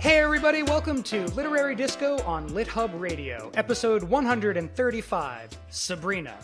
Hey 0.00 0.16
everybody, 0.16 0.62
welcome 0.62 1.02
to 1.02 1.26
Literary 1.32 1.74
Disco 1.74 2.22
on 2.22 2.48
LitHub 2.48 2.98
Radio, 2.98 3.50
episode 3.52 4.02
135, 4.02 5.50
Sabrina. 5.68 6.38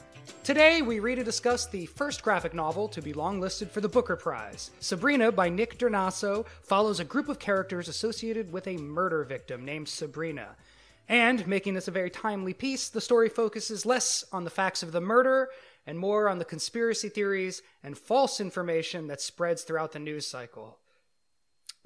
Today 0.45 0.83
we 0.83 1.01
read 1.01 1.17
and 1.17 1.25
discuss 1.25 1.65
the 1.65 1.87
first 1.87 2.23
graphic 2.23 2.53
novel 2.53 2.87
to 2.89 3.01
be 3.01 3.15
longlisted 3.15 3.71
for 3.71 3.81
the 3.81 3.89
Booker 3.89 4.15
Prize. 4.15 4.73
Sabrina 4.81 5.33
by 5.33 5.49
Nick 5.49 5.79
Drnaso 5.79 6.45
follows 6.65 7.01
a 7.01 7.05
group 7.05 7.31
of 7.31 7.39
characters 7.39 7.89
associated 7.89 8.53
with 8.53 8.67
a 8.67 8.77
murder 8.77 9.25
victim 9.25 9.65
named 9.65 9.89
Sabrina. 9.89 10.49
And, 11.09 11.47
making 11.47 11.73
this 11.73 11.89
a 11.89 11.93
very 11.93 12.11
timely 12.11 12.53
piece, 12.53 12.91
the 12.91 13.01
story 13.01 13.31
focuses 13.31 13.87
less 13.87 14.23
on 14.33 14.45
the 14.45 14.51
facts 14.51 14.83
of 14.83 14.93
the 14.93 15.01
murder 15.01 15.49
and 15.87 15.99
more 15.99 16.29
on 16.29 16.39
the 16.39 16.45
conspiracy 16.45 17.09
theories 17.09 17.63
and 17.83 17.97
false 17.97 18.39
information 18.39 19.07
that 19.07 19.23
spreads 19.23 19.63
throughout 19.63 19.93
the 19.93 19.99
news 19.99 20.27
cycle. 20.27 20.79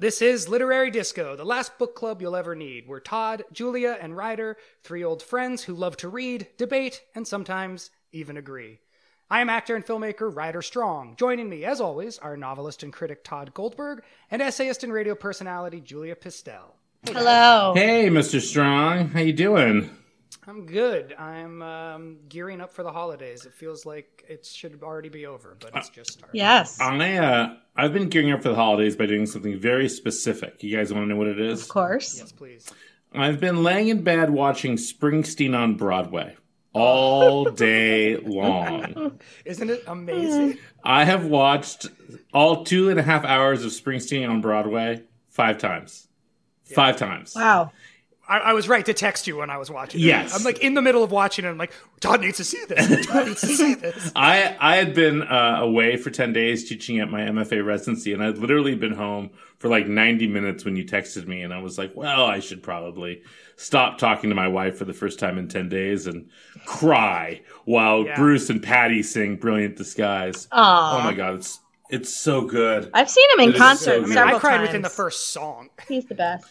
This 0.01 0.23
is 0.23 0.49
Literary 0.49 0.91
Disco, 0.91 1.37
the 1.37 1.45
last 1.45 1.77
book 1.77 1.95
club 1.95 2.23
you'll 2.23 2.35
ever 2.35 2.55
need. 2.55 2.89
We're 2.89 3.01
Tod, 3.01 3.45
Julia, 3.53 3.99
and 4.01 4.17
Ryder, 4.17 4.57
three 4.83 5.05
old 5.05 5.23
friends 5.23 5.65
who 5.65 5.75
love 5.75 5.95
to 5.99 6.09
read, 6.09 6.47
debate, 6.57 7.03
and 7.15 7.29
sometimes 7.29 7.91
even 8.11 8.39
agree. 8.39 8.79
I 9.29 9.43
am 9.43 9.51
actor 9.51 9.77
and 9.77 9.85
filmmaker 9.85 10.35
Ryder 10.35 10.63
Strong. 10.63 11.17
Joining 11.17 11.51
me, 11.51 11.67
as 11.67 11.83
always, 11.83 12.19
are 12.19 12.35
novelist 12.35 12.83
and 12.83 12.95
critic 12.95 13.23
Tod 13.23 13.53
Goldberg 13.53 14.03
and 14.31 14.41
essayist 14.41 14.83
and 14.83 14.91
radio 14.91 15.15
personality 15.15 15.83
Julia 15.83 16.17
Pistell. 16.17 16.77
Hello. 17.05 17.75
Hey, 17.75 18.09
Mr. 18.09 18.41
Strong, 18.41 19.09
how 19.09 19.21
you 19.21 19.35
doing? 19.35 19.91
I'm 20.47 20.65
good. 20.65 21.15
I'm 21.19 21.61
um, 21.63 22.19
gearing 22.29 22.61
up 22.61 22.73
for 22.73 22.83
the 22.83 22.93
holidays. 22.93 23.45
It 23.45 23.53
feels 23.53 23.85
like 23.85 24.25
it 24.29 24.47
should 24.47 24.83
already 24.83 25.11
be 25.11 25.27
over, 25.27 25.57
but 25.61 25.73
it's 25.75 25.91
just 25.91 26.13
starting. 26.13 26.39
Yes. 26.39 26.81
I 26.81 27.17
uh, 27.19 27.57
I've 27.77 27.93
been 27.93 28.09
gearing 28.09 28.33
up 28.33 28.43
for 28.43 28.49
the 28.49 28.55
holidays 28.55 28.97
by 28.97 29.07
doing 29.07 29.27
something 29.27 29.59
very 29.59 29.89
specific. 29.89 30.63
You 30.63 30.77
guys 30.77 30.93
want 30.93 31.05
to 31.05 31.09
know 31.09 31.17
what 31.17 31.27
it 31.27 31.41
is? 31.41 31.63
Of 31.63 31.69
course. 31.69 32.19
Yes, 32.19 32.33
please. 32.33 32.71
I've 33.13 33.41
been 33.41 33.63
laying 33.63 33.89
in 33.89 34.03
bed 34.03 34.31
watching 34.31 34.77
Springsteen 34.77 35.57
on 35.57 35.75
Broadway 35.75 36.37
all 36.73 37.45
day 37.51 38.17
long. 38.17 39.21
Isn't 39.45 39.69
it 39.69 39.83
amazing? 39.87 40.59
I 40.85 41.05
have 41.05 41.27
watched 41.27 41.87
all 42.33 42.65
two 42.65 42.89
and 42.89 42.99
a 42.99 43.03
half 43.03 43.25
hours 43.25 43.65
of 43.65 43.73
Springsteen 43.73 44.29
on 44.29 44.41
Broadway 44.41 45.03
five 45.29 45.59
times. 45.59 46.09
Five 46.65 46.97
times. 46.97 47.35
Wow. 47.35 47.73
I, 48.31 48.39
I 48.39 48.53
was 48.53 48.69
right 48.69 48.87
to 48.87 48.95
text 48.95 49.27
you 49.27 49.39
when 49.39 49.51
I 49.51 49.57
was 49.59 49.71
watching 49.71 50.01
it. 50.01 50.05
Yes. 50.05 50.35
I'm 50.35 50.45
like 50.45 50.61
in 50.61 50.75
the 50.75 50.81
middle 50.81 51.03
of 51.03 51.11
watching 51.11 51.45
it. 51.45 51.49
I'm 51.49 51.59
like, 51.59 51.73
Tod 51.99 52.21
needs 52.21 52.37
to 52.37 52.45
see 52.45 52.65
this. 52.69 53.07
Tod 53.07 53.27
needs 53.27 53.41
to 53.41 53.49
see 53.49 53.75
this. 53.87 54.13
I 54.15 54.57
I 54.61 54.77
had 54.77 54.95
been 54.95 55.23
uh, 55.23 55.59
away 55.61 55.97
for 55.97 56.11
ten 56.11 56.33
days 56.33 56.69
teaching 56.69 57.01
at 57.01 57.11
my 57.11 57.23
MFA 57.23 57.67
residency, 57.67 58.13
and 58.13 58.23
I'd 58.23 58.39
literally 58.39 58.77
been 58.77 58.93
home 58.95 59.31
for 59.59 59.69
like 59.69 59.87
ninety 59.89 60.29
minutes 60.29 60.65
when 60.65 60.77
you 60.77 60.85
texted 60.85 61.27
me, 61.27 61.43
and 61.43 61.53
I 61.53 61.59
was 61.61 61.77
like, 61.77 61.91
well, 61.97 62.25
I 62.25 62.39
should 62.39 62.63
probably 62.63 63.23
stop 63.57 63.99
talking 63.99 64.31
to 64.31 64.37
my 64.37 64.49
wife 64.49 64.79
for 64.79 64.85
the 64.85 64.95
first 64.95 65.19
time 65.19 65.37
in 65.37 65.49
ten 65.49 65.69
days 65.69 66.07
and 66.07 66.31
cry 66.67 67.43
while 67.65 68.05
Yeah. 68.07 68.17
Bruce 68.17 68.49
and 68.49 68.63
Patti 68.63 69.03
sing 69.03 69.37
"Brilliant 69.37 69.77
Disguise." 69.77 70.47
Aw. 70.53 71.01
Oh 71.01 71.05
my 71.05 71.15
god, 71.15 71.35
it's 71.35 71.59
it's 71.91 72.15
so 72.15 72.43
good. 72.43 72.91
I've 72.95 73.11
seen 73.11 73.29
him 73.35 73.41
in 73.41 73.49
is 73.51 73.55
so 73.57 73.61
concert 73.61 74.05
good. 74.05 74.17
I 74.17 74.25
mean, 74.27 74.35
I 74.37 74.39
cried 74.39 74.59
times. 74.59 74.69
within 74.69 74.83
the 74.83 74.89
first 74.89 75.29
song. 75.33 75.71
He's 75.89 76.07
the 76.07 76.15
best. 76.15 76.47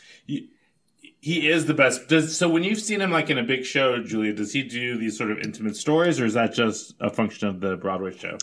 He 1.21 1.49
is 1.49 1.65
the 1.65 1.73
best. 1.73 2.07
Does 2.07 2.37
so 2.37 2.47
when 2.47 2.63
you've 2.63 2.79
seen 2.79 3.01
him 3.01 3.11
like 3.11 3.29
in 3.29 3.37
a 3.37 3.43
big 3.43 3.65
show, 3.65 4.01
Julia, 4.01 4.33
does 4.33 4.53
he 4.53 4.63
do 4.63 4.97
these 4.97 5.17
sort 5.17 5.31
of 5.31 5.39
intimate 5.39 5.75
stories, 5.75 6.19
or 6.19 6.25
is 6.25 6.33
that 6.35 6.53
just 6.53 6.95
a 7.01 7.09
function 7.09 7.47
of 7.49 7.59
the 7.59 7.75
Broadway 7.75 8.15
show? 8.15 8.37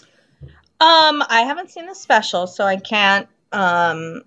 Um, 0.79 1.25
I 1.29 1.43
haven't 1.47 1.71
seen 1.71 1.87
the 1.87 1.95
special, 1.95 2.47
so 2.47 2.65
I 2.65 2.77
can't 2.77 3.29
um 3.53 4.23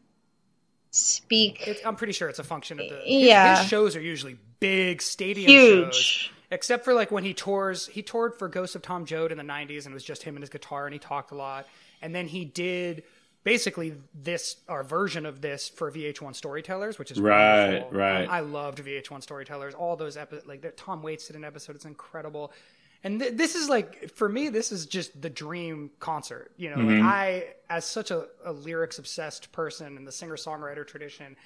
speak. 0.92 1.68
It, 1.68 1.82
I'm 1.86 1.96
pretty 1.96 2.14
sure 2.14 2.30
it's 2.30 2.40
a 2.40 2.44
function 2.44 2.80
of 2.80 2.90
the. 2.90 2.96
His, 3.04 3.28
Yeah. 3.28 3.60
his 3.60 3.68
shows 3.70 3.96
are 3.96 4.02
usually 4.02 4.38
big 4.60 5.02
stadium 5.02 5.50
shows. 5.52 5.96
Huge. 5.96 6.31
Except 6.52 6.84
for 6.84 6.96
like 6.96 7.12
when 7.12 7.24
he 7.24 7.36
tours, 7.36 7.86
he 7.88 8.02
toured 8.02 8.34
for 8.40 8.48
Ghost 8.48 8.76
of 8.76 8.81
Tom 8.81 9.06
Joad 9.06 9.31
in 9.31 9.38
the 9.38 9.44
'90s, 9.44 9.86
and 9.86 9.92
it 9.92 9.94
was 9.94 10.04
just 10.04 10.24
him 10.24 10.36
and 10.36 10.42
his 10.42 10.50
guitar, 10.50 10.86
and 10.88 10.94
he 10.94 11.00
talked 11.00 11.31
a 11.31 11.36
lot. 11.36 11.68
And 12.02 12.16
then 12.16 12.28
he 12.28 12.46
did 12.46 13.04
basically 13.44 13.95
this 14.13 14.57
our 14.67 14.83
version 14.83 15.25
of 15.25 15.41
this 15.41 15.69
for 15.69 15.91
VH1 15.91 16.35
Storytellers, 16.35 17.00
which 17.00 17.11
is 17.11 17.19
Right, 17.19 17.72
wonderful. 17.81 17.97
right. 17.97 18.29
I 18.29 18.39
loved 18.41 18.79
VH1 18.79 19.22
Storytellers. 19.23 19.73
All 19.73 19.95
those 19.95 20.17
episodes, 20.17 20.47
like 20.47 20.73
Tom 20.77 21.01
Waits 21.01 21.27
did 21.27 21.35
an 21.35 21.44
episode. 21.44 21.75
It's 21.75 21.85
incredible. 21.85 22.51
And 23.03 23.19
th- 23.22 23.33
this 23.38 23.55
is 23.55 23.69
like 23.69 24.09
for 24.11 24.27
me, 24.27 24.50
this 24.50 24.72
is 24.73 24.85
just 24.85 25.22
the 25.22 25.29
dream 25.29 25.89
concert. 26.00 26.51
You 26.57 26.72
know, 26.72 26.77
Mm-hmm. 26.77 27.00
like 27.05 27.13
I, 27.13 27.44
as 27.69 27.85
such 27.85 28.11
a, 28.11 28.25
a 28.44 28.51
lyrics 28.51 29.00
obsessed 29.00 29.51
person 29.53 29.95
in 29.95 30.03
the 30.03 30.11
singer 30.11 30.35
songwriter 30.35 30.85
tradition, 30.85 31.38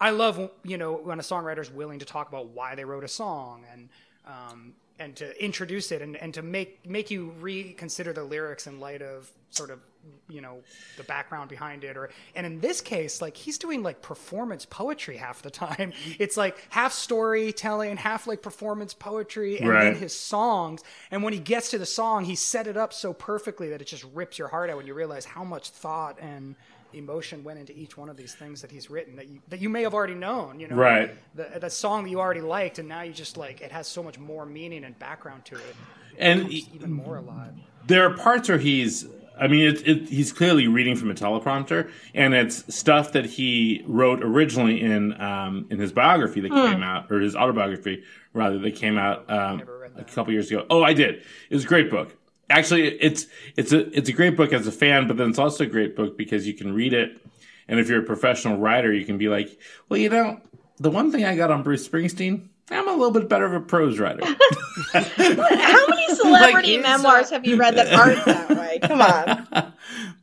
I 0.00 0.10
love 0.10 0.50
you 0.62 0.78
know 0.78 0.92
when 0.94 1.18
a 1.18 1.22
songwriter 1.22 1.58
is 1.60 1.70
willing 1.70 1.98
to 1.98 2.04
talk 2.06 2.28
about 2.28 2.46
why 2.50 2.74
they 2.76 2.84
wrote 2.84 3.04
a 3.04 3.08
song 3.08 3.64
and 3.72 3.88
um, 4.26 4.72
and 5.00 5.16
to 5.16 5.44
introduce 5.44 5.90
it 5.92 6.00
and, 6.00 6.16
and 6.16 6.32
to 6.34 6.42
make 6.42 6.88
make 6.88 7.10
you 7.10 7.30
reconsider 7.40 8.12
the 8.12 8.22
lyrics 8.24 8.66
in 8.68 8.78
light 8.78 9.02
of 9.02 9.30
sort 9.50 9.70
of 9.70 9.80
you 10.28 10.40
know 10.40 10.58
the 10.96 11.02
background 11.04 11.50
behind 11.50 11.84
it 11.84 11.96
or 11.96 12.10
and 12.34 12.46
in 12.46 12.60
this 12.60 12.80
case 12.80 13.20
like 13.20 13.36
he's 13.36 13.58
doing 13.58 13.82
like 13.82 14.00
performance 14.00 14.64
poetry 14.64 15.16
half 15.16 15.42
the 15.42 15.50
time. 15.50 15.92
It's 16.18 16.36
like 16.36 16.56
half 16.70 16.92
storytelling 16.92 17.96
half 17.96 18.26
like 18.26 18.42
performance 18.42 18.94
poetry 18.94 19.58
and 19.58 19.70
then 19.70 19.94
his 19.94 20.16
songs. 20.18 20.82
And 21.10 21.22
when 21.22 21.32
he 21.32 21.38
gets 21.38 21.70
to 21.70 21.78
the 21.78 21.86
song 21.86 22.24
he 22.24 22.34
set 22.34 22.66
it 22.66 22.76
up 22.76 22.92
so 22.92 23.12
perfectly 23.12 23.70
that 23.70 23.80
it 23.80 23.86
just 23.86 24.04
rips 24.14 24.38
your 24.38 24.48
heart 24.48 24.70
out 24.70 24.76
when 24.76 24.86
you 24.86 24.94
realize 24.94 25.24
how 25.24 25.44
much 25.44 25.70
thought 25.70 26.18
and 26.20 26.54
emotion 26.92 27.44
went 27.44 27.58
into 27.58 27.72
each 27.78 27.96
one 27.96 28.08
of 28.08 28.16
these 28.16 28.34
things 28.34 28.60
that 28.62 28.70
he's 28.70 28.90
written 28.90 29.16
that 29.16 29.28
you 29.28 29.40
that 29.48 29.60
you 29.60 29.68
may 29.68 29.82
have 29.82 29.94
already 29.94 30.14
known 30.14 30.58
you 30.58 30.68
know? 30.68 30.76
Right. 30.76 31.16
the, 31.34 31.58
the 31.60 31.70
song 31.70 32.04
that 32.04 32.10
you 32.10 32.20
already 32.20 32.40
liked 32.40 32.78
and 32.78 32.88
now 32.88 33.02
you 33.02 33.12
just 33.12 33.36
like 33.36 33.60
it 33.60 33.72
has 33.72 33.86
so 33.86 34.02
much 34.02 34.18
more 34.18 34.44
meaning 34.44 34.84
and 34.84 34.98
background 34.98 35.44
to 35.46 35.54
it. 35.56 35.76
And 36.18 36.52
it's 36.52 36.68
even 36.74 36.92
more 36.92 37.16
alive 37.16 37.54
there 37.86 38.04
are 38.04 38.14
parts 38.14 38.48
where 38.48 38.58
he's 38.58 39.06
i 39.40 39.48
mean 39.48 39.66
it, 39.66 39.88
it, 39.88 40.08
he's 40.08 40.32
clearly 40.32 40.68
reading 40.68 40.94
from 40.94 41.10
a 41.10 41.14
teleprompter 41.14 41.90
and 42.14 42.34
it's 42.34 42.74
stuff 42.74 43.12
that 43.12 43.24
he 43.26 43.82
wrote 43.86 44.22
originally 44.22 44.80
in 44.80 45.20
um, 45.20 45.66
in 45.70 45.78
his 45.78 45.92
biography 45.92 46.40
that 46.40 46.50
came 46.50 46.82
out 46.82 47.10
or 47.10 47.20
his 47.20 47.34
autobiography 47.34 48.04
rather 48.34 48.58
that 48.58 48.76
came 48.76 48.98
out 48.98 49.28
um, 49.30 49.58
Never 49.58 49.78
read 49.78 49.92
a 49.96 50.04
couple 50.04 50.32
years 50.32 50.50
ago. 50.50 50.66
Oh 50.70 50.82
i 50.82 50.92
did. 50.92 51.16
It 51.50 51.54
was 51.54 51.64
a 51.64 51.68
great 51.68 51.90
book. 51.90 52.16
Actually 52.48 52.88
it's 53.00 53.26
it's 53.56 53.72
a 53.72 53.88
it's 53.96 54.08
a 54.08 54.12
great 54.12 54.36
book 54.36 54.52
as 54.52 54.66
a 54.66 54.72
fan 54.72 55.08
but 55.08 55.16
then 55.16 55.30
it's 55.30 55.38
also 55.38 55.64
a 55.64 55.66
great 55.66 55.96
book 55.96 56.18
because 56.18 56.46
you 56.46 56.54
can 56.54 56.74
read 56.74 56.92
it 56.92 57.16
and 57.68 57.80
if 57.80 57.88
you're 57.88 58.02
a 58.02 58.06
professional 58.06 58.58
writer 58.58 58.92
you 58.92 59.04
can 59.04 59.18
be 59.18 59.28
like 59.28 59.58
well 59.88 59.98
you 59.98 60.10
know 60.10 60.40
the 60.78 60.90
one 60.90 61.10
thing 61.12 61.24
i 61.24 61.34
got 61.36 61.50
on 61.50 61.62
bruce 61.62 61.86
springsteen 61.88 62.49
i'm 62.70 62.88
a 62.88 62.92
little 62.92 63.10
bit 63.10 63.28
better 63.28 63.44
of 63.44 63.52
a 63.52 63.60
prose 63.60 63.98
writer 63.98 64.24
How 64.92 65.86
many 65.88 66.08
celebrity 66.14 66.74
his, 66.74 66.82
memoirs 66.82 67.30
uh, 67.30 67.34
have 67.34 67.46
you 67.46 67.56
read 67.56 67.76
that 67.76 67.92
aren't 67.98 68.24
that 68.24 68.50
way? 68.50 68.78
Come 68.82 69.00
on. 69.00 69.72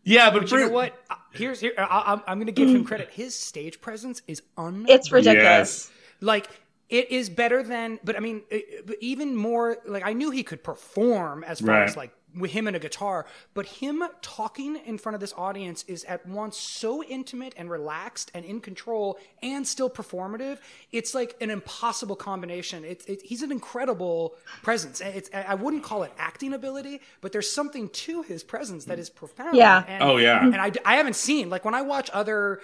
yeah 0.03 0.29
but, 0.31 0.41
But 0.41 0.51
you 0.51 0.59
know 0.59 0.69
what? 0.69 0.93
Uh, 1.09 1.15
Here's 1.31 1.59
here. 1.59 1.73
I, 1.77 2.13
I'm, 2.13 2.21
I'm 2.27 2.37
going 2.37 2.47
to 2.47 2.51
give 2.51 2.69
him 2.69 2.83
credit. 2.83 3.09
His 3.11 3.35
stage 3.35 3.79
presence 3.81 4.21
is 4.27 4.41
un. 4.57 4.85
It's 4.89 5.11
ridiculous. 5.11 5.45
yes 5.45 5.91
like 6.21 6.49
it 6.89 7.11
is 7.11 7.29
better 7.29 7.61
than. 7.61 7.99
But 8.03 8.15
I 8.15 8.19
mean, 8.21 8.41
it, 8.49 8.87
but 8.87 8.97
even 9.01 9.35
more. 9.35 9.77
Like 9.85 10.03
I 10.05 10.13
knew 10.13 10.31
he 10.31 10.41
could 10.43 10.63
perform 10.63 11.43
as 11.43 11.59
far 11.59 11.75
Right. 11.75 11.89
as 11.89 11.95
like 11.95 12.11
with 12.35 12.51
him 12.51 12.67
and 12.67 12.75
a 12.75 12.79
guitar, 12.79 13.25
but 13.53 13.65
him 13.65 14.03
talking 14.21 14.75
in 14.85 14.97
front 14.97 15.15
of 15.15 15.21
this 15.21 15.33
audience 15.37 15.83
is 15.87 16.03
at 16.03 16.25
once 16.27 16.57
so 16.57 17.03
intimate 17.03 17.53
and 17.57 17.69
relaxed 17.69 18.31
and 18.33 18.45
in 18.45 18.59
control 18.59 19.17
and 19.41 19.67
still 19.67 19.89
performative. 19.89 20.57
It's 20.91 21.15
like 21.15 21.35
an 21.41 21.49
impossible 21.49 22.15
combination. 22.15 22.83
It's 22.83 23.05
it, 23.05 23.21
he's 23.21 23.41
an 23.41 23.51
incredible 23.51 24.35
presence. 24.61 25.01
It's, 25.01 25.29
I 25.33 25.55
wouldn't 25.55 25.83
call 25.83 26.03
it 26.03 26.11
acting 26.17 26.53
ability, 26.53 27.01
but 27.21 27.31
there's 27.31 27.49
something 27.51 27.89
to 27.89 28.21
his 28.23 28.43
presence 28.43 28.85
that 28.85 28.99
is 28.99 29.09
profound. 29.09 29.55
Yeah. 29.55 29.83
And, 29.87 30.03
Oh, 30.03 30.17
yeah. 30.17 30.43
And 30.43 30.55
I, 30.57 30.71
I 30.85 30.97
haven't 30.97 31.15
seen 31.15 31.49
like 31.49 31.65
when 31.65 31.73
I 31.73 31.81
watch 31.81 32.09
other 32.13 32.61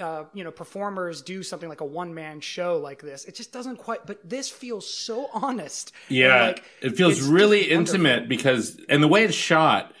uh, 0.00 0.24
you 0.32 0.44
know 0.44 0.50
performers 0.50 1.22
do 1.22 1.42
something 1.42 1.68
like 1.68 1.80
a 1.80 1.84
one 1.84 2.14
man 2.14 2.40
show 2.40 2.78
like 2.78 3.00
this 3.00 3.24
it 3.24 3.34
just 3.34 3.52
doesn't 3.52 3.76
quite 3.76 4.06
but 4.06 4.18
this 4.28 4.48
feels 4.48 4.86
so 4.92 5.28
honest 5.32 5.92
Yeah, 6.08 6.46
like, 6.48 6.64
it 6.82 6.96
feels 6.96 7.20
really 7.22 7.70
intimate 7.70 8.28
because, 8.28 8.78
and 8.88 9.02
the 9.02 9.08
way 9.08 9.24
it's 9.24 9.34
shot, 9.34 9.92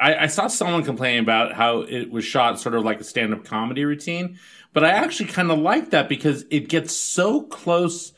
I, 0.00 0.24
I 0.24 0.26
saw 0.26 0.48
someone 0.48 0.84
complain 0.84 1.20
about 1.20 1.52
how 1.52 1.82
it 1.82 2.10
was 2.10 2.24
shot 2.24 2.58
sort 2.60 2.74
of 2.74 2.84
like 2.84 3.00
a 3.00 3.04
stand 3.04 3.32
up 3.32 3.44
comedy 3.44 3.84
routine, 3.84 4.38
but 4.72 4.84
I 4.84 4.90
actually 4.90 5.28
kind 5.28 5.50
of 5.50 5.58
like 5.58 5.90
that 5.90 6.08
because 6.08 6.44
it 6.50 6.68
gets 6.68 6.94
so 6.96 7.42
close 7.42 8.12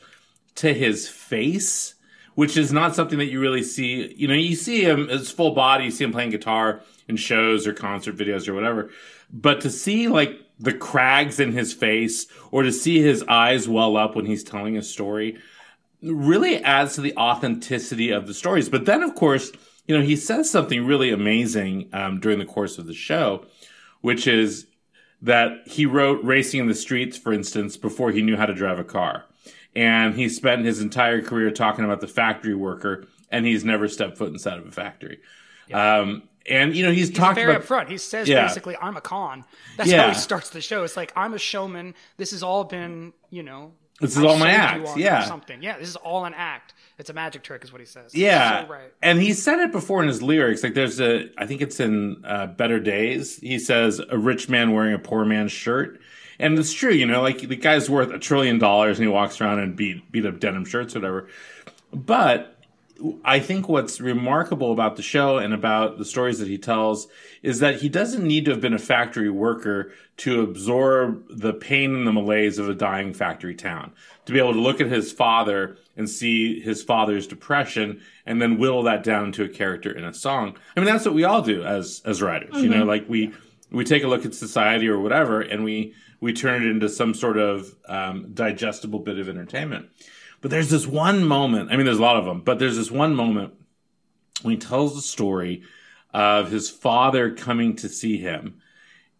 to 0.55 0.73
his 0.73 1.07
face, 1.07 1.95
which 2.35 2.57
is 2.57 2.71
not 2.73 2.95
something 2.95 3.19
that 3.19 3.25
you 3.27 3.39
really 3.39 3.63
see. 3.63 4.13
You 4.15 4.27
know, 4.27 4.33
you 4.33 4.55
see 4.55 4.83
him 4.83 5.07
his 5.09 5.29
full 5.31 5.51
body, 5.53 5.85
you 5.85 5.91
see 5.91 6.03
him 6.03 6.11
playing 6.11 6.31
guitar 6.31 6.81
in 7.07 7.17
shows 7.17 7.67
or 7.67 7.73
concert 7.73 8.15
videos 8.17 8.47
or 8.47 8.53
whatever, 8.53 8.89
but 9.31 9.61
to 9.61 9.69
see 9.69 10.07
like 10.07 10.39
the 10.59 10.73
crags 10.73 11.39
in 11.39 11.51
his 11.51 11.73
face 11.73 12.27
or 12.51 12.63
to 12.63 12.71
see 12.71 13.01
his 13.01 13.23
eyes 13.27 13.67
well 13.67 13.97
up 13.97 14.15
when 14.15 14.25
he's 14.25 14.43
telling 14.43 14.77
a 14.77 14.81
story 14.81 15.37
really 16.01 16.63
adds 16.63 16.95
to 16.95 17.01
the 17.01 17.15
authenticity 17.17 18.11
of 18.11 18.27
the 18.27 18.33
stories. 18.33 18.69
But 18.69 18.85
then, 18.85 19.03
of 19.03 19.15
course, 19.15 19.51
you 19.87 19.97
know, 19.97 20.03
he 20.03 20.15
says 20.15 20.49
something 20.49 20.85
really 20.85 21.11
amazing 21.11 21.89
um, 21.93 22.19
during 22.19 22.39
the 22.39 22.45
course 22.45 22.77
of 22.77 22.85
the 22.87 22.93
show, 22.93 23.45
which 24.01 24.27
is 24.27 24.67
that 25.21 25.67
he 25.67 25.85
wrote 25.85 26.23
Racing 26.23 26.59
in 26.59 26.67
the 26.67 26.75
Streets, 26.75 27.17
for 27.17 27.33
instance, 27.33 27.77
before 27.77 28.11
he 28.11 28.21
knew 28.21 28.37
how 28.37 28.45
to 28.45 28.53
drive 28.53 28.79
a 28.79 28.83
car. 28.83 29.25
And 29.75 30.15
he 30.15 30.29
spent 30.29 30.65
his 30.65 30.79
entire 30.79 31.21
career 31.21 31.51
talking 31.51 31.83
about 31.83 32.01
the 32.01 32.07
factory 32.07 32.55
worker, 32.55 33.05
and 33.29 33.45
he's 33.45 33.65
never 33.65 33.87
stepped 33.87 34.17
foot 34.17 34.31
inside 34.31 34.57
of 34.57 34.65
a 34.65 34.71
factory. 34.71 35.19
Um, 35.73 36.23
and, 36.49 36.75
you 36.75 36.83
know, 36.85 36.91
he's, 36.91 37.09
He's 37.09 37.17
talked 37.17 37.35
very 37.35 37.55
about. 37.55 37.67
upfront. 37.67 37.89
He 37.89 37.97
says 37.97 38.27
Yeah. 38.27 38.45
basically, 38.47 38.75
"I'm 38.81 38.95
a 38.97 39.01
con." 39.01 39.45
That's 39.77 39.89
Yeah. 39.89 40.03
how 40.03 40.09
he 40.09 40.15
starts 40.15 40.49
the 40.51 40.61
show. 40.61 40.83
It's 40.83 40.95
like 40.97 41.11
I'm 41.15 41.33
a 41.33 41.39
showman. 41.39 41.95
This 42.17 42.31
has 42.31 42.43
all 42.43 42.63
been, 42.63 43.13
you 43.29 43.43
know, 43.43 43.73
This 44.01 44.17
is 44.17 44.23
I 44.23 44.27
all 44.27 44.37
my 44.37 44.51
act, 44.51 44.97
yeah. 44.97 45.23
something. 45.23 45.63
Yeah, 45.63 45.77
this 45.77 45.87
is 45.87 45.95
all 45.95 46.25
an 46.25 46.33
act. 46.35 46.73
It's 46.97 47.09
a 47.09 47.13
magic 47.13 47.43
trick, 47.43 47.63
is 47.63 47.71
what 47.71 47.79
he 47.81 47.85
says. 47.87 48.13
Yeah, 48.15 48.63
so 48.65 48.71
right. 48.71 48.91
and 49.01 49.21
he 49.21 49.33
said 49.33 49.59
it 49.59 49.71
before 49.71 50.01
in 50.01 50.07
his 50.07 50.21
lyrics. 50.21 50.63
Like 50.63 50.73
there's 50.73 50.99
a, 51.01 51.29
I 51.37 51.45
think 51.45 51.61
it's 51.61 51.79
in 51.79 52.23
uh, 52.25 52.47
Better 52.47 52.79
Days. 52.79 53.37
He 53.39 53.59
says 53.59 53.99
a 54.09 54.17
rich 54.17 54.47
man 54.49 54.71
wearing 54.73 54.93
a 54.93 54.99
poor 54.99 55.25
man's 55.25 55.51
shirt, 55.51 55.99
and 56.39 56.57
it's 56.59 56.71
true. 56.73 56.91
You 56.91 57.05
know, 57.05 57.21
like 57.21 57.39
the 57.39 57.55
guy's 57.55 57.89
worth 57.89 58.11
a 58.11 58.19
trillion 58.19 58.59
dollars, 58.59 58.97
and 58.97 59.05
he 59.07 59.11
walks 59.11 59.41
around 59.41 59.59
and 59.59 59.75
beat 59.75 60.09
beat 60.11 60.25
up 60.25 60.39
denim 60.39 60.63
shirts, 60.65 60.95
or 60.95 60.99
whatever. 60.99 61.27
But 61.93 62.54
I 63.23 63.39
think 63.39 63.67
what's 63.67 63.99
remarkable 63.99 64.71
about 64.71 64.95
the 64.95 65.01
show 65.01 65.37
and 65.37 65.53
about 65.53 65.97
the 65.97 66.05
stories 66.05 66.39
that 66.39 66.47
he 66.47 66.57
tells 66.57 67.07
is 67.43 67.59
that 67.59 67.81
he 67.81 67.89
doesn't 67.89 68.23
need 68.23 68.45
to 68.45 68.51
have 68.51 68.61
been 68.61 68.73
a 68.73 68.79
factory 68.79 69.29
worker 69.29 69.91
to 70.17 70.41
absorb 70.41 71.25
the 71.29 71.53
pain 71.53 71.93
and 71.93 72.07
the 72.07 72.13
malaise 72.13 72.57
of 72.57 72.69
a 72.69 72.73
dying 72.73 73.13
factory 73.13 73.53
town. 73.53 73.91
To 74.25 74.33
be 74.33 74.39
able 74.39 74.53
to 74.53 74.61
look 74.61 74.79
at 74.79 74.87
his 74.87 75.11
father 75.11 75.77
and 75.97 76.09
see 76.09 76.59
his 76.61 76.83
father's 76.83 77.27
depression 77.27 78.01
and 78.25 78.41
then 78.41 78.57
whittle 78.57 78.83
that 78.83 79.03
down 79.03 79.31
to 79.33 79.43
a 79.43 79.49
character 79.49 79.91
in 79.91 80.05
a 80.05 80.13
song. 80.13 80.57
I 80.75 80.79
mean, 80.79 80.87
that's 80.87 81.05
what 81.05 81.13
we 81.13 81.25
all 81.25 81.41
do 81.41 81.63
as 81.63 82.01
as 82.05 82.21
writers. 82.21 82.61
You 82.61 82.69
know, 82.69 82.85
like 82.85 83.09
we 83.09 83.33
we 83.71 83.83
take 83.83 84.03
a 84.03 84.07
look 84.07 84.25
at 84.25 84.33
society 84.33 84.87
or 84.87 84.99
whatever 84.99 85.41
and 85.41 85.63
we 85.63 85.93
we 86.21 86.33
turn 86.33 86.63
it 86.63 86.69
into 86.69 86.89
some 86.89 87.13
sort 87.13 87.37
of 87.37 87.75
um, 87.87 88.31
digestible 88.33 88.99
bit 88.99 89.19
of 89.19 89.29
entertainment. 89.29 89.89
But 90.45 90.51
there's 90.51 90.69
this 90.69 90.85
one 90.85 91.25
moment. 91.25 91.71
I 91.71 91.75
mean, 91.75 91.87
there's 91.87 91.97
a 91.97 92.03
lot 92.03 92.17
of 92.17 92.25
them, 92.25 92.41
but 92.41 92.59
there's 92.59 92.77
this 92.77 92.91
one 92.91 93.15
moment 93.15 93.55
when 94.43 94.51
he 94.53 94.59
tells 94.59 94.93
the 94.93 95.01
story 95.01 95.63
of 96.13 96.51
his 96.51 96.69
father 96.69 97.33
coming 97.33 97.75
to 97.77 97.89
see 97.89 98.17
him, 98.17 98.61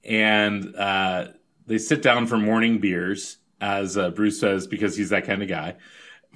and 0.03 0.75
uh, 0.75 1.29
they 1.65 1.79
sit 1.79 2.03
down 2.03 2.27
for 2.27 2.37
morning 2.37 2.77
beers, 2.77 3.37
as 3.59 3.97
uh, 3.97 4.11
Bruce 4.11 4.39
says, 4.39 4.67
because 4.67 4.97
he's 4.97 5.09
that 5.09 5.25
kind 5.25 5.41
of 5.41 5.49
guy. 5.49 5.77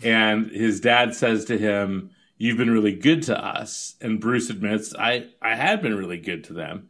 And 0.02 0.50
his 0.50 0.80
dad 0.80 1.14
says 1.14 1.46
to 1.46 1.58
him, 1.60 2.10
"You've 2.40 2.58
been 2.58 2.72
really 2.72 2.96
good 2.96 3.22
to 3.26 3.38
us," 3.38 3.94
and 4.02 4.20
Bruce 4.20 4.50
admits, 4.50 4.96
"I 4.96 5.28
I 5.40 5.54
had 5.54 5.84
been 5.84 5.98
really 5.98 6.18
good 6.18 6.44
to 6.46 6.54
them." 6.54 6.89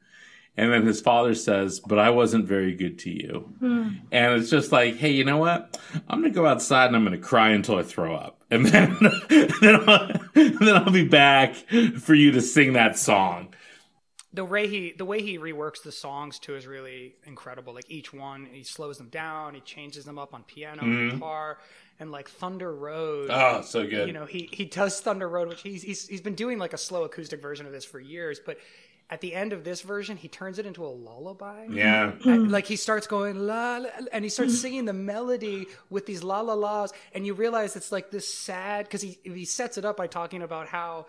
And 0.60 0.74
then 0.74 0.86
his 0.86 1.00
father 1.00 1.36
says, 1.36 1.80
"But 1.80 2.00
I 2.00 2.10
wasn't 2.10 2.46
very 2.46 2.76
good 2.76 3.00
to 3.00 3.10
you." 3.10 3.50
Hmm. 3.60 3.88
And 4.12 4.34
it's 4.34 4.50
just 4.50 4.74
like, 4.74 4.98
hey, 4.98 5.12
you 5.12 5.24
know 5.24 5.38
what? 5.38 5.80
I'm 6.10 6.20
gonna 6.20 6.34
go 6.34 6.46
outside 6.46 6.88
and 6.88 6.98
I'm 6.98 7.06
gonna 7.06 7.18
cry 7.18 7.52
until 7.52 7.78
I 7.78 7.84
throw 7.84 8.14
up, 8.14 8.44
and 8.52 8.66
then 8.66 8.98
then, 9.30 9.76
I'll, 9.88 10.12
then 10.34 10.76
I'll 10.76 10.92
be 10.92 11.08
back 11.08 11.56
for 12.00 12.14
you 12.14 12.32
to 12.32 12.42
sing 12.42 12.74
that 12.74 12.98
song. 12.98 13.54
the 14.34 14.44
way 14.44 14.68
he 14.68 14.92
the 14.98 15.06
way 15.06 15.22
he 15.22 15.38
reworks 15.38 15.82
the 15.82 15.94
songs 15.94 16.40
too 16.40 16.58
is 16.58 16.68
really 16.68 17.16
incredible. 17.26 17.74
Like 17.74 17.90
each 17.90 18.12
one, 18.12 18.46
he 18.52 18.64
slows 18.64 18.98
them 18.98 19.08
down, 19.08 19.56
he 19.56 19.62
changes 19.62 20.04
them 20.04 20.20
up 20.20 20.34
on 20.34 20.44
piano 20.44 20.82
and 20.82 20.94
mm-hmm. 20.94 21.16
guitar, 21.16 21.60
and 22.02 22.12
like 22.12 22.30
Thunder 22.30 22.76
Road. 22.76 23.30
Oh, 23.32 23.62
so 23.62 23.88
good. 23.88 24.08
you 24.08 24.14
know, 24.14 24.26
he 24.26 24.50
he 24.52 24.66
does 24.66 25.00
Thunder 25.00 25.30
Road, 25.30 25.48
which 25.48 25.62
he's 25.62 25.84
he's 25.84 26.06
he's 26.06 26.22
been 26.22 26.36
doing 26.36 26.60
like 26.60 26.74
a 26.74 26.78
slow 26.78 27.06
acoustic 27.06 27.42
version 27.42 27.66
of 27.66 27.72
this 27.72 27.86
for 27.86 28.02
years, 28.02 28.42
but. 28.46 28.58
At 29.12 29.22
the 29.22 29.34
end 29.34 29.54
of 29.54 29.64
this 29.64 29.82
version, 29.82 30.18
he 30.18 30.28
turns 30.28 30.60
it 30.60 30.68
into 30.68 30.86
a 30.86 30.88
lullaby. 30.88 31.66
yeah, 31.72 32.12
And, 32.26 32.52
like 32.52 32.66
he 32.68 32.76
starts 32.76 33.08
going 33.08 33.40
la, 33.40 33.78
la 33.78 33.90
and 34.12 34.24
he 34.24 34.30
starts 34.30 34.60
singing 34.60 34.86
the 34.86 34.94
melody 34.94 35.66
with 35.90 36.06
these 36.06 36.22
la 36.24 36.42
la 36.42 36.54
las 36.54 36.92
and 37.14 37.26
you 37.26 37.34
realize 37.34 37.76
it's 37.76 37.92
like 37.92 38.12
this 38.12 38.32
sad 38.32 38.86
because 38.86 39.02
he 39.02 39.18
he 39.24 39.46
sets 39.46 39.78
it 39.80 39.86
up 39.86 39.98
by 39.98 40.06
talking 40.06 40.44
about 40.44 40.68
how 40.68 41.08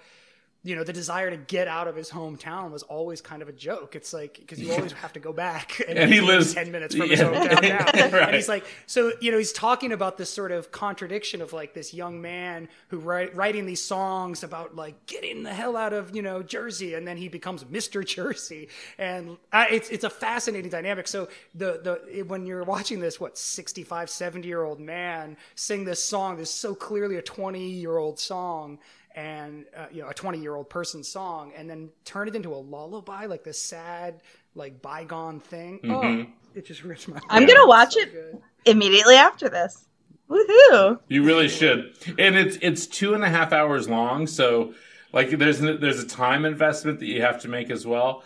you 0.62 0.76
know 0.76 0.84
the 0.84 0.92
desire 0.92 1.30
to 1.30 1.36
get 1.38 1.68
out 1.68 1.88
of 1.88 1.96
his 1.96 2.10
hometown 2.10 2.70
was 2.70 2.82
always 2.82 3.20
kind 3.22 3.40
of 3.40 3.48
a 3.48 3.52
joke. 3.52 3.96
It's 3.96 4.12
like 4.12 4.34
because 4.38 4.60
you 4.60 4.72
always 4.72 4.92
have 4.92 5.12
to 5.14 5.20
go 5.20 5.32
back 5.32 5.80
and, 5.88 5.98
And 5.98 6.12
he 6.12 6.20
lives- 6.20 6.52
10 6.54 6.70
minutes 6.70 6.94
from 6.94 7.08
his 7.08 7.20
hometown 7.20 7.62
now. 7.62 7.86
Right. 8.10 8.22
and 8.28 8.34
he's 8.34 8.48
like 8.48 8.66
so 8.86 9.12
you 9.20 9.30
know 9.32 9.38
he's 9.38 9.52
talking 9.52 9.92
about 9.92 10.18
this 10.18 10.28
sort 10.30 10.52
of 10.52 10.70
contradiction 10.70 11.40
of 11.40 11.52
like 11.54 11.72
this 11.72 11.94
young 11.94 12.20
man 12.20 12.68
who 12.88 12.98
write, 12.98 13.34
writing 13.34 13.64
these 13.64 13.82
songs 13.82 14.42
about 14.42 14.76
like 14.76 15.06
getting 15.06 15.42
the 15.44 15.54
hell 15.54 15.76
out 15.76 15.92
of 15.92 16.14
you 16.14 16.20
know 16.22 16.42
Jersey. 16.42 16.94
And 16.94 17.06
then 17.08 17.16
he 17.16 17.28
becomes 17.28 17.64
Mr. 17.64 18.04
Jersey. 18.04 18.68
And 18.98 19.38
uh, 19.52 19.64
it's 19.70 19.88
it's 19.88 20.04
a 20.04 20.10
fascinating 20.10 20.70
dynamic. 20.70 21.08
So 21.08 21.28
the 21.54 21.80
the 22.12 22.22
when 22.24 22.44
you're 22.46 22.64
watching 22.64 23.00
this 23.00 23.18
what 23.18 23.38
65 23.38 24.10
70 24.10 24.46
year 24.46 24.62
old 24.62 24.78
man 24.80 25.36
sing 25.54 25.84
this 25.84 26.02
song 26.04 26.36
this 26.36 26.48
is 26.50 26.54
so 26.54 26.74
clearly 26.74 27.16
a 27.16 27.22
20 27.22 27.66
year 27.66 27.96
old 27.96 28.18
song 28.18 28.78
and 29.20 29.66
uh, 29.76 29.86
you 29.92 30.02
know 30.02 30.08
a 30.08 30.14
20 30.14 30.38
year 30.38 30.54
old 30.54 30.70
person's 30.70 31.08
song 31.08 31.52
and 31.56 31.68
then 31.68 31.90
turn 32.04 32.28
it 32.28 32.34
into 32.34 32.54
a 32.54 32.56
lullaby 32.56 33.26
like 33.26 33.44
this 33.44 33.58
sad 33.58 34.22
like 34.54 34.80
bygone 34.82 35.40
thing 35.40 35.80
oh 35.84 36.24
it 36.54 36.64
just 36.64 36.82
rips 36.82 37.06
my 37.06 37.20
I'm 37.28 37.46
gonna 37.46 37.66
watch 37.66 37.96
it 37.96 38.40
immediately 38.64 39.16
after 39.16 39.48
this. 39.48 39.86
Woohoo! 40.28 41.00
you 41.08 41.24
really 41.24 41.48
should. 41.48 41.92
And 42.18 42.36
it's 42.36 42.56
it's 42.62 42.86
two 42.86 43.14
and 43.14 43.24
a 43.24 43.28
half 43.28 43.52
hours 43.52 43.88
long, 43.88 44.26
so 44.26 44.74
like 45.12 45.30
there's 45.30 45.60
an, 45.60 45.80
there's 45.80 46.00
a 46.00 46.06
time 46.06 46.44
investment 46.44 47.00
that 47.00 47.06
you 47.06 47.22
have 47.22 47.40
to 47.42 47.48
make 47.48 47.70
as 47.70 47.86
well. 47.86 48.22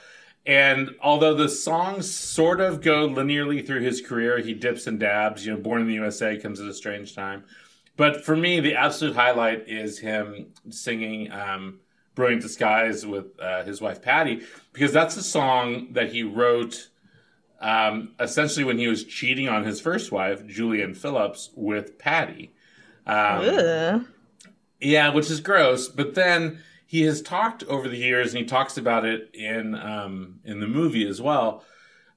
And 0.46 0.90
although 1.00 1.34
the 1.34 1.48
songs 1.48 2.10
sort 2.10 2.60
of 2.60 2.82
go 2.82 3.08
linearly 3.08 3.66
through 3.66 3.80
his 3.80 4.02
career, 4.02 4.38
he 4.38 4.52
dips 4.52 4.86
and 4.86 5.00
dabs. 5.00 5.46
You 5.46 5.54
know, 5.54 5.58
Born 5.58 5.80
in 5.80 5.86
the 5.86 5.94
USA 5.94 6.36
comes 6.36 6.60
at 6.60 6.66
a 6.66 6.74
strange 6.74 7.14
time. 7.14 7.44
But 7.96 8.24
for 8.24 8.36
me, 8.36 8.60
the 8.60 8.74
absolute 8.74 9.14
highlight 9.14 9.68
is 9.68 9.98
him 9.98 10.46
singing 10.70 11.30
um, 11.30 11.80
"Brilliant 12.14 12.42
Disguise" 12.42 13.06
with 13.06 13.26
uh, 13.40 13.62
his 13.64 13.80
wife 13.80 14.02
Patti, 14.02 14.42
because 14.72 14.92
that's 14.92 15.16
a 15.16 15.22
song 15.22 15.92
that 15.92 16.12
he 16.12 16.22
wrote 16.22 16.88
um, 17.60 18.14
essentially 18.20 18.64
when 18.64 18.78
he 18.78 18.88
was 18.88 19.04
cheating 19.04 19.48
on 19.48 19.64
his 19.64 19.80
first 19.80 20.12
wife, 20.12 20.44
Julianne 20.46 20.96
Phillips, 20.96 21.50
with 21.54 21.98
Patti. 21.98 22.52
Um, 23.06 23.44
yeah, 24.80 25.08
which 25.10 25.30
is 25.30 25.40
gross. 25.40 25.88
But 25.88 26.14
then 26.14 26.60
he 26.86 27.02
has 27.02 27.22
talked 27.22 27.64
over 27.64 27.88
the 27.88 27.96
years, 27.96 28.34
and 28.34 28.38
he 28.38 28.44
talks 28.44 28.76
about 28.76 29.04
it 29.04 29.30
in 29.34 29.74
um, 29.74 30.40
in 30.44 30.60
the 30.60 30.66
movie 30.66 31.06
as 31.08 31.22
well, 31.22 31.64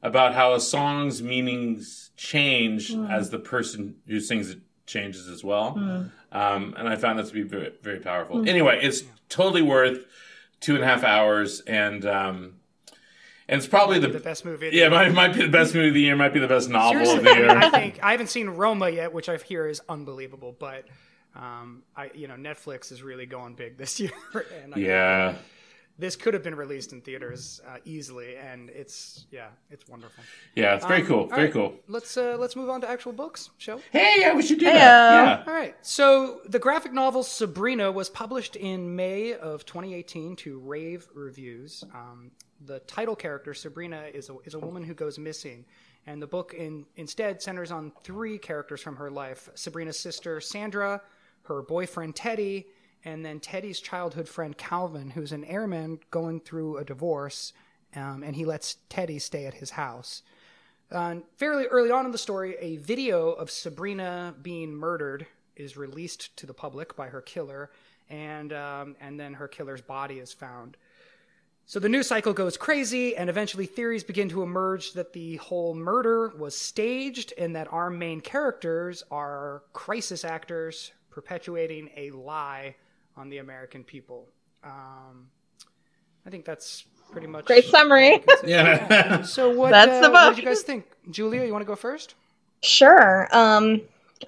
about 0.02 0.34
how 0.34 0.54
a 0.54 0.60
song's 0.60 1.22
meanings 1.22 2.12
change 2.18 2.94
as 3.10 3.30
the 3.30 3.40
person 3.40 3.96
who 4.08 4.20
sings 4.20 4.50
it 4.50 4.60
changes 4.88 5.28
as 5.28 5.44
well. 5.44 5.78
Um, 6.32 6.74
and 6.78 6.90
I 6.90 6.96
found 6.96 7.20
that 7.20 7.28
to 7.28 7.34
be 7.34 7.44
very, 7.44 7.72
very 7.84 8.00
powerful. 8.00 8.50
Anyway, 8.50 8.80
it's 8.82 9.04
totally 9.30 9.62
worth 9.62 10.06
two 10.60 10.74
and 10.74 10.84
a 10.84 10.88
half 10.88 11.04
hours, 11.04 11.62
and 11.62 12.06
um, 12.06 12.56
and 13.48 13.60
it's 13.60 13.68
probably 13.68 14.00
the, 14.00 14.08
the 14.08 14.20
best 14.20 14.44
movie 14.44 14.68
of 14.68 14.72
the 14.74 14.78
yeah, 14.78 14.88
it 14.88 14.92
year. 14.92 15.12
might, 15.12 15.14
might 15.14 15.34
be 15.34 15.44
the 15.44 15.50
best 15.50 15.74
movie 15.74 15.90
of 15.90 15.94
the 15.94 16.02
year, 16.02 16.16
might 16.16 16.34
be 16.34 16.40
the 16.40 16.48
best 16.48 16.70
novel 16.70 17.10
of 17.10 17.24
the 17.24 17.34
year. 17.34 17.50
I 17.50 17.70
think 17.70 18.00
I 18.04 18.12
haven't 18.12 18.28
seen 18.28 18.50
Roma 18.50 18.90
yet, 18.90 19.14
which 19.14 19.30
I 19.30 19.38
hear 19.38 19.68
is 19.68 19.82
unbelievable. 19.88 20.56
But 20.58 20.86
um, 21.36 21.84
I, 21.96 22.12
you 22.14 22.28
know, 22.28 22.36
Netflix 22.36 22.92
is 22.92 23.04
really 23.04 23.26
going 23.26 23.54
big 23.56 23.78
this 23.78 24.00
year. 24.02 24.12
And 24.64 24.76
I, 24.76 24.80
yeah. 24.80 25.36
This 26.00 26.16
could 26.16 26.34
have 26.34 26.44
been 26.44 26.56
released 26.56 26.94
in 26.94 27.02
theaters 27.02 27.60
uh, 27.68 27.78
easily, 27.86 28.36
and 28.38 28.70
it's 28.70 29.26
yeah, 29.32 29.48
it's 29.72 29.88
wonderful. 29.88 30.24
Yeah, 30.56 30.76
it's 30.76 30.86
very 30.86 31.02
Um, 31.02 31.08
cool. 31.08 31.28
Very 31.28 31.44
right, 31.46 31.54
cool. 31.54 31.74
Let's 31.88 32.16
uh, 32.18 32.38
let's 32.40 32.56
move 32.56 32.70
on 32.70 32.82
to 32.82 32.90
actual 32.90 33.14
books. 33.14 33.50
Show. 33.58 33.82
Hey, 33.92 34.18
yeah, 34.20 34.36
we 34.36 34.44
should 34.44 34.60
do 34.60 34.66
Heyo. 34.68 34.74
that. 34.74 35.46
Yeah. 35.48 35.52
All 35.52 35.54
right. 35.58 35.76
So 35.82 36.42
the 36.46 36.60
graphic 36.60 36.94
novel 36.94 37.24
Sabrina 37.24 37.92
was 37.92 38.10
published 38.10 38.56
in 38.56 38.96
May 38.96 39.34
of 39.34 39.66
2018 39.66 40.36
to 40.38 40.60
rave 40.60 41.08
reviews. 41.14 41.84
Um, 41.94 42.32
the 42.66 42.80
title 42.82 43.16
character 43.16 43.54
Sabrina 43.54 44.06
is 44.14 44.30
a, 44.30 44.36
is 44.46 44.54
a 44.54 44.60
woman 44.60 44.84
who 44.84 44.94
goes 44.94 45.18
missing, 45.20 45.66
and 46.06 46.22
the 46.22 46.28
book 46.28 46.54
in, 46.54 46.86
instead 46.96 47.42
centers 47.42 47.72
on 47.72 47.92
three 48.04 48.38
characters 48.38 48.82
from 48.82 48.96
her 48.98 49.10
life: 49.10 49.50
Sabrina's 49.56 50.00
sister 50.00 50.40
Sandra, 50.42 51.02
her 51.44 51.62
boyfriend 51.64 52.16
Teddy, 52.16 52.68
and 53.06 53.26
then 53.26 53.40
Teddy's 53.40 53.80
childhood 53.80 54.28
friend 54.28 54.58
Calvin, 54.58 55.12
who's 55.12 55.32
an 55.32 55.46
airman 55.46 56.00
going 56.12 56.40
through 56.40 56.78
a 56.78 56.84
divorce, 56.84 57.54
um, 57.96 58.24
and 58.24 58.36
he 58.36 58.46
lets 58.46 58.78
Teddy 58.90 59.20
stay 59.20 59.46
at 59.46 59.56
his 59.56 59.72
house. 59.72 60.24
Uh, 60.92 61.16
fairly 61.36 61.66
early 61.68 61.92
on 61.92 62.06
in 62.06 62.12
the 62.12 62.18
story, 62.18 62.56
a 62.60 62.78
video 62.78 63.32
of 63.32 63.52
Sabrina 63.52 64.34
being 64.42 64.74
murdered 64.74 65.28
is 65.56 65.76
released 65.76 66.36
to 66.38 66.46
the 66.46 66.54
public 66.54 66.96
by 66.96 67.08
her 67.08 67.22
killer, 67.22 67.72
and 68.10 68.54
um, 68.54 68.96
and 69.02 69.20
then 69.20 69.34
her 69.34 69.48
killer's 69.48 69.82
body 69.82 70.20
is 70.20 70.32
found. 70.32 70.78
So 71.66 71.80
the 71.82 71.90
news 71.90 72.08
cycle 72.08 72.32
goes 72.32 72.56
crazy, 72.56 73.18
and 73.18 73.30
eventually 73.30 73.66
theories 73.66 74.04
begin 74.04 74.30
to 74.30 74.44
emerge 74.44 74.94
that 74.94 75.12
the 75.12 75.36
whole 75.38 75.76
murder 75.76 76.30
was 76.38 76.58
staged, 76.58 77.34
and 77.38 77.54
that 77.58 77.72
our 77.74 77.90
main 77.90 78.22
characters 78.22 79.04
are 79.12 79.64
crisis 79.74 80.24
actors 80.24 80.94
perpetuating 81.10 81.90
a 81.98 82.12
lie 82.12 82.76
on 83.18 83.30
the 83.30 83.40
American 83.40 83.84
people. 83.84 84.28
Um, 84.64 85.28
I 86.26 86.30
think 86.30 86.46
that's 86.46 86.86
pretty 87.12 87.28
much 87.28 87.46
Great 87.46 87.66
summary. 87.66 88.12
all 88.12 88.16
I 88.16 88.20
can 88.20 88.38
say. 88.38 88.50
Yeah. 88.50 89.22
So 89.24 89.50
what? 89.54 89.72
That's 89.72 89.92
uh, 89.92 90.02
the 90.02 90.12
What 90.12 90.28
book. 90.30 90.36
did 90.36 90.44
you 90.44 90.50
guys 90.50 90.62
think, 90.62 90.86
Julia? 91.12 91.44
You 91.46 91.52
want 91.52 91.64
to 91.64 91.68
go 91.68 91.76
first? 91.76 92.16
Sure. 92.62 93.28
Um, 93.32 93.82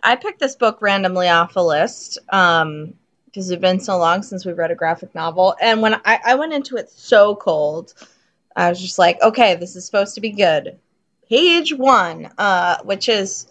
I 0.03 0.15
picked 0.15 0.39
this 0.39 0.55
book 0.55 0.81
randomly 0.81 1.27
off 1.29 1.55
a 1.55 1.61
list 1.61 2.17
um, 2.29 2.93
because 3.25 3.49
it's 3.49 3.61
been 3.61 3.79
so 3.79 3.97
long 3.97 4.23
since 4.23 4.45
we've 4.45 4.57
read 4.57 4.71
a 4.71 4.75
graphic 4.75 5.13
novel. 5.15 5.55
And 5.61 5.81
when 5.81 5.95
I, 6.05 6.19
I 6.25 6.35
went 6.35 6.53
into 6.53 6.77
it 6.77 6.89
so 6.89 7.35
cold, 7.35 7.93
I 8.55 8.69
was 8.69 8.79
just 8.79 8.99
like, 8.99 9.21
okay, 9.21 9.55
this 9.55 9.75
is 9.75 9.85
supposed 9.85 10.15
to 10.15 10.21
be 10.21 10.31
good. 10.31 10.77
Page 11.27 11.73
one, 11.73 12.29
uh, 12.37 12.77
which 12.83 13.09
is 13.09 13.47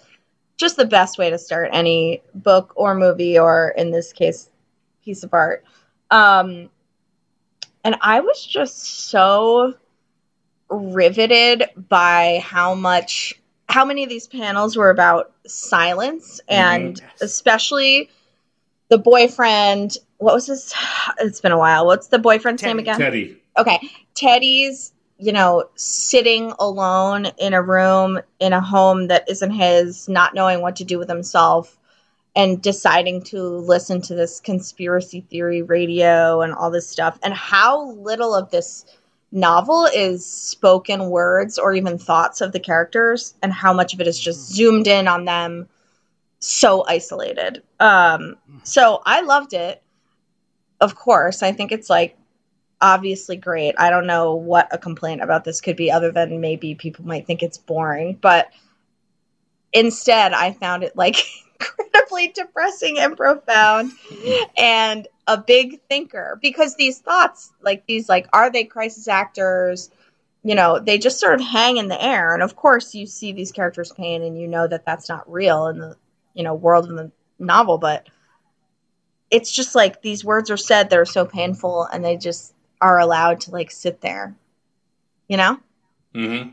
just 0.56 0.76
the 0.76 0.84
best 0.84 1.18
way 1.18 1.30
to 1.30 1.38
start 1.38 1.70
any 1.72 2.22
book 2.34 2.72
or 2.76 2.94
movie, 2.94 3.38
or 3.38 3.72
in 3.76 3.90
this 3.92 4.12
case, 4.12 4.48
piece 5.08 5.22
of 5.22 5.32
art. 5.32 5.64
Um, 6.10 6.68
and 7.82 7.96
I 8.02 8.20
was 8.20 8.44
just 8.44 9.08
so 9.08 9.74
riveted 10.68 11.64
by 11.88 12.42
how 12.44 12.74
much 12.74 13.40
how 13.70 13.86
many 13.86 14.02
of 14.02 14.10
these 14.10 14.26
panels 14.26 14.76
were 14.76 14.90
about 14.90 15.32
silence 15.46 16.42
and 16.46 16.98
Yes. 16.98 17.22
especially 17.22 18.10
the 18.90 18.98
boyfriend 18.98 19.96
what 20.18 20.34
was 20.34 20.46
his 20.46 20.74
it's 21.20 21.40
been 21.40 21.52
a 21.52 21.58
while 21.58 21.86
what's 21.86 22.08
the 22.08 22.18
boyfriend's 22.18 22.62
name 22.62 22.78
again 22.78 22.98
Teddy. 22.98 23.40
okay 23.56 23.80
teddy's 24.14 24.92
you 25.16 25.32
know 25.32 25.70
sitting 25.74 26.52
alone 26.58 27.28
in 27.38 27.54
a 27.54 27.62
room 27.62 28.20
in 28.40 28.52
a 28.52 28.60
home 28.60 29.06
that 29.06 29.26
isn't 29.30 29.52
his 29.52 30.06
not 30.06 30.34
knowing 30.34 30.60
what 30.60 30.76
to 30.76 30.84
do 30.84 30.98
with 30.98 31.08
himself 31.08 31.77
and 32.36 32.62
deciding 32.62 33.22
to 33.22 33.42
listen 33.42 34.00
to 34.02 34.14
this 34.14 34.40
conspiracy 34.40 35.22
theory 35.22 35.62
radio 35.62 36.40
and 36.40 36.54
all 36.54 36.70
this 36.70 36.88
stuff 36.88 37.18
and 37.22 37.34
how 37.34 37.90
little 37.92 38.34
of 38.34 38.50
this 38.50 38.84
novel 39.32 39.86
is 39.86 40.24
spoken 40.24 41.10
words 41.10 41.58
or 41.58 41.74
even 41.74 41.98
thoughts 41.98 42.40
of 42.40 42.52
the 42.52 42.60
characters 42.60 43.34
and 43.42 43.52
how 43.52 43.72
much 43.72 43.92
of 43.92 44.00
it 44.00 44.06
is 44.06 44.18
just 44.18 44.52
zoomed 44.52 44.86
in 44.86 45.06
on 45.06 45.24
them 45.24 45.68
so 46.38 46.84
isolated. 46.86 47.62
Um 47.80 48.36
so 48.62 49.02
i 49.04 49.20
loved 49.20 49.52
it. 49.52 49.82
Of 50.80 50.94
course 50.94 51.42
i 51.42 51.52
think 51.52 51.72
it's 51.72 51.90
like 51.90 52.16
obviously 52.80 53.36
great. 53.36 53.74
I 53.76 53.90
don't 53.90 54.06
know 54.06 54.34
what 54.34 54.72
a 54.72 54.78
complaint 54.78 55.22
about 55.22 55.44
this 55.44 55.60
could 55.60 55.76
be 55.76 55.90
other 55.90 56.12
than 56.12 56.40
maybe 56.40 56.74
people 56.76 57.04
might 57.04 57.26
think 57.26 57.42
it's 57.42 57.58
boring 57.58 58.16
but 58.20 58.48
instead 59.72 60.32
i 60.32 60.52
found 60.52 60.82
it 60.82 60.96
like 60.96 61.16
incredibly 61.60 62.28
depressing 62.28 62.98
and 62.98 63.16
profound 63.16 63.92
and 64.56 65.08
a 65.26 65.38
big 65.38 65.80
thinker. 65.88 66.38
Because 66.40 66.76
these 66.76 66.98
thoughts 66.98 67.52
like 67.62 67.86
these 67.86 68.08
like 68.08 68.28
are 68.32 68.50
they 68.50 68.64
crisis 68.64 69.08
actors? 69.08 69.90
You 70.42 70.54
know 70.54 70.78
they 70.78 70.98
just 70.98 71.20
sort 71.20 71.34
of 71.34 71.40
hang 71.40 71.76
in 71.76 71.88
the 71.88 72.02
air. 72.02 72.34
And 72.34 72.42
of 72.42 72.56
course 72.56 72.94
you 72.94 73.06
see 73.06 73.32
these 73.32 73.52
characters 73.52 73.92
pain 73.92 74.22
and 74.22 74.40
you 74.40 74.48
know 74.48 74.66
that 74.66 74.84
that's 74.84 75.08
not 75.08 75.30
real 75.30 75.66
in 75.66 75.78
the 75.78 75.96
you 76.34 76.44
know 76.44 76.54
world 76.54 76.88
in 76.88 76.96
the 76.96 77.10
novel. 77.38 77.78
But 77.78 78.08
it's 79.30 79.52
just 79.52 79.74
like 79.74 80.02
these 80.02 80.24
words 80.24 80.50
are 80.50 80.56
said 80.56 80.90
that 80.90 80.98
are 80.98 81.04
so 81.04 81.24
painful 81.24 81.84
and 81.84 82.04
they 82.04 82.16
just 82.16 82.54
are 82.80 82.98
allowed 82.98 83.40
to 83.42 83.50
like 83.50 83.70
sit 83.70 84.00
there. 84.00 84.34
You 85.26 85.36
know? 85.36 85.60
Mm-hmm. 86.14 86.50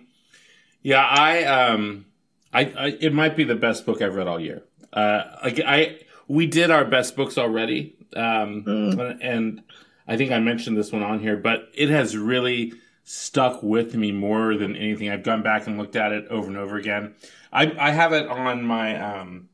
Yeah, 0.81 1.03
I 1.03 1.43
um, 1.45 2.05
I, 2.53 2.61
I 2.65 2.97
it 2.99 3.13
might 3.13 3.35
be 3.35 3.43
the 3.43 3.55
best 3.55 3.85
book 3.85 4.01
I've 4.01 4.15
read 4.15 4.27
all 4.27 4.39
year. 4.39 4.63
Uh, 4.95 5.23
like 5.43 5.59
I 5.59 5.99
we 6.27 6.47
did 6.47 6.71
our 6.71 6.85
best 6.85 7.15
books 7.15 7.37
already, 7.37 7.95
um, 8.15 8.63
Mm. 8.63 9.17
and 9.21 9.61
I 10.07 10.17
think 10.17 10.31
I 10.31 10.39
mentioned 10.39 10.77
this 10.77 10.91
one 10.91 11.03
on 11.03 11.19
here, 11.19 11.35
but 11.37 11.69
it 11.73 11.89
has 11.89 12.17
really 12.17 12.73
stuck 13.03 13.61
with 13.61 13.93
me 13.93 14.11
more 14.11 14.55
than 14.55 14.75
anything. 14.75 15.09
I've 15.09 15.21
gone 15.23 15.43
back 15.43 15.67
and 15.67 15.77
looked 15.77 15.95
at 15.95 16.11
it 16.11 16.27
over 16.29 16.47
and 16.47 16.57
over 16.57 16.77
again. 16.77 17.13
I 17.51 17.71
I 17.77 17.91
have 17.91 18.13
it 18.13 18.27
on 18.27 18.63
my 18.63 18.99
um 19.19 19.49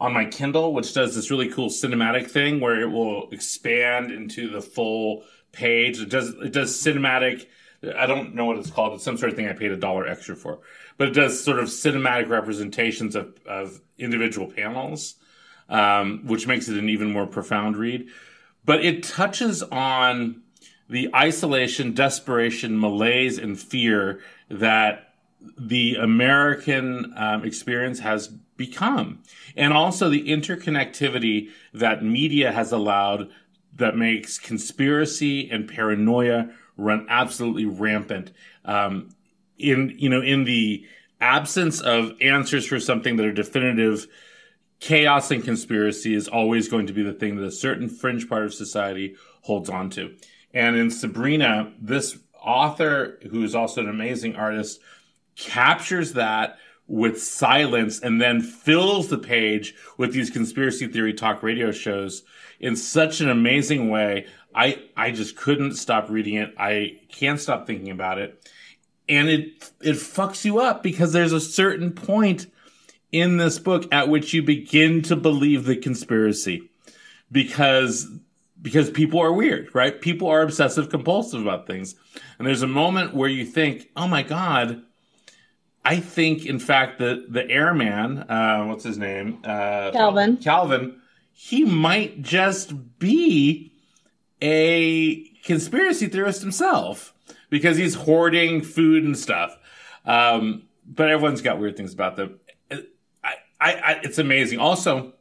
on 0.00 0.12
my 0.12 0.24
Kindle, 0.24 0.72
which 0.74 0.92
does 0.94 1.14
this 1.14 1.30
really 1.30 1.48
cool 1.48 1.68
cinematic 1.68 2.28
thing 2.28 2.58
where 2.58 2.80
it 2.80 2.90
will 2.90 3.30
expand 3.30 4.10
into 4.10 4.50
the 4.50 4.60
full 4.60 5.24
page. 5.52 6.00
It 6.00 6.08
does 6.08 6.30
it 6.30 6.52
does 6.52 6.74
cinematic. 6.76 7.46
I 7.96 8.06
don't 8.06 8.34
know 8.34 8.44
what 8.44 8.58
it's 8.58 8.70
called. 8.70 8.94
It's 8.94 9.04
some 9.04 9.16
sort 9.16 9.30
of 9.30 9.36
thing 9.36 9.48
I 9.48 9.54
paid 9.54 9.72
a 9.72 9.76
dollar 9.76 10.06
extra 10.06 10.36
for, 10.36 10.60
but 10.98 11.08
it 11.08 11.14
does 11.14 11.42
sort 11.42 11.58
of 11.58 11.66
cinematic 11.66 12.28
representations 12.28 13.16
of 13.16 13.38
of 13.46 13.80
individual 13.98 14.46
panels, 14.50 15.16
um, 15.68 16.26
which 16.26 16.46
makes 16.46 16.68
it 16.68 16.78
an 16.78 16.88
even 16.88 17.12
more 17.12 17.26
profound 17.26 17.76
read. 17.76 18.08
But 18.64 18.84
it 18.84 19.02
touches 19.02 19.62
on 19.64 20.42
the 20.88 21.10
isolation, 21.14 21.92
desperation, 21.92 22.78
malaise, 22.78 23.38
and 23.38 23.58
fear 23.58 24.20
that 24.48 25.14
the 25.58 25.96
American 25.96 27.12
um, 27.16 27.44
experience 27.44 27.98
has 27.98 28.28
become, 28.56 29.22
and 29.56 29.72
also 29.72 30.08
the 30.08 30.28
interconnectivity 30.28 31.48
that 31.74 32.04
media 32.04 32.52
has 32.52 32.70
allowed 32.70 33.28
that 33.74 33.96
makes 33.96 34.38
conspiracy 34.38 35.50
and 35.50 35.68
paranoia 35.68 36.50
run 36.76 37.06
absolutely 37.08 37.66
rampant. 37.66 38.32
Um, 38.64 39.10
in 39.58 39.94
you 39.98 40.08
know, 40.08 40.22
in 40.22 40.44
the 40.44 40.86
absence 41.20 41.80
of 41.80 42.12
answers 42.20 42.66
for 42.66 42.80
something 42.80 43.16
that 43.16 43.26
are 43.26 43.32
definitive, 43.32 44.06
chaos 44.80 45.30
and 45.30 45.44
conspiracy 45.44 46.14
is 46.14 46.28
always 46.28 46.68
going 46.68 46.88
to 46.88 46.92
be 46.92 47.02
the 47.02 47.12
thing 47.12 47.36
that 47.36 47.44
a 47.44 47.52
certain 47.52 47.88
fringe 47.88 48.28
part 48.28 48.44
of 48.44 48.52
society 48.52 49.14
holds 49.42 49.70
on 49.70 49.90
to. 49.90 50.14
And 50.52 50.76
in 50.76 50.90
Sabrina, 50.90 51.72
this 51.80 52.18
author, 52.40 53.18
who 53.30 53.44
is 53.44 53.54
also 53.54 53.80
an 53.80 53.88
amazing 53.88 54.34
artist, 54.34 54.80
captures 55.36 56.14
that 56.14 56.58
with 56.88 57.22
silence 57.22 58.00
and 58.00 58.20
then 58.20 58.42
fills 58.42 59.08
the 59.08 59.18
page 59.18 59.74
with 59.96 60.12
these 60.12 60.30
conspiracy 60.30 60.86
theory 60.88 61.14
talk 61.14 61.42
radio 61.42 61.70
shows 61.70 62.24
in 62.60 62.76
such 62.76 63.20
an 63.20 63.30
amazing 63.30 63.88
way. 63.88 64.26
I, 64.54 64.82
I 64.96 65.10
just 65.10 65.36
couldn't 65.36 65.74
stop 65.74 66.10
reading 66.10 66.34
it. 66.34 66.54
I 66.58 67.00
can't 67.08 67.40
stop 67.40 67.66
thinking 67.66 67.90
about 67.90 68.18
it. 68.18 68.50
And 69.08 69.28
it, 69.28 69.70
it 69.80 69.96
fucks 69.96 70.44
you 70.44 70.60
up 70.60 70.82
because 70.82 71.12
there's 71.12 71.32
a 71.32 71.40
certain 71.40 71.92
point 71.92 72.46
in 73.10 73.36
this 73.36 73.58
book 73.58 73.92
at 73.92 74.08
which 74.08 74.32
you 74.32 74.42
begin 74.42 75.02
to 75.02 75.16
believe 75.16 75.64
the 75.64 75.76
conspiracy 75.76 76.70
because 77.30 78.06
because 78.60 78.90
people 78.90 79.20
are 79.20 79.32
weird, 79.32 79.74
right? 79.74 80.00
People 80.00 80.28
are 80.28 80.40
obsessive 80.40 80.88
compulsive 80.88 81.42
about 81.42 81.66
things. 81.66 81.96
And 82.38 82.46
there's 82.46 82.62
a 82.62 82.68
moment 82.68 83.12
where 83.12 83.28
you 83.28 83.44
think, 83.44 83.90
"Oh 83.96 84.06
my 84.06 84.22
god, 84.22 84.82
I 85.84 85.96
think 85.96 86.46
in 86.46 86.58
fact 86.58 86.98
the 86.98 87.26
the 87.28 87.48
airman, 87.50 88.18
uh 88.18 88.64
what's 88.64 88.84
his 88.84 88.98
name? 88.98 89.40
Uh 89.44 89.90
Calvin. 89.90 90.36
Calvin, 90.36 91.00
he 91.32 91.64
might 91.64 92.22
just 92.22 92.98
be 92.98 93.71
a 94.42 95.24
conspiracy 95.44 96.08
theorist 96.08 96.42
himself 96.42 97.14
because 97.48 97.76
he's 97.76 97.94
hoarding 97.94 98.62
food 98.62 99.04
and 99.04 99.16
stuff. 99.16 99.56
Um 100.04 100.64
but 100.84 101.08
everyone's 101.08 101.42
got 101.42 101.58
weird 101.58 101.76
things 101.76 101.94
about 101.94 102.16
them. 102.16 102.40
I, 102.70 103.34
I, 103.60 103.72
I 103.72 104.00
it's 104.02 104.18
amazing. 104.18 104.58
Also, 104.58 105.12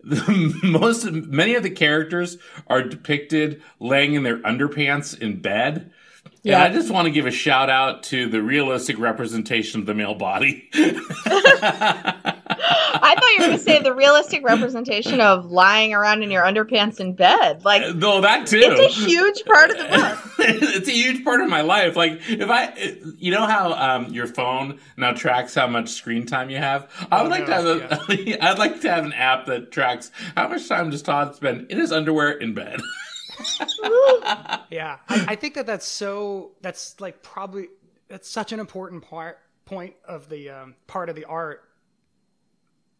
the 0.02 0.60
most 0.62 1.04
many 1.10 1.54
of 1.54 1.62
the 1.62 1.70
characters 1.70 2.38
are 2.66 2.82
depicted 2.82 3.62
laying 3.80 4.14
in 4.14 4.22
their 4.22 4.38
underpants 4.38 5.18
in 5.18 5.40
bed. 5.40 5.92
Yeah, 6.42 6.62
I 6.62 6.68
just 6.72 6.90
want 6.90 7.06
to 7.06 7.10
give 7.10 7.26
a 7.26 7.30
shout 7.30 7.68
out 7.68 8.04
to 8.04 8.28
the 8.28 8.40
realistic 8.40 8.98
representation 8.98 9.80
of 9.80 9.86
the 9.86 9.94
male 9.94 10.14
body. 10.14 10.70
I 13.08 13.14
thought 13.14 13.30
you 13.30 13.38
were 13.38 13.46
going 13.46 13.58
to 13.58 13.64
say 13.64 13.82
the 13.82 13.94
realistic 13.94 14.44
representation 14.44 15.22
of 15.22 15.46
lying 15.46 15.94
around 15.94 16.22
in 16.22 16.30
your 16.30 16.42
underpants 16.42 17.00
in 17.00 17.14
bed. 17.14 17.64
Like, 17.64 17.96
no, 17.96 18.20
that 18.20 18.46
too. 18.46 18.60
It's 18.60 18.98
a 18.98 19.00
huge 19.00 19.44
part 19.46 19.70
of 19.70 19.78
the 19.78 19.84
book. 19.84 20.34
it's 20.40 20.88
a 20.88 20.92
huge 20.92 21.24
part 21.24 21.40
of 21.40 21.48
my 21.48 21.62
life. 21.62 21.96
Like, 21.96 22.20
if 22.28 22.50
I, 22.50 22.98
you 23.16 23.32
know 23.32 23.46
how 23.46 23.72
um, 23.72 24.12
your 24.12 24.26
phone 24.26 24.78
now 24.98 25.12
tracks 25.12 25.54
how 25.54 25.66
much 25.66 25.88
screen 25.88 26.26
time 26.26 26.50
you 26.50 26.58
have. 26.58 26.90
I 27.10 27.22
would 27.22 27.28
oh, 27.28 27.30
like 27.30 27.48
no, 27.48 27.64
to 27.64 27.88
have 27.88 28.10
a. 28.10 28.22
Yeah. 28.22 28.36
I'd 28.50 28.58
like 28.58 28.82
to 28.82 28.90
have 28.90 29.06
an 29.06 29.14
app 29.14 29.46
that 29.46 29.72
tracks 29.72 30.10
how 30.36 30.48
much 30.48 30.68
time 30.68 30.90
does 30.90 31.00
Tod 31.00 31.34
spend 31.34 31.70
in 31.70 31.78
his 31.78 31.92
underwear 31.92 32.32
in 32.32 32.52
bed. 32.52 32.78
yeah, 34.70 34.98
I, 35.08 35.26
I 35.28 35.34
think 35.34 35.54
that 35.54 35.64
that's 35.64 35.86
so. 35.86 36.52
That's 36.60 37.00
like 37.00 37.22
probably 37.22 37.68
that's 38.08 38.28
such 38.28 38.52
an 38.52 38.60
important 38.60 39.02
part 39.02 39.38
point 39.64 39.94
of 40.04 40.28
the 40.28 40.50
um, 40.50 40.74
part 40.86 41.08
of 41.08 41.16
the 41.16 41.24
art 41.24 41.67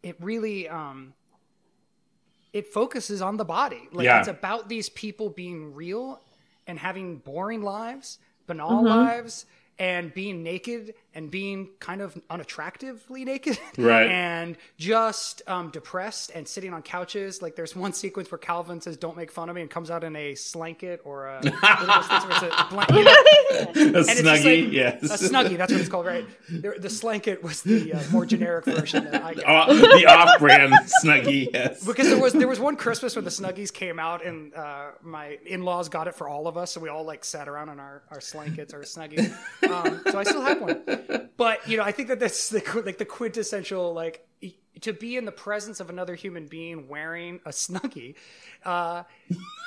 it 0.03 0.17
really 0.21 0.69
um 0.69 1.15
it 2.53 2.67
focuses 2.67 3.21
on 3.21 3.37
the 3.37 3.45
body. 3.45 3.89
Like 3.93 4.05
yeah. 4.05 4.19
it's 4.19 4.29
about 4.29 4.69
these 4.69 4.89
people 4.89 5.29
being 5.29 5.75
real 5.75 6.21
and 6.67 6.79
having 6.79 7.19
boring 7.19 7.63
lives, 7.63 8.19
banal 8.47 8.83
mm-hmm. 8.83 8.87
lives, 8.87 9.47
and 9.79 10.13
being 10.13 10.43
naked 10.43 10.95
and 11.15 11.31
being 11.31 11.71
kind 11.81 12.01
of 12.01 12.15
unattractively 12.31 13.25
naked, 13.25 13.59
right? 13.79 14.09
and 14.09 14.57
just 14.77 15.43
um, 15.47 15.71
depressed 15.71 16.31
and 16.35 16.47
sitting 16.47 16.73
on 16.75 16.83
couches. 16.83 17.43
Like 17.43 17.57
there's 17.57 17.75
one 17.75 17.93
sequence 17.93 18.31
where 18.31 18.39
Calvin 18.39 18.81
says, 18.81 18.97
"Don't 18.97 19.17
make 19.17 19.33
fun 19.33 19.49
of 19.49 19.57
me," 19.57 19.63
and 19.63 19.71
comes 19.71 19.91
out 19.91 20.05
in 20.05 20.15
a 20.17 20.35
slanket 20.35 21.01
or 21.05 21.27
a, 21.27 21.39
a 21.39 21.41
blanket, 22.71 23.07
a 23.07 24.03
snuggie, 24.05 24.65
like, 24.65 24.73
yes, 24.73 25.03
a 25.03 25.29
snuggie. 25.29 25.57
That's 25.57 25.73
what 25.73 25.81
it's 25.81 25.89
called, 25.89 26.07
right? 26.07 26.27
The, 26.49 26.75
the 26.79 26.91
slanket 26.91 27.43
was 27.43 27.63
the 27.63 27.95
uh, 27.95 28.03
more 28.13 28.27
generic 28.27 28.67
version. 28.67 29.05
That 29.05 29.25
I 29.25 29.31
uh, 29.47 29.73
the 29.73 30.07
off-brand 30.07 30.73
snuggie, 31.03 31.49
yes. 31.53 31.85
Because 31.85 32.09
there 32.09 32.21
was 32.21 32.35
there 32.35 32.49
was 32.49 32.61
one 32.61 32.77
Christmas 32.77 33.17
when 33.17 33.25
the 33.25 33.31
snuggies 33.31 33.73
came 33.73 33.99
out, 33.99 34.25
and 34.25 34.55
uh, 34.55 34.91
my 35.03 35.39
in-laws 35.47 35.89
got 35.89 36.07
it 36.07 36.15
for 36.15 36.29
all 36.29 36.47
of 36.47 36.57
us, 36.57 36.73
so 36.73 36.81
we 36.81 36.89
all 36.89 37.05
like 37.05 37.25
sat 37.25 37.49
around 37.49 37.71
on 37.71 37.81
our 37.81 38.03
our 38.11 38.19
slankets 38.19 38.75
or 38.75 38.81
snuggies. 38.81 39.35
Um, 39.69 40.03
so 40.11 40.19
I 40.19 40.23
still 40.25 40.43
have 40.43 40.61
one 40.61 40.83
but 41.37 41.67
you 41.69 41.77
know, 41.77 41.85
I 41.85 41.93
think 41.93 42.09
that 42.09 42.21
that's 42.21 42.49
the 42.49 42.63
like 42.85 42.99
the 42.99 43.05
quintessential 43.05 43.93
like 43.93 44.25
to 44.81 44.93
be 44.93 45.17
in 45.17 45.25
the 45.25 45.33
presence 45.33 45.81
of 45.81 45.91
another 45.91 46.15
human 46.15 46.47
being 46.47 46.89
wearing 46.89 47.41
a 47.45 47.51
snuggie 47.51 48.15
uh, 48.65 49.03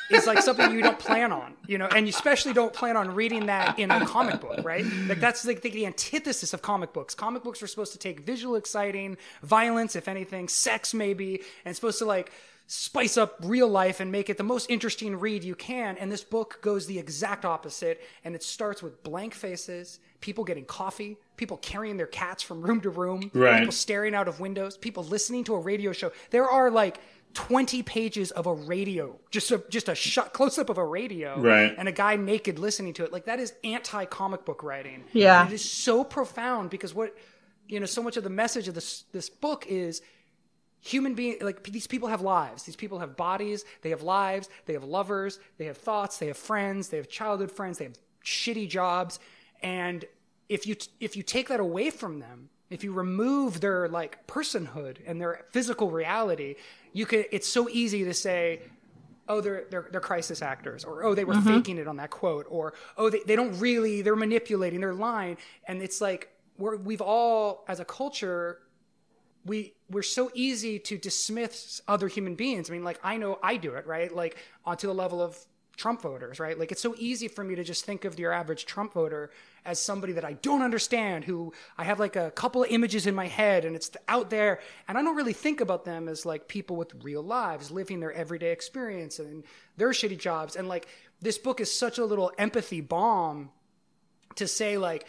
is 0.09 0.25
like 0.25 0.39
something 0.39 0.71
you 0.71 0.81
don't 0.81 1.00
plan 1.00 1.31
on, 1.31 1.53
you 1.67 1.77
know, 1.77 1.88
and 1.88 2.07
you 2.07 2.11
especially 2.13 2.53
don't 2.53 2.73
plan 2.73 2.97
on 2.97 3.13
reading 3.13 3.47
that 3.47 3.77
in 3.79 3.91
a 3.91 4.05
comic 4.05 4.39
book, 4.41 4.63
right? 4.63 4.85
Like 5.07 5.19
that's 5.19 5.45
like 5.45 5.61
the, 5.61 5.69
the 5.69 5.85
antithesis 5.85 6.53
of 6.53 6.61
comic 6.61 6.93
books. 6.93 7.15
Comic 7.15 7.43
books 7.43 7.61
are 7.61 7.67
supposed 7.67 7.93
to 7.93 8.00
take 8.00 8.21
visual 8.21 8.55
exciting, 8.55 9.17
violence, 9.43 9.95
if 9.95 10.07
anything, 10.07 10.47
sex 10.47 10.93
maybe, 10.93 11.41
and 11.65 11.75
supposed 11.75 12.00
to 12.00 12.05
like 12.05 12.31
spice 12.67 13.17
up 13.17 13.35
real 13.43 13.67
life 13.67 14.00
and 14.00 14.11
make 14.11 14.29
it 14.29 14.38
the 14.38 14.43
most 14.43 14.69
interesting 14.69 15.17
read 15.17 15.43
you 15.43 15.55
can. 15.55 15.97
And 15.97 16.11
this 16.11 16.23
book 16.23 16.59
goes 16.61 16.88
the 16.88 17.00
exact 17.00 17.43
opposite, 17.43 18.01
and 18.23 18.33
it 18.35 18.43
starts 18.43 18.81
with 18.81 19.03
blank 19.03 19.33
faces 19.33 20.00
people 20.21 20.43
getting 20.43 20.65
coffee, 20.65 21.17
people 21.35 21.57
carrying 21.57 21.97
their 21.97 22.07
cats 22.07 22.41
from 22.43 22.61
room 22.61 22.79
to 22.81 22.89
room, 22.89 23.31
right. 23.33 23.59
people 23.59 23.73
staring 23.73 24.15
out 24.15 24.27
of 24.27 24.39
windows, 24.39 24.77
people 24.77 25.03
listening 25.03 25.43
to 25.43 25.55
a 25.55 25.59
radio 25.59 25.91
show. 25.91 26.11
There 26.29 26.47
are 26.47 26.71
like 26.71 26.99
20 27.33 27.81
pages 27.83 28.31
of 28.31 28.45
a 28.45 28.53
radio, 28.53 29.19
just 29.31 29.51
a 29.51 29.63
just 29.69 29.89
a 29.89 29.95
shot 29.95 30.33
close 30.33 30.57
up 30.57 30.69
of 30.69 30.77
a 30.77 30.85
radio, 30.85 31.39
right. 31.39 31.73
and 31.77 31.87
a 31.87 31.91
guy 31.91 32.15
naked 32.15 32.59
listening 32.59 32.93
to 32.93 33.03
it. 33.03 33.11
Like 33.11 33.25
that 33.25 33.39
is 33.39 33.53
anti 33.63 34.05
comic 34.05 34.45
book 34.45 34.63
writing. 34.63 35.03
Yeah, 35.11 35.41
and 35.41 35.51
it 35.51 35.55
is 35.55 35.69
so 35.69 36.03
profound 36.03 36.69
because 36.69 36.93
what 36.93 37.15
you 37.67 37.79
know, 37.79 37.85
so 37.85 38.03
much 38.03 38.17
of 38.17 38.23
the 38.23 38.29
message 38.29 38.67
of 38.67 38.75
this 38.75 39.03
this 39.11 39.29
book 39.29 39.65
is 39.67 40.01
human 40.81 41.13
being 41.13 41.37
like 41.41 41.63
these 41.63 41.85
people 41.85 42.07
have 42.07 42.21
lives 42.21 42.63
these 42.63 42.75
people 42.75 42.97
have 42.97 43.15
bodies 43.15 43.63
they 43.83 43.91
have 43.91 44.01
lives 44.01 44.49
they 44.65 44.73
have 44.73 44.83
lovers 44.83 45.39
they 45.59 45.65
have 45.65 45.77
thoughts 45.77 46.17
they 46.17 46.25
have 46.25 46.35
friends 46.35 46.89
they 46.89 46.97
have 46.97 47.07
childhood 47.07 47.51
friends 47.51 47.77
they 47.77 47.86
have 47.86 47.93
shitty 48.25 48.67
jobs 48.67 49.19
and 49.62 50.06
if 50.50 50.67
you 50.67 50.76
if 51.00 51.15
you 51.15 51.24
take 51.24 51.47
that 51.50 51.60
away 51.60 51.89
from 51.89 52.19
them 52.19 52.50
if 52.69 52.84
you 52.84 52.91
remove 52.91 53.62
their 53.62 53.88
like 53.88 54.26
personhood 54.28 54.97
and 55.06 55.19
their 55.19 55.45
physical 55.52 55.89
reality 55.89 56.56
you 56.93 57.06
could 57.06 57.26
it's 57.32 57.47
so 57.47 57.69
easy 57.69 58.04
to 58.04 58.13
say 58.13 58.62
oh 59.28 59.41
they're 59.41 59.65
they're, 59.69 59.88
they're 59.91 60.02
crisis 60.02 60.41
actors 60.41 60.84
or 60.84 61.04
oh 61.04 61.13
they 61.13 61.24
were 61.24 61.36
mm-hmm. 61.36 61.58
faking 61.58 61.78
it 61.78 61.88
on 61.88 61.97
that 61.97 62.10
quote 62.10 62.45
or 62.50 62.74
oh 62.97 63.10
they, 63.10 63.21
they 63.26 63.36
don't 63.36 63.58
really 63.60 64.02
they're 64.02 64.15
manipulating 64.15 64.82
they're 64.82 64.93
lying 64.93 65.38
and 65.67 65.82
it's 65.82 66.02
like 66.02 66.30
we're, 66.58 66.78
we've 66.78 67.02
all 67.02 67.63
as 67.67 67.80
a 67.80 67.86
culture 67.86 68.60
we 69.45 69.74
we're 69.89 70.04
so 70.04 70.30
easy 70.34 70.78
to 70.78 70.97
dismiss 70.97 71.82
other 71.88 72.08
human 72.08 72.36
beings 72.36 72.69
i 72.69 72.74
mean 72.74 72.84
like 72.84 73.00
i 73.04 73.17
know 73.17 73.39
i 73.41 73.58
do 73.58 73.74
it 73.74 73.86
right 73.88 74.15
like 74.15 74.38
onto 74.65 74.88
the 74.88 74.93
level 74.93 75.21
of 75.21 75.38
Trump 75.78 76.02
voters, 76.02 76.39
right? 76.39 76.60
Like 76.60 76.71
it's 76.71 76.82
so 76.82 76.93
easy 77.00 77.28
for 77.28 77.43
me 77.43 77.56
to 77.56 77.63
just 77.63 77.86
think 77.86 78.06
of 78.06 78.19
your 78.19 78.32
average 78.32 78.67
Trump 78.67 78.93
voter 78.93 79.32
as 79.65 79.80
somebody 79.80 80.13
that 80.13 80.26
I 80.26 80.34
don't 80.34 80.62
understand, 80.62 81.24
who 81.24 81.54
I 81.78 81.84
have 81.84 82.00
like 82.00 82.15
a 82.15 82.32
couple 82.32 82.63
of 82.63 82.69
images 82.71 83.06
in 83.06 83.13
my 83.13 83.28
head 83.28 83.63
and 83.63 83.76
it's 83.76 83.91
out 84.08 84.30
there. 84.30 84.60
And 84.88 84.97
I 84.97 85.04
don't 85.04 85.15
really 85.15 85.34
think 85.34 85.62
about 85.62 85.86
them 85.86 86.08
as 86.08 86.26
like 86.26 86.47
people 86.47 86.76
with 86.76 87.04
real 87.04 87.21
lives, 87.21 87.69
living 87.69 88.00
their 88.00 88.12
everyday 88.12 88.52
experience 88.52 89.19
and 89.19 89.43
their 89.78 89.89
shitty 89.89 90.17
jobs. 90.17 90.56
And 90.56 90.67
like 90.67 90.88
this 91.21 91.38
book 91.38 91.60
is 91.60 91.71
such 91.71 92.00
a 92.00 92.06
little 92.06 92.32
empathy 92.38 92.82
bomb 92.82 93.52
to 94.36 94.47
say 94.47 94.78
like, 94.78 95.06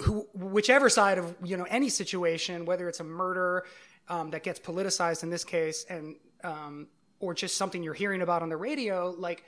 who, 0.00 0.26
whichever 0.34 0.90
side 0.90 1.18
of, 1.18 1.34
you 1.44 1.56
know, 1.56 1.66
any 1.70 1.88
situation, 1.88 2.64
whether 2.64 2.88
it's 2.88 3.00
a 3.00 3.04
murder 3.04 3.64
um, 4.08 4.30
that 4.30 4.42
gets 4.42 4.58
politicized 4.58 5.22
in 5.22 5.30
this 5.30 5.44
case 5.44 5.86
and, 5.88 6.16
um, 6.42 6.88
or 7.20 7.32
just 7.32 7.56
something 7.56 7.82
you're 7.82 7.94
hearing 7.94 8.20
about 8.20 8.42
on 8.42 8.48
the 8.48 8.56
radio, 8.56 9.14
like, 9.16 9.44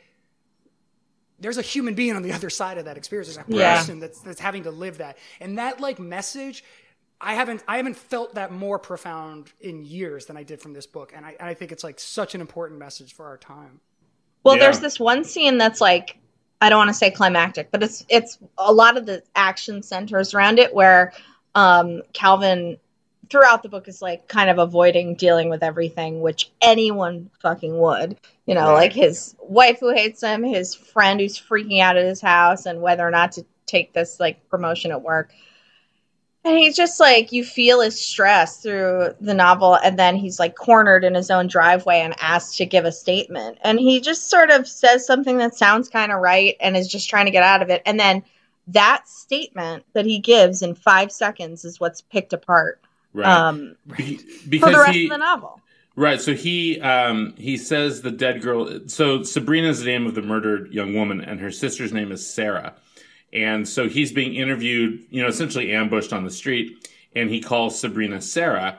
there's 1.38 1.58
a 1.58 1.62
human 1.62 1.94
being 1.94 2.16
on 2.16 2.22
the 2.22 2.32
other 2.38 2.50
side 2.50 2.78
of 2.78 2.84
that 2.86 2.96
experience. 2.96 3.28
There's 3.28 3.46
a 3.46 3.50
person 3.50 3.96
yeah. 3.96 4.00
that's 4.00 4.20
that's 4.20 4.40
having 4.40 4.64
to 4.64 4.70
live 4.70 4.98
that, 4.98 5.18
and 5.40 5.58
that 5.58 5.80
like 5.80 5.98
message. 5.98 6.64
I 7.18 7.34
haven't 7.34 7.64
I 7.66 7.78
haven't 7.78 7.96
felt 7.96 8.34
that 8.34 8.52
more 8.52 8.78
profound 8.78 9.50
in 9.60 9.84
years 9.84 10.26
than 10.26 10.36
I 10.36 10.42
did 10.42 10.60
from 10.60 10.74
this 10.74 10.86
book, 10.86 11.12
and 11.16 11.24
I, 11.24 11.30
and 11.40 11.48
I 11.48 11.54
think 11.54 11.72
it's 11.72 11.82
like 11.82 11.98
such 11.98 12.34
an 12.34 12.42
important 12.42 12.78
message 12.78 13.14
for 13.14 13.24
our 13.26 13.38
time. 13.38 13.80
Well, 14.44 14.56
yeah. 14.56 14.64
there's 14.64 14.80
this 14.80 15.00
one 15.00 15.24
scene 15.24 15.56
that's 15.56 15.80
like 15.80 16.18
I 16.60 16.68
don't 16.68 16.78
want 16.78 16.88
to 16.88 16.94
say 16.94 17.10
climactic, 17.10 17.70
but 17.70 17.82
it's 17.82 18.04
it's 18.08 18.38
a 18.58 18.72
lot 18.72 18.96
of 18.96 19.06
the 19.06 19.22
action 19.34 19.82
centers 19.82 20.34
around 20.34 20.58
it 20.58 20.74
where 20.74 21.12
um, 21.54 22.02
Calvin 22.12 22.78
throughout 23.28 23.62
the 23.62 23.68
book 23.68 23.88
is 23.88 24.00
like 24.00 24.28
kind 24.28 24.50
of 24.50 24.58
avoiding 24.58 25.14
dealing 25.16 25.48
with 25.48 25.62
everything, 25.62 26.20
which 26.20 26.50
anyone 26.62 27.30
fucking 27.40 27.78
would. 27.78 28.18
You 28.46 28.54
know, 28.54 28.70
right. 28.70 28.74
like 28.74 28.92
his 28.92 29.34
wife 29.40 29.80
who 29.80 29.92
hates 29.92 30.22
him, 30.22 30.44
his 30.44 30.74
friend 30.74 31.20
who's 31.20 31.38
freaking 31.38 31.80
out 31.80 31.96
at 31.96 32.06
his 32.06 32.20
house, 32.20 32.66
and 32.66 32.80
whether 32.80 33.06
or 33.06 33.10
not 33.10 33.32
to 33.32 33.44
take 33.66 33.92
this 33.92 34.20
like 34.20 34.48
promotion 34.48 34.92
at 34.92 35.02
work. 35.02 35.32
And 36.44 36.56
he's 36.56 36.76
just 36.76 37.00
like, 37.00 37.32
you 37.32 37.44
feel 37.44 37.80
his 37.80 38.00
stress 38.00 38.62
through 38.62 39.16
the 39.20 39.34
novel. 39.34 39.74
And 39.74 39.98
then 39.98 40.14
he's 40.14 40.38
like 40.38 40.54
cornered 40.54 41.02
in 41.02 41.16
his 41.16 41.28
own 41.28 41.48
driveway 41.48 41.98
and 41.98 42.14
asked 42.20 42.58
to 42.58 42.66
give 42.66 42.84
a 42.84 42.92
statement. 42.92 43.58
And 43.62 43.80
he 43.80 44.00
just 44.00 44.30
sort 44.30 44.52
of 44.52 44.68
says 44.68 45.04
something 45.04 45.38
that 45.38 45.56
sounds 45.56 45.88
kind 45.88 46.12
of 46.12 46.20
right 46.20 46.54
and 46.60 46.76
is 46.76 46.86
just 46.86 47.10
trying 47.10 47.24
to 47.24 47.32
get 47.32 47.42
out 47.42 47.62
of 47.62 47.70
it. 47.70 47.82
And 47.84 47.98
then 47.98 48.22
that 48.68 49.08
statement 49.08 49.84
that 49.92 50.06
he 50.06 50.20
gives 50.20 50.62
in 50.62 50.76
five 50.76 51.10
seconds 51.10 51.64
is 51.64 51.80
what's 51.80 52.02
picked 52.02 52.32
apart 52.32 52.80
right. 53.12 53.26
Um, 53.26 53.74
Be- 53.96 54.20
because 54.48 54.70
for 54.70 54.76
the 54.76 54.82
rest 54.82 54.92
he, 54.92 55.06
of 55.06 55.10
the 55.10 55.18
novel. 55.18 55.60
Right. 55.98 56.20
So 56.20 56.34
he 56.34 56.78
um, 56.82 57.34
he 57.38 57.56
says 57.56 58.02
the 58.02 58.10
dead 58.10 58.42
girl. 58.42 58.80
So 58.86 59.22
Sabrina 59.22 59.68
is 59.68 59.80
the 59.80 59.86
name 59.86 60.06
of 60.06 60.14
the 60.14 60.20
murdered 60.20 60.72
young 60.72 60.92
woman, 60.92 61.22
and 61.22 61.40
her 61.40 61.50
sister's 61.50 61.92
name 61.92 62.12
is 62.12 62.28
Sarah. 62.28 62.74
And 63.32 63.66
so 63.66 63.88
he's 63.88 64.12
being 64.12 64.34
interviewed, 64.34 65.04
you 65.10 65.22
know, 65.22 65.28
essentially 65.28 65.72
ambushed 65.72 66.12
on 66.12 66.24
the 66.24 66.30
street, 66.30 66.88
and 67.14 67.30
he 67.30 67.40
calls 67.40 67.80
Sabrina 67.80 68.20
Sarah, 68.20 68.78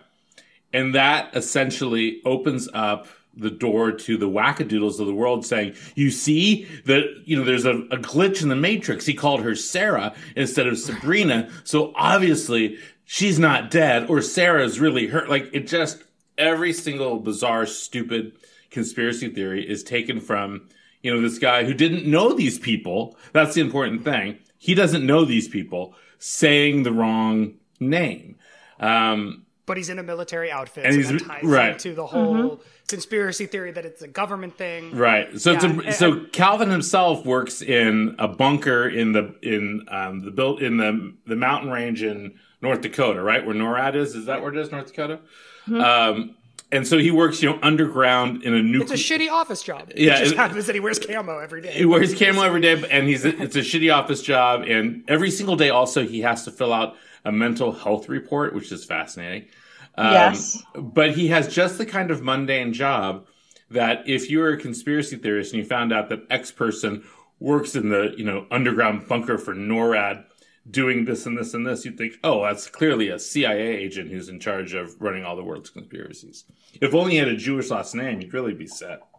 and 0.72 0.94
that 0.94 1.36
essentially 1.36 2.22
opens 2.24 2.70
up 2.74 3.08
the 3.36 3.50
door 3.52 3.92
to 3.92 4.18
the 4.18 4.30
wackadoodles 4.30 5.00
of 5.00 5.08
the 5.08 5.14
world 5.14 5.46
saying, 5.46 5.76
you 5.96 6.10
see 6.10 6.66
that, 6.86 7.04
you 7.26 7.38
know, 7.38 7.44
there's 7.44 7.66
a, 7.66 7.76
a, 7.92 7.98
glitch 7.98 8.42
in 8.42 8.50
the 8.50 8.56
matrix. 8.56 9.06
He 9.06 9.14
called 9.14 9.42
her 9.42 9.56
Sarah 9.56 10.16
instead 10.36 10.66
of 10.66 10.78
Sabrina. 10.80 11.50
So 11.64 11.94
obviously 11.96 12.80
she's 13.06 13.38
not 13.38 13.70
dead 13.70 14.10
or 14.10 14.24
Sarah's 14.24 14.80
really 14.80 15.06
hurt. 15.06 15.30
Like 15.30 15.52
it 15.54 15.68
just, 15.68 16.04
every 16.38 16.74
single 16.74 17.20
bizarre, 17.20 17.66
stupid 17.66 18.34
conspiracy 18.70 19.30
theory 19.30 19.68
is 19.68 19.84
taken 19.84 20.20
from, 20.20 20.68
you 21.02 21.14
know, 21.14 21.22
this 21.22 21.40
guy 21.40 21.64
who 21.64 21.74
didn't 21.74 22.06
know 22.06 22.34
these 22.34 22.60
people. 22.60 23.18
That's 23.34 23.56
the 23.56 23.62
important 23.62 24.04
thing. 24.04 24.40
He 24.58 24.74
doesn't 24.74 25.06
know 25.06 25.26
these 25.26 25.48
people 25.48 25.96
saying 26.20 26.84
the 26.84 26.92
wrong 26.92 27.56
name. 27.80 28.38
Um, 28.80 29.46
but 29.66 29.76
he's 29.76 29.90
in 29.90 30.00
a 30.00 30.04
military 30.04 30.50
outfit, 30.50 30.86
and 30.86 31.06
so 31.06 31.12
he's 31.12 31.44
right 31.44 31.78
to 31.80 31.94
the 31.94 32.06
whole 32.06 32.36
mm-hmm. 32.36 32.64
conspiracy 32.88 33.48
theory 33.48 33.72
that 33.72 33.86
it's 33.86 34.02
a 34.02 34.08
government 34.08 34.58
thing. 34.58 34.96
Right. 34.96 35.40
So 35.40 35.52
Yeah, 35.52 35.82
it's 35.84 35.88
a, 35.88 35.92
so 35.92 36.26
Calvin 36.32 36.70
himself 36.70 37.26
works 37.26 37.62
in 37.62 38.16
a 38.18 38.30
bunker 38.30 38.88
in 38.88 39.12
the 39.12 39.36
in 39.42 39.86
um, 39.90 40.22
the 40.22 40.32
built 40.32 40.62
in 40.62 40.78
the 40.78 41.14
the 41.26 41.36
mountain 41.36 41.70
range 41.70 42.02
in 42.02 42.40
North 42.62 42.82
Dakota, 42.82 43.22
right 43.22 43.46
where 43.46 43.56
NORAD 43.56 43.96
is. 43.96 44.16
Is 44.16 44.26
that 44.26 44.42
where 44.42 44.52
it 44.52 44.58
is, 44.58 44.72
North 44.72 44.88
Dakota? 44.88 45.20
Um, 45.68 46.36
and 46.72 46.86
so 46.86 46.98
he 46.98 47.12
works, 47.12 47.42
you 47.42 47.50
know, 47.50 47.60
underground 47.62 48.44
in 48.44 48.54
a 48.54 48.62
nuclear 48.62 48.94
It's 48.96 49.10
a 49.10 49.14
shitty 49.14 49.30
office 49.32 49.62
job. 49.64 49.92
Yeah, 49.96 50.16
it 50.16 50.20
just 50.20 50.32
it- 50.34 50.38
happens 50.38 50.66
that 50.66 50.74
he 50.76 50.80
wears 50.80 51.00
camo 51.00 51.38
every 51.40 51.62
day. 51.62 51.72
He 51.72 51.86
wears 51.86 52.18
camo 52.18 52.42
every 52.42 52.62
day, 52.62 52.84
and 52.90 53.08
he's 53.08 53.24
it's 53.26 53.56
a 53.56 53.60
shitty 53.60 53.94
office 53.94 54.22
job, 54.22 54.64
and 54.68 55.04
every 55.08 55.32
single 55.32 55.56
day 55.56 55.70
also 55.70 56.06
he 56.06 56.22
has 56.22 56.44
to 56.46 56.52
fill 56.52 56.74
out 56.74 56.96
a 57.24 57.32
mental 57.32 57.72
health 57.72 58.10
report, 58.10 58.54
which 58.54 58.72
is 58.72 58.84
fascinating. 58.86 59.48
Um, 59.96 60.12
Yes. 60.14 60.64
but 60.76 61.12
he 61.12 61.28
has 61.30 61.54
just 61.54 61.78
the 61.78 61.86
kind 61.86 62.12
of 62.12 62.22
mundane 62.22 62.72
job 62.74 63.28
that 63.72 64.08
if 64.08 64.30
you 64.30 64.40
were 64.40 64.50
a 64.50 64.58
conspiracy 64.58 65.16
theorist 65.18 65.54
and 65.54 65.62
you 65.62 65.68
found 65.68 65.92
out 65.92 66.10
that 66.10 66.22
X 66.30 66.52
person 66.52 67.04
works 67.40 67.76
in 67.76 67.90
the 67.90 68.14
you 68.18 68.24
know 68.26 68.46
underground 68.52 69.08
bunker 69.08 69.38
for 69.38 69.54
NORAD 69.56 70.24
doing 70.70 71.06
this 71.06 71.26
and 71.26 71.38
this 71.38 71.54
and 71.54 71.66
this, 71.66 71.86
you'd 71.86 71.98
think, 71.98 72.14
oh, 72.24 72.44
that's 72.44 72.68
clearly 72.68 73.10
a 73.10 73.20
CIA 73.20 73.76
agent 73.78 74.10
who's 74.10 74.30
in 74.30 74.40
charge 74.40 74.74
of 74.74 75.00
running 75.02 75.24
all 75.24 75.36
the 75.36 75.44
world's 75.44 75.70
conspiracies. 75.70 76.46
If 76.82 76.94
only 76.94 77.14
he 77.14 77.18
had 77.18 77.28
a 77.28 77.36
Jewish 77.38 77.70
last 77.70 77.96
name, 77.96 78.22
you'd 78.22 78.34
really 78.34 78.54
be 78.54 78.68
set. 78.68 79.02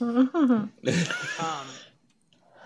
Um, 0.00 0.70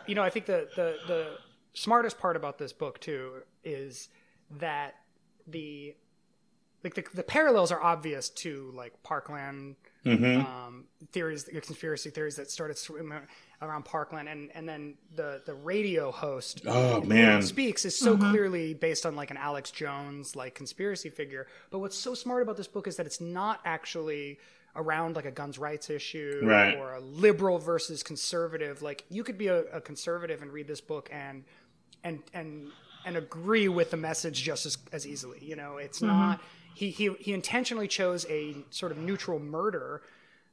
you 0.06 0.14
know, 0.16 0.22
I 0.22 0.30
think 0.30 0.46
the, 0.46 0.68
the 0.74 0.96
the 1.06 1.26
smartest 1.74 2.18
part 2.18 2.34
about 2.34 2.58
this 2.58 2.72
book 2.72 2.98
too 2.98 3.42
is 3.62 4.08
that 4.58 4.96
the 5.46 5.94
like 6.82 6.94
the, 6.94 7.04
the 7.14 7.22
parallels 7.22 7.70
are 7.70 7.80
obvious 7.80 8.28
to 8.30 8.72
like 8.74 9.00
Parkland 9.04 9.76
Mm-hmm. 10.06 10.46
um, 10.46 10.84
theories, 11.12 11.44
conspiracy 11.52 12.08
theories 12.08 12.36
that 12.36 12.50
started 12.50 12.78
swimming 12.78 13.20
around 13.62 13.84
Parkland, 13.84 14.28
and 14.28 14.50
and 14.54 14.68
then 14.68 14.94
the 15.14 15.42
the 15.44 15.54
radio 15.54 16.10
host 16.10 16.62
Oh, 16.66 17.00
man. 17.02 17.42
speaks 17.42 17.84
is 17.84 17.96
so 17.96 18.16
mm-hmm. 18.16 18.30
clearly 18.30 18.74
based 18.74 19.04
on 19.04 19.16
like 19.16 19.30
an 19.30 19.36
Alex 19.36 19.70
Jones 19.70 20.34
like 20.34 20.54
conspiracy 20.54 21.10
figure. 21.10 21.46
But 21.70 21.80
what's 21.80 21.96
so 21.96 22.14
smart 22.14 22.42
about 22.42 22.56
this 22.56 22.68
book 22.68 22.86
is 22.86 22.96
that 22.96 23.06
it's 23.06 23.20
not 23.20 23.60
actually 23.64 24.38
around 24.76 25.16
like 25.16 25.24
a 25.24 25.30
guns 25.30 25.58
rights 25.58 25.90
issue 25.90 26.40
Right. 26.44 26.76
or 26.76 26.94
a 26.94 27.00
liberal 27.00 27.58
versus 27.58 28.02
conservative. 28.02 28.82
Like 28.82 29.04
you 29.10 29.24
could 29.24 29.36
be 29.36 29.48
a, 29.48 29.62
a 29.64 29.80
conservative 29.80 30.42
and 30.42 30.52
read 30.52 30.66
this 30.66 30.80
book 30.80 31.08
and 31.12 31.44
and 32.04 32.22
and 32.32 32.68
and 33.04 33.16
agree 33.16 33.68
with 33.68 33.90
the 33.90 33.96
message 33.96 34.42
just 34.42 34.66
as, 34.66 34.78
as 34.92 35.06
easily. 35.06 35.38
You 35.42 35.56
know, 35.56 35.76
it's 35.76 35.98
mm-hmm. 35.98 36.08
not 36.08 36.40
he, 36.74 36.90
he 36.90 37.12
he 37.18 37.32
intentionally 37.32 37.88
chose 37.88 38.24
a 38.30 38.56
sort 38.70 38.92
of 38.92 38.98
neutral 38.98 39.38
murder 39.38 40.02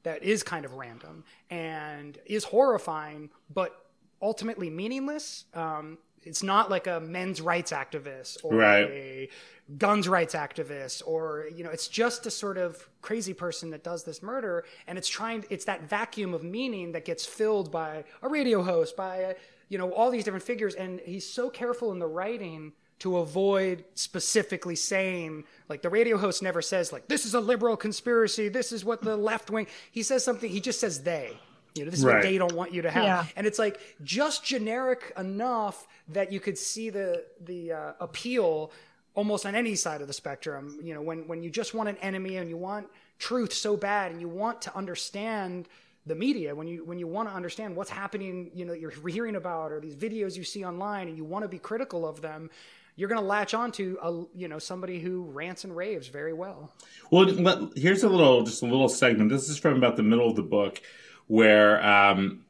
that 0.07 0.23
is 0.23 0.41
kind 0.41 0.63
of 0.63 0.73
random 0.75 1.23
and 1.49 2.17
is 2.25 2.45
horrifying, 2.45 3.29
but 3.53 3.85
ultimately 4.21 4.69
meaningless. 4.69 5.43
Um, 5.53 5.97
it's 6.23 6.43
not 6.43 6.69
like 6.69 6.87
a 6.87 6.99
men's 7.01 7.41
rights 7.41 7.71
activist 7.71 8.37
or 8.43 8.55
Right. 8.55 8.89
a 8.89 9.29
guns 9.77 10.07
rights 10.07 10.33
activist 10.33 11.01
or 11.05 11.45
you 11.53 11.61
know 11.61 11.69
it's 11.69 11.89
just 11.89 12.25
a 12.25 12.31
sort 12.31 12.57
of 12.57 12.87
crazy 13.01 13.33
person 13.33 13.69
that 13.71 13.83
does 13.83 14.05
this 14.05 14.23
murder 14.23 14.63
and 14.87 14.97
it's 14.97 15.09
trying 15.09 15.43
it's 15.49 15.65
that 15.65 15.81
vacuum 15.89 16.33
of 16.33 16.41
meaning 16.41 16.93
that 16.93 17.03
gets 17.03 17.25
filled 17.25 17.69
by 17.69 18.05
a 18.21 18.29
radio 18.29 18.63
host 18.63 18.95
by 18.95 19.35
you 19.67 19.77
know 19.77 19.91
all 19.91 20.09
these 20.09 20.23
different 20.23 20.45
figures 20.45 20.73
and 20.75 21.01
he's 21.01 21.29
so 21.29 21.49
careful 21.49 21.91
in 21.91 21.99
the 21.99 22.07
writing 22.07 22.71
to 22.99 23.17
avoid 23.17 23.83
specifically 23.93 24.75
saying 24.75 25.43
like 25.69 25.81
the 25.81 25.89
radio 25.89 26.17
host 26.17 26.41
never 26.41 26.61
says 26.61 26.91
like 26.91 27.07
this 27.07 27.25
is 27.25 27.33
a 27.35 27.39
liberal 27.39 27.77
conspiracy 27.77 28.49
this 28.49 28.71
is 28.71 28.83
what 28.83 29.01
the 29.01 29.15
left 29.31 29.49
wing 29.51 29.67
he 29.91 30.01
says 30.03 30.23
something 30.23 30.49
he 30.49 30.59
just 30.59 30.79
says 30.79 31.03
they 31.03 31.37
you 31.75 31.85
know 31.85 31.91
this 31.91 31.99
is 31.99 32.05
Right. 32.05 32.15
what 32.15 32.23
they 32.23 32.37
don't 32.39 32.53
want 32.53 32.73
you 32.73 32.81
to 32.81 32.89
have 32.91 33.03
Yeah. 33.03 33.25
and 33.35 33.45
it's 33.45 33.59
like 33.59 33.79
just 34.03 34.43
generic 34.43 35.13
enough 35.17 35.87
that 36.09 36.31
you 36.31 36.39
could 36.39 36.57
see 36.57 36.89
the 36.89 37.23
the 37.41 37.71
uh, 37.73 37.93
appeal 37.99 38.71
almost 39.13 39.45
on 39.45 39.53
any 39.55 39.75
side 39.75 40.01
of 40.01 40.07
the 40.07 40.13
spectrum 40.13 40.79
you 40.81 40.93
know 40.95 41.01
when 41.01 41.27
when 41.27 41.43
you 41.43 41.49
just 41.51 41.73
want 41.75 41.89
an 41.89 41.97
enemy 41.97 42.37
and 42.37 42.49
you 42.49 42.57
want 42.57 42.87
truth 43.19 43.53
so 43.53 43.77
bad 43.77 44.11
and 44.11 44.19
you 44.21 44.27
want 44.29 44.61
to 44.63 44.75
understand 44.75 45.67
the 46.07 46.15
media 46.15 46.55
when 46.55 46.67
you 46.67 46.83
when 46.85 46.97
you 46.97 47.05
want 47.07 47.27
to 47.29 47.35
understand 47.35 47.75
what's 47.75 47.89
happening 47.89 48.49
you 48.55 48.63
know 48.65 48.73
you're 48.73 48.93
hearing 49.07 49.35
about 49.35 49.71
or 49.71 49.79
these 49.79 49.95
videos 49.95 50.35
you 50.37 50.43
see 50.43 50.63
online 50.65 51.07
and 51.09 51.17
you 51.17 51.23
want 51.23 51.43
to 51.43 51.49
be 51.49 51.59
critical 51.59 52.07
of 52.07 52.21
them 52.21 52.49
you're 52.97 53.07
going 53.07 53.21
to 53.21 53.25
latch 53.25 53.53
onto 53.53 53.95
a 54.03 54.25
you 54.35 54.49
know 54.49 54.59
somebody 54.59 54.99
who 54.99 55.23
rants 55.31 55.63
and 55.63 55.73
raves 55.75 56.07
very 56.07 56.33
well 56.33 56.73
Well, 57.09 57.71
here's 57.75 58.03
a 58.03 58.09
little, 58.09 58.43
just 58.43 58.61
a 58.61 58.65
little 58.65 58.89
segment. 58.89 59.29
This 59.29 59.47
is 59.47 59.57
from 59.57 59.77
about 59.77 59.95
the 59.95 60.03
middle 60.03 60.29
of 60.29 60.35
the 60.35 60.43
book, 60.43 60.81
where 61.27 61.81
um, 61.85 62.43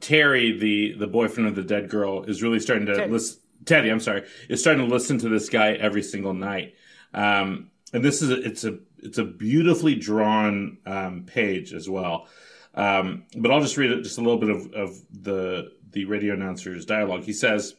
Terry, 0.00 0.58
the 0.58 0.94
the 0.98 1.06
boyfriend 1.06 1.48
of 1.48 1.54
the 1.54 1.62
dead 1.62 1.88
girl, 1.88 2.24
is 2.24 2.42
really 2.42 2.58
starting 2.58 2.86
to 2.86 2.94
Teddy. 2.96 3.12
listen. 3.12 3.40
Teddy, 3.64 3.90
I'm 3.90 4.00
sorry, 4.00 4.24
is 4.48 4.60
starting 4.60 4.88
to 4.88 4.92
listen 4.92 5.18
to 5.18 5.28
this 5.28 5.48
guy 5.48 5.72
every 5.72 6.02
single 6.02 6.32
night. 6.34 6.74
Um, 7.12 7.70
and 7.92 8.04
this 8.04 8.22
is 8.22 8.30
a, 8.30 8.42
it's 8.42 8.64
a 8.64 8.78
it's 8.98 9.18
a 9.18 9.24
beautifully 9.24 9.94
drawn 9.94 10.78
um, 10.86 11.24
page 11.24 11.72
as 11.72 11.88
well. 11.88 12.26
Um, 12.74 13.24
but 13.36 13.50
I'll 13.50 13.60
just 13.60 13.76
read 13.76 13.90
it, 13.90 14.02
just 14.02 14.18
a 14.18 14.20
little 14.22 14.38
bit 14.38 14.50
of, 14.50 14.72
of 14.72 15.02
the 15.12 15.72
the 15.92 16.04
radio 16.06 16.34
announcer's 16.34 16.84
dialogue. 16.86 17.24
He 17.24 17.32
says. 17.32 17.74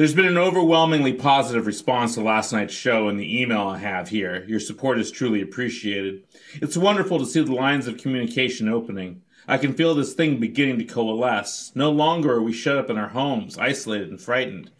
There's 0.00 0.14
been 0.14 0.24
an 0.24 0.38
overwhelmingly 0.38 1.12
positive 1.12 1.66
response 1.66 2.14
to 2.14 2.22
last 2.22 2.54
night's 2.54 2.72
show 2.72 3.10
and 3.10 3.20
the 3.20 3.42
email 3.42 3.66
I 3.66 3.76
have 3.76 4.08
here. 4.08 4.46
Your 4.48 4.58
support 4.58 4.98
is 4.98 5.10
truly 5.10 5.42
appreciated. 5.42 6.22
It's 6.54 6.74
wonderful 6.74 7.18
to 7.18 7.26
see 7.26 7.42
the 7.42 7.52
lines 7.52 7.86
of 7.86 7.98
communication 7.98 8.66
opening. 8.66 9.20
I 9.46 9.58
can 9.58 9.74
feel 9.74 9.94
this 9.94 10.14
thing 10.14 10.40
beginning 10.40 10.78
to 10.78 10.84
coalesce. 10.84 11.72
No 11.74 11.90
longer 11.90 12.32
are 12.32 12.40
we 12.40 12.54
shut 12.54 12.78
up 12.78 12.88
in 12.88 12.96
our 12.96 13.10
homes, 13.10 13.58
isolated 13.58 14.08
and 14.08 14.18
frightened. 14.18 14.70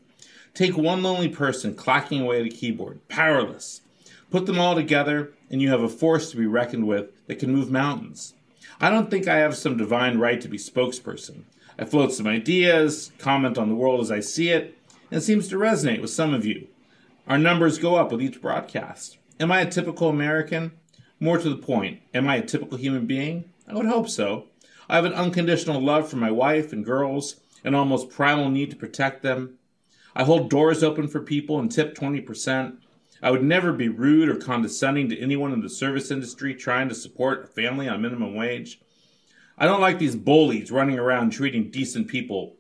Take 0.55 0.79
one 0.79 1.03
lonely 1.03 1.29
person 1.29 1.75
clacking 1.75 2.23
away 2.23 2.41
at 2.41 2.47
a 2.47 2.49
keyboard, 2.49 3.07
powerless. 3.09 3.83
Put 4.31 4.47
them 4.47 4.59
all 4.59 4.75
together, 4.75 5.35
and 5.51 5.61
you 5.61 5.69
have 5.69 5.83
a 5.83 5.89
force 5.91 6.31
to 6.31 6.39
be 6.39 6.47
reckoned 6.47 6.87
with 6.87 7.11
that 7.27 7.39
can 7.39 7.53
move 7.53 7.71
mountains. 7.71 8.33
I 8.81 8.89
don't 8.89 9.11
think 9.11 9.29
I 9.29 9.37
have 9.37 9.55
some 9.55 9.77
divine 9.77 10.17
right 10.17 10.41
to 10.41 10.49
be 10.49 10.57
spokesperson. 10.57 11.43
I 11.79 11.85
float 11.85 12.15
some 12.15 12.27
ideas, 12.27 13.13
comment 13.19 13.59
on 13.59 13.69
the 13.69 13.75
world 13.75 14.01
as 14.01 14.11
I 14.11 14.21
see 14.21 14.49
it, 14.49 14.79
and 15.11 15.19
it 15.19 15.23
seems 15.23 15.49
to 15.49 15.57
resonate 15.57 16.01
with 16.01 16.11
some 16.11 16.33
of 16.33 16.47
you. 16.47 16.69
Our 17.27 17.39
numbers 17.39 17.79
go 17.79 17.97
up 17.97 18.13
with 18.13 18.23
each 18.23 18.41
broadcast. 18.41 19.19
Am 19.39 19.51
I 19.51 19.61
a 19.61 19.71
typical 19.71 20.09
American? 20.09 20.73
More 21.19 21.39
to 21.39 21.51
the 21.51 21.57
point, 21.57 22.01
am 22.15 22.29
I 22.29 22.37
a 22.37 22.43
typical 22.43 22.79
human 22.79 23.07
being? 23.07 23.45
I 23.69 23.75
would 23.75 23.87
hope 23.87 24.09
so. 24.09 24.47
I 24.89 24.97
have 24.97 25.05
an 25.05 25.13
unconditional 25.13 25.81
love 25.81 26.09
for 26.09 26.17
my 26.17 26.31
wife 26.31 26.73
and 26.73 26.85
girls, 26.85 27.37
an 27.65 27.75
almost 27.75 28.11
primal 28.11 28.51
need 28.51 28.71
to 28.71 28.77
protect 28.77 29.23
them. 29.23 29.59
I 30.15 30.25
hold 30.25 30.51
doors 30.51 30.83
open 30.83 31.09
for 31.09 31.21
people 31.21 31.59
and 31.61 31.71
tip 31.71 31.95
20%. 31.95 32.79
I 33.23 33.31
would 33.31 33.45
never 33.45 33.73
be 33.73 33.89
rude 33.89 34.29
or 34.29 34.37
condescending 34.37 35.09
to 35.11 35.21
anyone 35.21 35.53
in 35.53 35.61
the 35.61 35.69
service 35.69 36.11
industry 36.11 36.55
trying 36.55 36.89
to 36.89 36.95
support 36.95 37.45
a 37.45 37.47
family 37.47 37.87
on 37.87 38.03
minimum 38.03 38.35
wage. 38.35 38.81
I 39.59 39.67
don't 39.67 39.81
like 39.81 39.99
these 39.99 40.17
bullies 40.17 40.73
running 40.73 40.99
around 40.99 41.31
treating 41.31 41.71
decent 41.71 42.09
people 42.09 42.57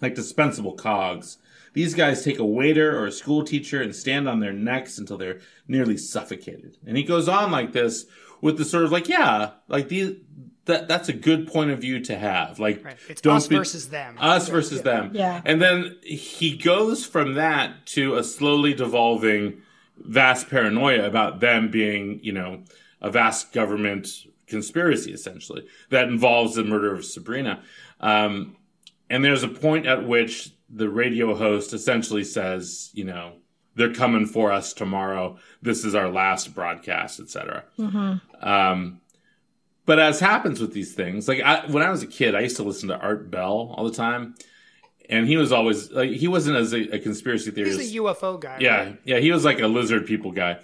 like 0.00 0.14
dispensable 0.14 0.72
cogs. 0.72 1.38
These 1.72 1.94
guys 1.94 2.24
take 2.24 2.38
a 2.38 2.44
waiter 2.44 2.98
or 2.98 3.06
a 3.06 3.12
school 3.12 3.44
teacher 3.44 3.80
and 3.80 3.94
stand 3.94 4.28
on 4.28 4.40
their 4.40 4.52
necks 4.52 4.98
until 4.98 5.16
they're 5.16 5.40
nearly 5.68 5.96
suffocated. 5.96 6.78
And 6.86 6.96
he 6.96 7.02
goes 7.04 7.28
on 7.28 7.50
like 7.50 7.72
this 7.72 8.06
with 8.40 8.58
the 8.58 8.64
sort 8.64 8.84
of 8.84 8.92
like, 8.92 9.08
yeah, 9.08 9.50
like 9.68 9.88
these 9.88 10.16
that 10.66 10.88
that's 10.88 11.08
a 11.08 11.12
good 11.12 11.48
point 11.48 11.70
of 11.70 11.80
view 11.80 12.00
to 12.00 12.16
have. 12.16 12.58
Like 12.58 12.84
Right. 12.84 12.96
It's 13.08 13.20
don't 13.20 13.36
us 13.36 13.48
be- 13.48 13.56
versus 13.56 13.88
them. 13.88 14.16
Us 14.20 14.48
Yeah, 14.48 14.52
versus 14.54 14.82
them. 14.82 15.10
Yeah. 15.14 15.40
And 15.44 15.60
then 15.60 15.96
he 16.02 16.56
goes 16.56 17.04
from 17.04 17.34
that 17.34 17.86
to 17.86 18.16
a 18.16 18.24
slowly 18.24 18.74
devolving 18.74 19.62
vast 19.96 20.48
paranoia 20.48 21.06
about 21.06 21.40
them 21.40 21.70
being, 21.70 22.20
you 22.22 22.32
know, 22.32 22.62
a 23.00 23.10
vast 23.10 23.52
government 23.52 24.08
conspiracy 24.46 25.12
essentially 25.12 25.64
that 25.90 26.08
involves 26.08 26.54
the 26.54 26.64
murder 26.64 26.92
of 26.92 27.04
Sabrina. 27.04 27.62
Um, 28.00 28.56
and 29.08 29.24
there's 29.24 29.42
a 29.42 29.48
point 29.48 29.86
at 29.86 30.06
which 30.06 30.50
the 30.72 30.88
radio 30.88 31.34
host 31.34 31.72
essentially 31.72 32.24
says, 32.24 32.90
you 32.94 33.04
know, 33.04 33.32
they're 33.74 33.92
coming 33.94 34.26
for 34.26 34.52
us 34.52 34.72
tomorrow. 34.72 35.38
This 35.62 35.84
is 35.84 35.94
our 35.94 36.08
last 36.08 36.54
broadcast, 36.54 37.20
etc. 37.20 37.64
Um, 38.40 39.00
but 39.86 39.98
as 39.98 40.20
happens 40.20 40.60
with 40.60 40.72
these 40.72 40.94
things, 40.94 41.26
like 41.28 41.40
I, 41.40 41.66
when 41.66 41.82
I 41.82 41.90
was 41.90 42.02
a 42.02 42.06
kid, 42.06 42.34
I 42.34 42.40
used 42.40 42.56
to 42.56 42.62
listen 42.62 42.88
to 42.90 42.98
Art 42.98 43.30
Bell 43.30 43.74
all 43.76 43.84
the 43.84 43.94
time, 43.94 44.34
and 45.08 45.26
he 45.26 45.36
was 45.36 45.50
always 45.52 45.90
like 45.90 46.10
he 46.10 46.28
wasn't 46.28 46.56
as 46.56 46.72
a, 46.72 46.94
a 46.96 46.98
conspiracy 46.98 47.50
theorist. 47.50 47.80
he's 47.80 47.94
a 47.94 47.98
ufo 47.98 48.38
guy 48.40 48.58
Yeah, 48.60 48.76
right? 48.84 49.00
yeah, 49.04 49.18
he 49.18 49.32
was 49.32 49.44
like 49.44 49.60
a 49.60 49.66
lizard 49.66 50.06
people 50.06 50.30
guy, 50.32 50.58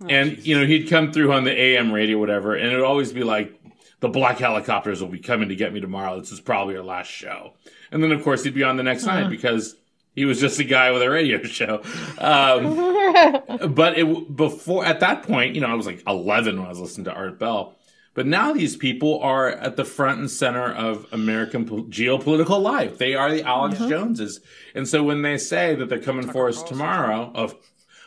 Oh, 0.00 0.06
and 0.08 0.38
you 0.46 0.58
know 0.58 0.66
he'd 0.66 0.88
come 0.88 1.12
through 1.12 1.32
on 1.32 1.44
the 1.44 1.52
AM 1.52 1.92
radio, 1.92 2.18
whatever, 2.18 2.54
and 2.54 2.72
it 2.72 2.76
would 2.76 2.84
always 2.84 3.12
be 3.12 3.24
like 3.24 3.60
the 4.02 4.08
black 4.10 4.36
helicopters 4.38 5.00
will 5.00 5.08
be 5.08 5.18
coming 5.18 5.48
to 5.48 5.56
get 5.56 5.72
me 5.72 5.80
tomorrow. 5.80 6.20
This 6.20 6.30
is 6.32 6.40
probably 6.40 6.76
our 6.76 6.82
last 6.84 7.10
show, 7.10 7.54
and 7.90 8.02
then 8.02 8.12
of 8.12 8.22
course 8.22 8.44
he'd 8.44 8.52
be 8.54 8.62
on 8.64 8.76
the 8.76 8.82
next 8.82 9.06
Uh-huh. 9.06 9.20
night 9.22 9.30
because 9.30 9.74
He 10.14 10.26
was 10.26 10.38
just 10.38 10.60
a 10.60 10.64
guy 10.64 10.90
with 10.90 11.00
a 11.00 11.08
radio 11.08 11.42
show. 11.58 11.80
Um, 12.18 12.76
but 13.74 13.98
it 13.98 14.36
before 14.36 14.84
at 14.84 15.00
that 15.00 15.22
point, 15.22 15.54
you 15.54 15.62
know, 15.62 15.68
I 15.68 15.74
was 15.74 15.86
like 15.86 16.02
11 16.06 16.56
when 16.58 16.66
I 16.66 16.68
was 16.68 16.80
listening 16.80 17.06
to 17.06 17.14
Art 17.14 17.38
Bell. 17.38 17.74
But 18.14 18.26
now 18.26 18.52
these 18.52 18.76
people 18.76 19.20
are 19.22 19.48
at 19.48 19.76
the 19.76 19.86
front 19.86 20.20
and 20.20 20.30
center 20.30 20.70
of 20.70 21.06
American 21.12 21.64
po- 21.64 21.84
geopolitical 21.84 22.60
life. 22.60 22.98
They 22.98 23.14
are 23.14 23.32
the 23.32 23.42
Alex 23.42 23.78
Joneses. 23.78 24.40
And 24.74 24.86
so 24.86 25.02
when 25.02 25.22
they 25.22 25.38
say 25.38 25.74
that 25.76 25.88
they're 25.88 25.98
coming 25.98 26.28
for 26.30 26.46
us 26.48 26.62
tomorrow, 26.62 27.32
of 27.34 27.54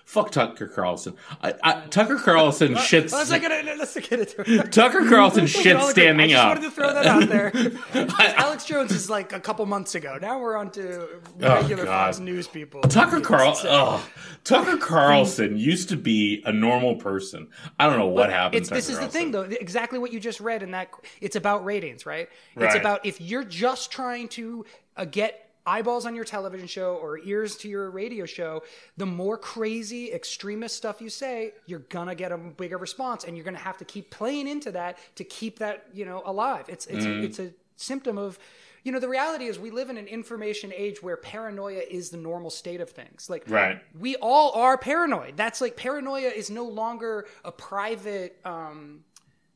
fuck 0.06 0.32
Tucker 0.32 0.68
Carlson. 0.68 1.16
I, 1.42 1.54
I, 1.64 1.82
Tucker 1.88 2.18
Carlson 2.18 2.76
shits. 2.76 3.12
Let's 3.12 3.30
not 3.32 3.42
get 3.42 3.52
it. 3.52 3.78
Let's 3.78 3.96
not 3.96 4.10
get 4.10 4.20
it. 4.22 4.72
Tucker 4.72 5.10
Carlson 5.10 5.48
shit 5.48 5.82
standing 5.82 6.28
I 6.28 6.30
just 6.30 6.42
up. 6.44 6.48
wanted 6.50 6.62
to 6.62 6.72
throw 6.72 6.94
that 6.94 7.06
out 7.06 7.28
there. 7.28 7.52
Alex 8.38 8.66
Jones 8.66 8.92
is 8.92 9.10
like 9.10 9.34
a 9.34 9.40
couple 9.40 9.66
months 9.66 9.96
ago. 9.96 10.18
Now 10.22 10.40
we're 10.40 10.56
on 10.56 10.72
to 10.72 11.08
regular 11.38 11.84
Oh, 11.84 11.88
Fox 11.88 12.20
News 12.20 12.48
people. 12.48 12.82
Tucker 12.82 13.20
Carlson. 13.20 13.70
Oh, 13.72 14.08
Tucker 14.44 14.78
Carlson 14.78 15.58
used 15.58 15.90
to 15.90 15.98
be 15.98 16.42
a 16.46 16.52
normal 16.54 16.96
person. 16.96 17.50
I 17.80 17.90
don't 17.90 17.98
know 18.00 18.08
what 18.08 18.30
happened. 18.30 18.62
It's, 18.62 18.70
this 18.70 18.90
is 18.90 19.00
the 19.00 19.08
thing, 19.08 19.32
though. 19.32 19.42
Exactly 19.42 20.00
what 20.00 20.14
you 20.14 20.20
just 20.20 20.40
read 20.40 20.62
in 20.64 20.72
that. 20.72 20.92
It's 21.20 21.36
about 21.36 21.66
ratings, 21.66 22.06
right? 22.06 22.30
It's 22.56 22.76
about 22.76 23.06
if 23.06 23.20
you're 23.20 23.44
just 23.44 23.92
trying 23.92 24.28
to 24.30 24.66
uh, 24.98 25.06
get 25.06 25.45
eyeballs 25.66 26.06
on 26.06 26.16
your 26.16 26.26
television 26.26 26.68
show 26.68 26.96
or 26.96 27.18
ears 27.20 27.56
to 27.58 27.68
your 27.70 27.90
radio 27.90 28.26
show, 28.26 28.64
the 28.98 29.06
more 29.06 29.38
crazy 29.38 30.12
extremist 30.12 30.76
stuff 30.76 31.02
you 31.02 31.10
say, 31.10 31.54
you're 31.66 31.80
gonna 31.90 32.16
get 32.16 32.32
a 32.32 32.38
bigger 32.38 32.78
response, 32.78 33.24
and 33.24 33.36
you're 33.36 33.46
gonna 33.46 33.58
have 33.58 33.78
to 33.78 33.86
keep 33.86 34.10
playing 34.12 34.48
into 34.48 34.72
that 34.72 34.98
to 35.16 35.24
keep 35.24 35.60
that 35.60 35.86
you 35.94 36.06
know 36.06 36.22
alive. 36.26 36.66
It's 36.70 36.86
it's 36.88 37.06
Mm-hmm. 37.06 37.24
it's 37.26 37.40
a 37.40 37.52
symptom 37.76 38.18
of. 38.18 38.38
You 38.84 38.92
know, 38.92 39.00
the 39.00 39.10
reality 39.10 39.46
is 39.46 39.58
we 39.58 39.72
live 39.72 39.90
in 39.90 39.98
an 39.98 40.06
information 40.06 40.72
age 40.72 41.02
where 41.02 41.18
paranoia 41.18 41.82
is 41.90 42.12
the 42.12 42.18
normal 42.18 42.52
state 42.52 42.82
of 42.82 42.92
things. 42.92 43.32
Like, 43.32 43.44
Right. 43.50 43.82
we 44.00 44.16
all 44.18 44.52
are 44.52 44.78
paranoid. 44.78 45.36
That's 45.36 45.60
like 45.60 45.76
paranoia 45.76 46.28
is 46.30 46.52
no 46.52 46.66
longer 46.66 47.26
a 47.44 47.52
private 47.52 48.38
um, 48.46 49.04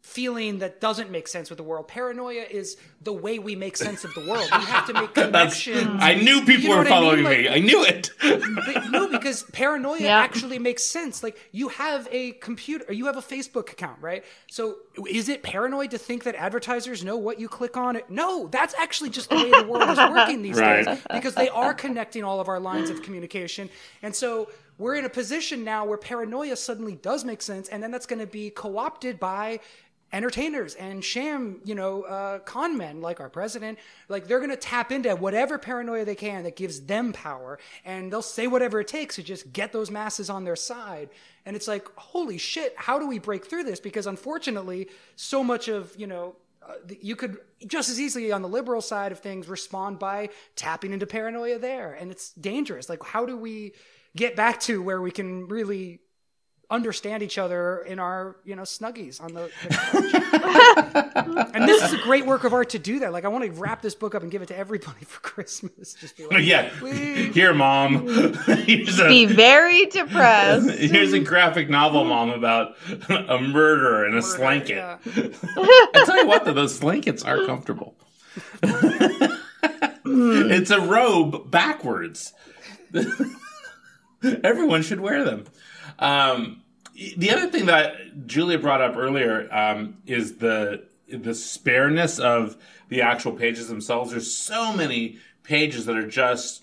feeling 0.10 0.60
that 0.60 0.82
doesn't 0.82 1.12
make 1.12 1.28
sense 1.28 1.50
with 1.50 1.58
the 1.58 1.64
world. 1.64 1.88
Paranoia 1.88 2.42
is 2.50 2.78
the 3.02 3.14
way 3.14 3.38
we 3.40 3.56
make 3.56 3.78
sense 3.78 4.04
of 4.04 4.14
the 4.16 4.22
world. 4.22 4.50
We 4.52 4.66
have 4.66 4.88
to 4.88 4.94
make 4.94 5.14
connections. 5.24 5.88
I 6.02 6.16
knew 6.16 6.40
people 6.42 6.64
You 6.64 6.70
know 6.70 6.78
were 6.78 6.84
what 6.84 6.92
I 6.92 7.00
mean? 7.00 7.24
following 7.24 7.24
Like- 7.24 7.40
me. 7.42 7.50
I 7.50 7.60
knew 7.60 7.84
it. 7.86 8.10
But 8.20 8.90
no, 8.90 9.08
because 9.08 9.44
paranoia 9.54 10.00
Yeah. 10.02 10.18
actually 10.20 10.58
makes 10.60 10.84
sense. 10.84 11.22
Like 11.22 11.38
you 11.52 11.70
have 11.70 12.08
a 12.12 12.32
computer, 12.34 12.86
or 12.90 12.94
you 12.94 13.06
have 13.06 13.18
a 13.18 13.22
Facebook 13.22 13.72
account, 13.72 13.98
right? 14.02 14.24
So 14.50 14.78
is 15.10 15.30
it 15.30 15.44
paranoid 15.44 15.92
to 15.92 15.98
think 15.98 16.24
that 16.24 16.36
advertisers 16.36 17.04
know 17.04 17.16
what 17.18 17.40
you 17.40 17.48
click 17.48 17.78
on? 17.78 18.02
No, 18.10 18.48
that's 18.48 18.74
actually 18.80 19.12
just 19.12 19.30
the 19.30 19.36
way 19.36 19.52
the 19.52 19.68
world 19.68 19.90
is 19.90 19.98
working 19.98 20.42
these 20.42 20.58
Right. 20.60 20.86
days 20.86 20.98
because 21.14 21.36
they 21.36 21.50
are 21.50 21.74
connecting 21.74 22.24
all 22.24 22.40
of 22.42 22.48
our 22.48 22.60
lines 22.60 22.90
of 22.90 23.04
communication, 23.04 23.70
and 24.02 24.16
so. 24.16 24.50
We're 24.80 24.96
in 24.96 25.04
a 25.04 25.10
position 25.10 25.66
now 25.66 25.84
where 25.84 25.98
paranoia 25.98 26.56
suddenly 26.56 26.96
does 26.96 27.26
make 27.26 27.42
sense, 27.42 27.68
and 27.68 27.84
then 27.84 27.92
that's 27.92 28.06
going 28.06 28.22
to 28.22 28.26
be 28.26 28.50
co-opted 28.50 29.20
by 29.20 29.60
entertainers 30.12 30.76
and 30.76 31.04
sham, 31.04 31.62
you 31.64 31.76
know, 31.76 32.04
uh, 32.04 32.40
con 32.40 32.78
men 32.78 33.02
like 33.02 33.20
our 33.20 33.30
president. 33.30 33.80
Like 34.08 34.28
they're 34.28 34.40
going 34.40 34.50
to 34.50 34.58
tap 34.58 34.92
into 34.92 35.16
whatever 35.16 35.58
paranoia 35.58 36.06
they 36.06 36.16
can 36.16 36.44
that 36.44 36.56
gives 36.56 36.82
them 36.82 37.14
power, 37.14 37.60
and 37.86 38.12
they'll 38.12 38.22
say 38.22 38.48
whatever 38.48 38.80
it 38.80 38.88
takes 38.88 39.16
to 39.16 39.24
just 39.24 39.52
get 39.54 39.72
those 39.72 39.92
masses 39.92 40.30
on 40.30 40.44
their 40.44 40.56
side. 40.56 41.10
And 41.46 41.56
it's 41.56 41.68
like, 41.68 41.88
holy 41.96 42.38
shit, 42.38 42.74
how 42.76 43.00
do 43.00 43.08
we 43.08 43.20
break 43.20 43.46
through 43.46 43.64
this? 43.64 43.80
Because 43.80 44.08
unfortunately, 44.08 44.90
so 45.16 45.44
much 45.44 45.68
of 45.68 45.94
you 45.98 46.08
know. 46.08 46.36
Uh, 46.62 46.74
you 47.02 47.16
could 47.16 47.38
just 47.66 47.90
as 47.90 48.00
easily 48.00 48.34
on 48.34 48.42
the 48.42 48.48
liberal 48.48 48.82
side 48.82 49.14
of 49.14 49.20
things 49.20 49.48
respond 49.48 49.98
by 49.98 50.30
tapping 50.58 50.92
into 50.92 51.08
paranoia 51.08 51.58
there 51.58 51.94
and 51.94 52.12
it's 52.12 52.34
dangerous 52.34 52.90
like 52.90 53.02
how 53.02 53.26
do 53.26 53.38
we 53.38 53.72
get 54.16 54.36
back 54.36 54.60
to 54.60 54.82
where 54.82 55.02
we 55.02 55.10
can 55.10 55.48
really 55.48 56.02
understand 56.72 57.24
each 57.24 57.38
other 57.40 57.80
in 57.80 57.98
our 57.98 58.36
you 58.46 58.56
know 58.56 58.62
snuggies 58.62 59.20
on 59.22 59.34
the, 59.34 59.50
the 59.64 59.70
couch. 59.70 61.50
and 61.56 61.68
this 61.68 61.82
is 61.84 61.94
a 61.94 61.98
great 62.04 62.26
work 62.28 62.44
of 62.44 62.54
art 62.54 62.70
to 62.70 62.78
do 62.78 63.00
that 63.00 63.12
like 63.12 63.26
i 63.26 63.28
want 63.28 63.44
to 63.44 63.50
wrap 63.52 63.82
this 63.82 63.96
book 63.96 64.14
up 64.14 64.22
and 64.22 64.32
give 64.32 64.44
it 64.44 64.48
to 64.48 64.56
everybody 64.56 65.04
for 65.06 65.20
christmas 65.22 65.96
just 65.96 66.16
be 66.16 66.28
like 66.28 66.44
yeah. 66.46 66.70
please. 66.78 67.34
Here, 67.34 67.54
mom. 67.54 68.08
here's, 68.08 68.98
Be 68.98 69.26
very 69.26 69.86
depressed. 69.88 70.70
here's 70.70 71.14
a 71.14 71.20
graphic 71.20 71.70
novel, 71.70 72.04
mom, 72.06 72.30
about 72.30 72.76
a 73.10 73.40
murder 73.40 74.06
and 74.06 74.16
a 74.16 74.22
slanket. 74.22 74.78
Yeah. 74.78 74.98
I 75.06 76.04
tell 76.06 76.18
you 76.18 76.28
what, 76.28 76.46
though, 76.46 76.54
those 76.54 76.80
slankets 76.80 77.26
are 77.26 77.46
comfortable. 77.46 77.96
it's 80.06 80.72
a 80.72 80.82
robe 80.82 81.50
backwards. 81.52 82.34
Everyone 84.24 84.82
should 84.82 85.00
wear 85.00 85.24
them. 85.24 85.46
Um, 86.00 86.59
the 87.18 87.32
other 87.32 87.50
thing 87.50 87.68
that 87.68 88.28
Julia 88.28 88.60
brought 88.60 88.82
up 88.82 88.98
earlier 88.98 89.48
um, 89.52 89.98
is 90.06 90.38
the 90.38 90.84
the 91.08 91.34
spareness 91.34 92.20
of 92.20 92.58
the 92.90 93.02
actual 93.02 93.32
pages 93.32 93.68
themselves. 93.68 94.12
There's 94.12 94.36
so 94.36 94.74
many 94.74 95.18
pages 95.44 95.86
that 95.86 95.96
are 95.96 96.08
just 96.08 96.62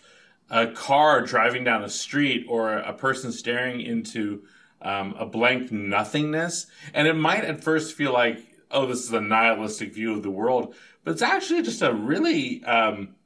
a 0.50 0.68
car 0.68 1.22
driving 1.22 1.64
down 1.64 1.82
a 1.82 1.88
street 1.88 2.46
or 2.48 2.72
a 2.72 2.92
person 2.92 3.32
staring 3.32 3.80
into 3.80 4.44
um, 4.82 5.14
a 5.18 5.26
blank 5.26 5.72
nothingness. 5.72 6.66
And 6.94 7.08
it 7.08 7.14
might 7.14 7.44
at 7.44 7.64
first 7.64 7.94
feel 7.94 8.12
like, 8.12 8.46
oh, 8.70 8.86
this 8.86 9.02
is 9.02 9.12
a 9.12 9.20
nihilistic 9.20 9.92
view 9.92 10.12
of 10.12 10.22
the 10.22 10.30
world, 10.30 10.74
but 11.02 11.12
it's 11.12 11.22
actually 11.22 11.62
just 11.62 11.82
a 11.82 11.92
really, 11.92 12.62
um, 12.64 13.16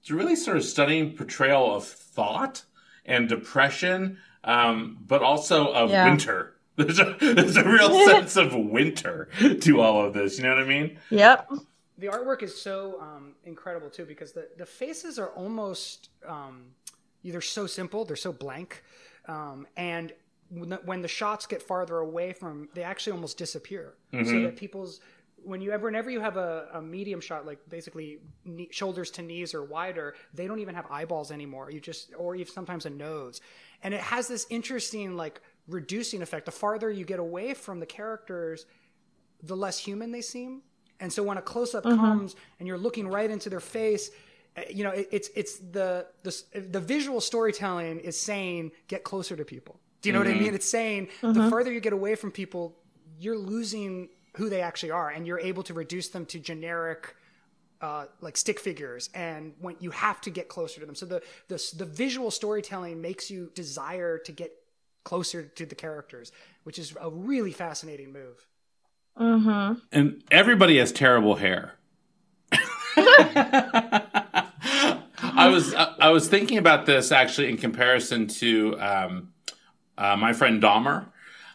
it's 0.00 0.10
a 0.10 0.14
really 0.14 0.36
sort 0.36 0.56
of 0.56 0.64
stunning 0.64 1.16
portrayal 1.16 1.74
of 1.74 1.86
thought 1.86 2.64
and 3.06 3.28
depression, 3.28 4.18
um, 4.44 4.98
but 5.06 5.22
also 5.22 5.72
of 5.72 5.90
Yeah. 5.90 6.04
winter. 6.04 6.54
There's 6.78 7.00
a, 7.00 7.16
there's 7.20 7.56
a 7.56 7.68
real 7.68 7.92
sense 8.06 8.36
of 8.36 8.54
winter 8.54 9.28
to 9.62 9.80
all 9.80 10.04
of 10.06 10.14
this. 10.14 10.38
You 10.38 10.44
know 10.44 10.54
what 10.54 10.62
I 10.62 10.66
mean? 10.66 10.98
Yep. 11.10 11.50
the 11.98 12.06
artwork 12.06 12.42
is 12.44 12.60
so 12.60 13.00
um, 13.00 13.34
incredible 13.44 13.90
too 13.90 14.04
because 14.04 14.32
the, 14.32 14.48
the 14.56 14.66
faces 14.66 15.18
are 15.18 15.30
almost 15.30 16.10
um, 16.26 16.66
they're 17.24 17.40
so 17.40 17.66
simple 17.66 18.04
they're 18.04 18.16
so 18.16 18.32
blank 18.32 18.84
um, 19.26 19.66
and 19.76 20.12
when 20.50 20.70
the, 20.70 20.76
when 20.84 21.02
the 21.02 21.08
shots 21.08 21.46
get 21.46 21.62
farther 21.62 21.98
away 21.98 22.32
from 22.32 22.68
they 22.74 22.82
actually 22.82 23.12
almost 23.12 23.36
disappear 23.36 23.94
so 24.22 24.40
that 24.40 24.56
people's 24.56 25.00
when 25.42 25.60
you 25.60 25.70
ever 25.72 25.86
whenever 25.86 26.10
you 26.10 26.20
have 26.20 26.36
a, 26.36 26.68
a 26.74 26.82
medium 26.82 27.20
shot 27.20 27.44
like 27.46 27.58
basically 27.68 28.18
knee, 28.44 28.68
shoulders 28.70 29.10
to 29.10 29.22
knees 29.22 29.54
or 29.54 29.64
wider 29.64 30.14
they 30.32 30.46
don't 30.46 30.58
even 30.60 30.74
have 30.74 30.86
eyeballs 30.90 31.30
anymore 31.30 31.70
you 31.70 31.80
just 31.80 32.12
or 32.16 32.34
even 32.36 32.52
sometimes 32.52 32.86
a 32.86 32.90
nose 32.90 33.40
and 33.82 33.94
it 33.94 34.00
has 34.00 34.28
this 34.28 34.46
interesting 34.50 35.16
like 35.16 35.40
reducing 35.66 36.22
effect 36.22 36.46
the 36.46 36.52
farther 36.52 36.90
you 36.90 37.04
get 37.04 37.20
away 37.20 37.54
from 37.54 37.78
the 37.80 37.86
characters 37.86 38.64
the 39.42 39.56
less 39.56 39.78
human 39.78 40.12
they 40.12 40.20
seem. 40.20 40.62
And 41.00 41.12
so 41.12 41.22
when 41.22 41.38
a 41.38 41.42
close 41.42 41.74
up 41.74 41.84
mm-hmm. 41.84 41.98
comes 41.98 42.36
and 42.58 42.66
you're 42.66 42.78
looking 42.78 43.06
right 43.06 43.30
into 43.30 43.48
their 43.48 43.60
face, 43.60 44.10
uh, 44.56 44.62
you 44.68 44.82
know, 44.82 44.90
it, 44.90 45.08
it's 45.12 45.30
it's 45.36 45.58
the, 45.58 46.06
the 46.22 46.60
the 46.60 46.80
visual 46.80 47.20
storytelling 47.20 48.00
is 48.00 48.18
saying 48.18 48.72
get 48.88 49.04
closer 49.04 49.36
to 49.36 49.44
people. 49.44 49.78
Do 50.02 50.08
you 50.08 50.12
know 50.12 50.20
what 50.20 50.28
I 50.28 50.32
mm-hmm. 50.32 50.42
mean? 50.44 50.54
It's 50.54 50.68
saying 50.68 51.08
the 51.20 51.28
mm-hmm. 51.28 51.50
further 51.50 51.72
you 51.72 51.80
get 51.80 51.92
away 51.92 52.14
from 52.14 52.30
people, 52.30 52.76
you're 53.18 53.38
losing 53.38 54.08
who 54.36 54.48
they 54.48 54.60
actually 54.60 54.92
are, 54.92 55.10
and 55.10 55.26
you're 55.26 55.40
able 55.40 55.62
to 55.64 55.74
reduce 55.74 56.08
them 56.08 56.24
to 56.26 56.38
generic. 56.38 57.14
Uh, 57.80 58.06
like 58.20 58.36
stick 58.36 58.58
figures, 58.58 59.08
and 59.14 59.54
when 59.60 59.76
you 59.78 59.90
have 59.92 60.20
to 60.20 60.30
get 60.30 60.48
closer 60.48 60.80
to 60.80 60.86
them, 60.86 60.96
so 60.96 61.06
the, 61.06 61.22
the 61.46 61.72
the 61.76 61.84
visual 61.84 62.28
storytelling 62.30 63.00
makes 63.00 63.30
you 63.30 63.52
desire 63.54 64.18
to 64.18 64.32
get 64.32 64.52
closer 65.04 65.44
to 65.44 65.64
the 65.64 65.76
characters, 65.76 66.32
which 66.64 66.76
is 66.78 66.94
a 67.00 67.08
really 67.08 67.52
fascinating 67.52 68.12
move. 68.12 68.46
Mm-hmm. 69.18 69.80
and 69.90 70.22
everybody 70.30 70.78
has 70.78 70.92
terrible 70.92 71.36
hair. 71.36 71.74
I 75.22 75.48
was 75.48 75.74
I, 75.74 75.94
I 76.00 76.10
was 76.10 76.28
thinking 76.28 76.58
about 76.58 76.86
this 76.86 77.10
actually 77.10 77.48
in 77.48 77.56
comparison 77.56 78.26
to 78.28 78.80
um, 78.80 79.32
uh, 79.96 80.16
my 80.16 80.32
friend 80.32 80.62
Dahmer, 80.62 81.06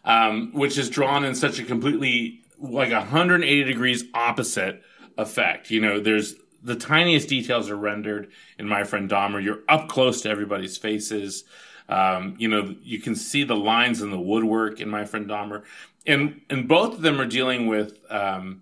um, 0.04 0.52
which 0.54 0.78
is 0.78 0.90
drawn 0.90 1.24
in 1.24 1.36
such 1.36 1.60
a 1.60 1.64
completely 1.64 2.42
like 2.60 2.92
180 2.92 3.64
degrees 3.64 4.04
opposite 4.14 4.82
effect. 5.18 5.72
You 5.72 5.82
know, 5.82 6.00
there's 6.00 6.36
the 6.64 6.76
tiniest 6.76 7.28
details 7.28 7.70
are 7.70 7.76
rendered 7.76 8.32
in 8.58 8.68
my 8.68 8.84
friend 8.84 9.10
Dahmer. 9.10 9.44
You're 9.44 9.60
up 9.68 9.90
close 9.90 10.22
to 10.22 10.30
everybody's 10.30 10.78
faces. 10.78 11.44
Um, 11.90 12.36
you 12.38 12.48
know, 12.48 12.76
you 12.82 13.00
can 13.00 13.16
see 13.16 13.44
the 13.44 13.56
lines 13.56 14.02
in 14.02 14.10
the 14.10 14.20
woodwork 14.20 14.80
in 14.80 14.90
my 14.90 15.06
friend 15.06 15.28
Dahmer, 15.28 15.64
and 16.08 16.42
and 16.50 16.68
both 16.68 16.94
of 16.94 17.02
them 17.02 17.20
are 17.20 17.26
dealing 17.26 17.68
with. 17.68 18.00
Um, 18.10 18.62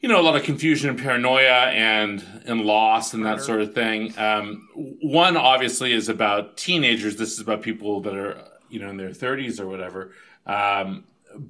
you 0.00 0.08
know, 0.08 0.20
a 0.20 0.22
lot 0.22 0.36
of 0.36 0.44
confusion 0.44 0.90
and 0.90 0.98
paranoia 0.98 1.70
and 1.70 2.24
and 2.46 2.60
loss 2.62 3.14
and 3.14 3.24
that 3.24 3.40
sort 3.40 3.60
of 3.60 3.74
thing. 3.74 4.16
Um, 4.16 4.68
one 5.02 5.36
obviously 5.36 5.92
is 5.92 6.08
about 6.08 6.56
teenagers. 6.56 7.16
This 7.16 7.32
is 7.32 7.40
about 7.40 7.62
people 7.62 8.00
that 8.02 8.14
are 8.14 8.44
you 8.68 8.80
know 8.80 8.90
in 8.90 8.96
their 8.96 9.12
thirties 9.12 9.60
or 9.60 9.66
whatever. 9.66 10.12
Um, 10.46 11.04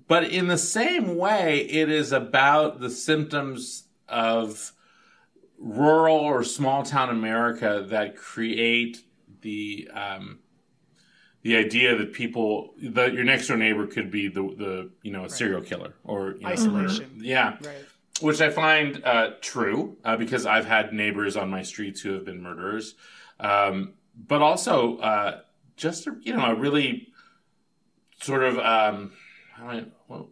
but 0.07 0.25
in 0.25 0.49
the 0.49 0.59
same 0.59 1.17
way, 1.17 1.61
it 1.61 1.91
is 1.91 2.13
about 2.13 2.81
the 2.81 2.91
symptoms 2.91 3.85
of 4.09 4.73
rural 5.59 6.17
or 6.17 6.45
small 6.45 6.83
town 6.83 7.11
America 7.11 7.85
that 7.89 8.17
create 8.17 9.03
the 9.41 9.89
um, 9.93 10.39
the 11.43 11.57
idea 11.57 11.97
that 11.97 12.13
people 12.13 12.75
that 12.83 13.13
your 13.13 13.25
next 13.25 13.49
door 13.49 13.57
neighbor 13.57 13.87
could 13.87 14.11
be 14.11 14.29
the 14.29 14.43
the 14.43 14.91
you 15.03 15.13
know 15.13 15.25
a 15.25 15.31
serial 15.31 15.63
killer 15.63 15.95
or 16.05 16.33
you 16.33 16.41
know, 16.41 16.49
Isolation. 16.49 17.11
yeah 17.17 17.57
Right. 17.63 17.85
which 18.21 18.41
I 18.41 18.51
find 18.51 19.03
uh, 19.05 19.31
true 19.41 19.97
uh, 20.05 20.17
because 20.17 20.47
I've 20.47 20.67
had 20.67 20.93
neighbors 20.93 21.37
on 21.37 21.49
my 21.51 21.63
streets 21.63 22.01
who 22.01 22.13
have 22.13 22.25
been 22.25 22.43
murderers, 22.43 22.95
um, 23.41 23.95
but 24.17 24.43
also 24.43 24.99
uh, 24.99 25.41
just 25.77 26.07
you 26.23 26.35
know 26.37 26.45
a 26.45 26.55
really 26.55 27.09
sort 28.21 28.43
of 28.43 28.59
um, 28.59 29.13
how 29.13 29.13
do 29.13 29.28
I- 29.63 29.85
well, 30.09 30.29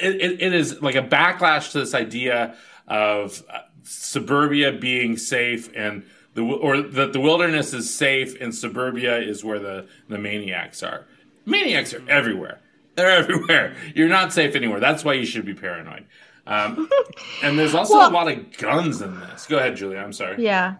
it, 0.00 0.16
it, 0.20 0.42
it 0.42 0.52
is 0.54 0.80
like 0.82 0.94
a 0.96 1.02
backlash 1.02 1.72
to 1.72 1.78
this 1.80 1.94
idea 1.94 2.56
of 2.88 3.42
uh, 3.48 3.60
suburbia 3.84 4.72
being 4.72 5.16
safe 5.16 5.70
and 5.76 6.04
the 6.34 6.42
or 6.42 6.80
that 6.82 7.12
the 7.12 7.20
wilderness 7.20 7.72
is 7.72 7.92
safe 7.92 8.40
and 8.40 8.54
suburbia 8.54 9.18
is 9.18 9.44
where 9.44 9.58
the 9.58 9.86
the 10.08 10.18
maniacs 10.18 10.82
are. 10.82 11.06
Maniacs 11.46 11.92
are 11.94 12.02
everywhere. 12.08 12.60
They're 12.96 13.10
everywhere. 13.22 13.76
You're 13.94 14.08
not 14.08 14.32
safe 14.32 14.54
anywhere. 14.56 14.80
That's 14.80 15.04
why 15.04 15.14
you 15.14 15.24
should 15.26 15.44
be 15.46 15.54
paranoid. 15.54 16.06
Um, 16.46 16.88
and 17.42 17.58
there's 17.58 17.74
also 17.74 17.94
Well- 17.98 18.10
a 18.10 18.12
lot 18.12 18.28
of 18.28 18.56
guns 18.56 19.00
in 19.02 19.18
this. 19.20 19.46
Go 19.46 19.58
ahead, 19.58 19.76
Julia. 19.76 19.98
I'm 19.98 20.12
sorry. 20.12 20.42
Yeah. 20.42 20.76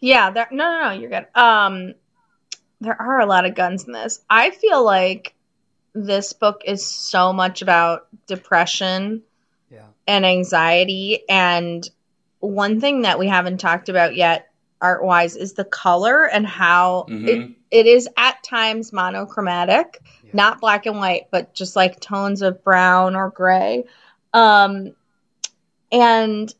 Yeah, 0.00 0.30
there 0.30 0.48
no 0.50 0.64
no 0.64 0.84
no, 0.88 0.90
you're 0.92 1.10
good. 1.10 1.26
Um 1.34 1.94
there 2.80 3.00
are 3.00 3.20
a 3.20 3.26
lot 3.26 3.44
of 3.44 3.54
guns 3.54 3.84
in 3.84 3.92
this. 3.92 4.20
I 4.30 4.50
feel 4.50 4.82
like 4.84 5.34
this 5.94 6.32
book 6.32 6.62
is 6.64 6.84
so 6.86 7.32
much 7.32 7.62
about 7.62 8.06
depression 8.26 9.22
Yeah. 9.70 9.86
and 10.06 10.24
anxiety 10.24 11.22
and 11.28 11.88
one 12.40 12.80
thing 12.80 13.02
that 13.02 13.18
we 13.18 13.26
haven't 13.28 13.58
talked 13.58 13.88
about 13.88 14.14
yet 14.16 14.46
art 14.80 15.04
wise 15.04 15.36
is 15.36 15.52
the 15.52 15.64
color 15.64 16.24
and 16.24 16.46
how 16.46 17.04
it, 17.08 17.12
Mhm. 17.12 17.54
it 17.70 17.86
is 17.86 18.08
at 18.16 18.42
times 18.42 18.92
monochromatic 18.92 20.00
Yeah. 20.24 20.30
not 20.32 20.60
black 20.60 20.86
and 20.86 20.96
white 20.96 21.26
but 21.30 21.52
just 21.54 21.76
like 21.76 22.00
tones 22.00 22.40
of 22.40 22.64
brown 22.64 23.14
or 23.14 23.28
gray 23.30 23.84
um 24.32 24.94
and 25.92 26.54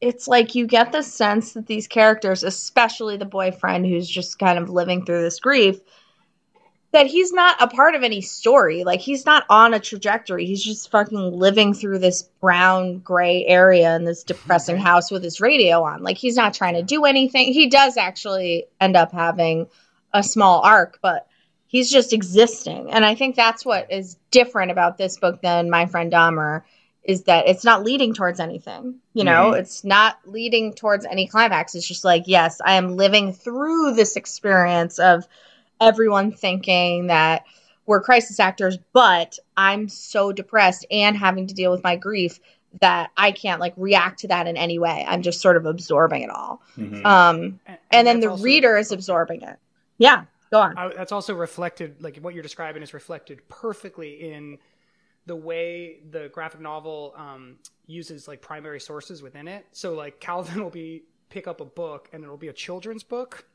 it's 0.00 0.26
like 0.26 0.54
you 0.54 0.66
get 0.66 0.92
the 0.92 1.02
sense 1.02 1.52
that 1.52 1.66
these 1.66 1.86
characters 1.86 2.42
especially 2.42 3.16
the 3.16 3.24
boyfriend 3.24 3.86
who's 3.86 4.08
just 4.08 4.38
kind 4.38 4.58
of 4.58 4.68
living 4.70 5.04
through 5.04 5.22
this 5.22 5.38
grief 5.40 5.78
that 6.94 7.06
he's 7.06 7.32
not 7.32 7.60
a 7.60 7.68
part 7.68 7.94
of 7.94 8.02
any 8.02 8.20
story. 8.22 8.84
Like 8.84 9.00
he's 9.00 9.26
not 9.26 9.44
on 9.50 9.74
a 9.74 9.80
trajectory. 9.80 10.46
He's 10.46 10.64
just 10.64 10.90
fucking 10.90 11.38
living 11.38 11.74
through 11.74 11.98
this 11.98 12.22
brown 12.40 12.98
gray 13.00 13.44
area 13.46 13.94
in 13.96 14.04
this 14.04 14.24
depressing 14.24 14.78
house 14.78 15.10
with 15.10 15.22
his 15.22 15.40
radio 15.40 15.82
on. 15.82 16.02
Like 16.02 16.16
he's 16.16 16.36
not 16.36 16.54
trying 16.54 16.74
to 16.74 16.82
do 16.82 17.04
anything. 17.04 17.52
He 17.52 17.68
does 17.68 17.96
actually 17.96 18.66
end 18.80 18.96
up 18.96 19.12
having 19.12 19.66
a 20.12 20.22
small 20.22 20.60
arc 20.62 20.98
but 21.02 21.26
he's 21.66 21.90
just 21.90 22.12
existing. 22.12 22.92
And 22.92 23.04
i 23.04 23.16
think 23.16 23.34
that's 23.34 23.64
what 23.66 23.90
is 23.92 24.16
different 24.30 24.70
about 24.70 24.96
this 24.96 25.18
book 25.18 25.42
than 25.42 25.68
my 25.70 25.86
friend 25.86 26.12
dahmer 26.12 26.62
is 27.02 27.24
that 27.24 27.48
it's 27.48 27.64
not 27.64 27.82
leading 27.84 28.14
towards 28.14 28.38
anything 28.40 29.00
you 29.12 29.24
know? 29.24 29.50
Mhm. 29.52 29.58
it's 29.58 29.84
not 29.84 30.16
leading 30.24 30.72
towards 30.72 31.04
any 31.04 31.26
climax. 31.26 31.74
It's 31.74 31.86
just 31.86 32.04
like 32.04 32.24
yes 32.26 32.60
i 32.64 32.74
am 32.74 32.96
living 32.96 33.32
through 33.32 33.94
this 33.94 34.14
experience 34.16 35.00
of 35.00 35.26
everyone 35.80 36.32
thinking 36.32 37.08
that 37.08 37.44
we're 37.86 38.00
crisis 38.00 38.40
actors 38.40 38.78
but 38.92 39.38
i'm 39.56 39.88
so 39.88 40.32
depressed 40.32 40.86
and 40.90 41.16
having 41.16 41.46
to 41.46 41.54
deal 41.54 41.70
with 41.70 41.82
my 41.82 41.96
grief 41.96 42.40
that 42.80 43.10
i 43.16 43.30
can't 43.30 43.60
like 43.60 43.74
react 43.76 44.20
to 44.20 44.28
that 44.28 44.46
in 44.48 44.56
any 44.56 44.78
way. 44.80 45.04
I'm 45.06 45.22
just 45.22 45.40
sort 45.40 45.56
of 45.56 45.64
absorbing 45.66 46.22
it 46.22 46.30
all. 46.30 46.60
Mhm. 46.76 47.04
um 47.04 47.60
And, 47.66 47.78
and 47.92 48.06
then 48.06 48.20
the 48.20 48.30
also- 48.30 48.42
reader 48.42 48.76
is 48.76 48.90
absorbing 48.90 49.42
it. 49.42 49.56
Yeah 49.98 50.24
go 50.50 50.60
on. 50.60 50.76
I, 50.78 50.88
that's 50.94 51.10
also 51.12 51.34
reflected, 51.34 52.02
like 52.02 52.18
what 52.18 52.32
you're 52.34 52.42
describing 52.42 52.82
is 52.82 52.94
reflected 52.94 53.48
perfectly 53.48 54.30
in 54.32 54.58
the 55.26 55.34
way 55.34 55.98
the 56.10 56.28
graphic 56.32 56.60
novel 56.60 57.12
um, 57.16 57.56
uses 57.86 58.28
like 58.28 58.40
primary 58.40 58.78
sources 58.78 59.22
within 59.22 59.48
it. 59.48 59.66
So 59.72 59.94
like 59.94 60.20
Calvin 60.20 60.60
will 60.62 60.70
be 60.70 61.04
pick 61.30 61.46
up 61.48 61.60
a 61.60 61.64
book 61.64 62.08
and 62.12 62.22
it'll 62.22 62.36
be 62.36 62.48
a 62.48 62.52
children's 62.52 63.02
book 63.02 63.46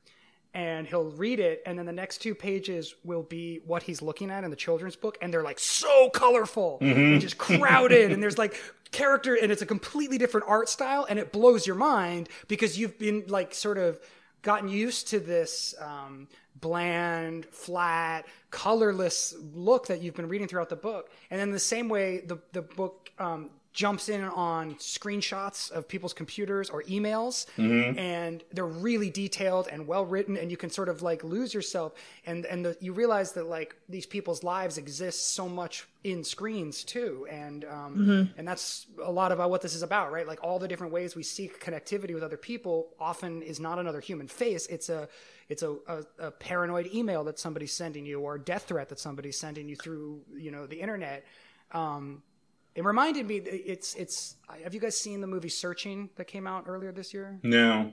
and 0.54 0.88
he'll 0.88 1.12
read 1.12 1.40
it 1.40 1.62
and 1.66 1.78
then 1.78 1.86
the 1.86 1.92
next 1.92 2.20
two 2.20 2.34
pages 2.34 2.96
will 3.04 3.24
be 3.24 3.62
what 3.66 3.84
he's 3.84 4.02
looking 4.02 4.32
at 4.32 4.44
in 4.44 4.50
the 4.50 4.56
children's 4.56 4.96
book 4.96 5.18
and 5.22 5.34
they're 5.34 5.44
like 5.44 5.60
so 5.60 6.10
colorful 6.10 6.78
and 6.82 7.22
just 7.22 7.38
crowded 7.38 8.12
and 8.12 8.22
there's 8.22 8.38
like 8.38 8.56
character 8.92 9.36
and 9.36 9.52
it's 9.52 9.62
a 9.62 9.66
completely 9.66 10.18
different 10.18 10.48
art 10.50 10.68
style 10.68 11.06
and 11.08 11.20
it 11.20 11.32
blows 11.32 11.68
your 11.68 11.76
mind 11.76 12.30
because 12.48 12.80
you've 12.80 12.98
been 12.98 13.24
like 13.28 13.54
sort 13.54 13.78
of 13.78 14.00
gotten 14.42 14.70
used 14.70 15.10
to 15.10 15.20
this 15.20 15.76
um, 15.82 16.28
bland, 16.60 17.46
flat, 17.46 18.26
colorless 18.52 19.36
look 19.54 19.88
that 19.88 20.02
you've 20.02 20.16
been 20.16 20.30
reading 20.30 20.48
throughout 20.48 20.70
the 20.70 20.76
book. 20.76 21.12
And 21.30 21.40
then 21.40 21.52
the 21.52 21.60
same 21.60 21.90
way 21.90 22.22
the 22.22 22.40
the 22.54 22.62
book 22.62 23.12
um, 23.20 23.50
jumps 23.80 24.10
in 24.10 24.22
on 24.26 24.76
screenshots 24.76 25.72
of 25.72 25.88
people's 25.88 26.12
computers 26.14 26.70
or 26.70 26.84
emails, 26.84 27.46
and 27.98 28.44
they're 28.52 28.66
really 28.66 29.10
detailed 29.10 29.70
and 29.72 29.88
well 29.88 30.06
written, 30.06 30.36
and 30.36 30.52
you 30.52 30.58
can 30.58 30.70
sort 30.70 30.90
of 30.90 31.02
like 31.02 31.24
lose 31.24 31.54
yourself, 31.54 31.94
and 32.26 32.46
and 32.46 32.66
the, 32.66 32.76
you 32.82 32.92
realize 32.92 33.32
that 33.32 33.46
like 33.46 33.78
these 33.88 34.06
people's 34.06 34.44
lives 34.44 34.78
exist 34.78 35.34
so 35.34 35.48
much 35.48 35.88
in 36.04 36.26
screens 36.26 36.84
too, 36.84 37.26
and 37.32 37.64
um, 37.64 38.30
and 38.38 38.46
that's 38.46 38.88
a 39.02 39.12
lot 39.12 39.32
about 39.32 39.50
what 39.50 39.62
this 39.62 39.74
is 39.74 39.82
about, 39.82 40.12
right? 40.12 40.28
Like 40.28 40.44
all 40.44 40.60
the 40.60 40.68
different 40.68 40.92
ways 40.92 41.16
we 41.16 41.24
seek 41.24 41.64
connectivity 41.64 42.14
with 42.14 42.24
other 42.24 42.38
people 42.38 42.90
often 43.00 43.42
is 43.42 43.62
not 43.62 43.80
another 43.80 44.02
human 44.02 44.28
face; 44.28 44.68
it's 44.68 44.90
a 44.90 45.08
it's 45.48 45.64
a, 45.64 45.72
a, 45.88 45.98
a 46.28 46.32
paranoid 46.32 46.90
email 46.94 47.24
that 47.24 47.40
somebody's 47.40 47.72
sending 47.72 48.06
you 48.06 48.20
or 48.20 48.36
a 48.36 48.40
death 48.40 48.64
threat 48.64 48.90
that 48.90 49.00
somebody's 49.00 49.40
sending 49.40 49.70
you 49.70 49.78
through 49.78 50.20
you 50.36 50.52
know 50.52 50.68
the 50.68 50.82
internet. 50.82 51.24
Um, 51.72 52.24
it 52.76 52.84
reminded 52.86 53.28
me. 53.28 53.38
It's 53.38 53.96
it's. 53.96 54.36
Have 54.64 54.74
you 54.74 54.80
guys 54.80 54.98
seen 54.98 55.22
the 55.22 55.28
movie 55.28 55.50
Searching 55.50 56.10
that 56.16 56.26
came 56.26 56.48
out 56.48 56.66
earlier 56.68 56.92
this 56.92 57.14
year? 57.14 57.40
no. 57.44 57.90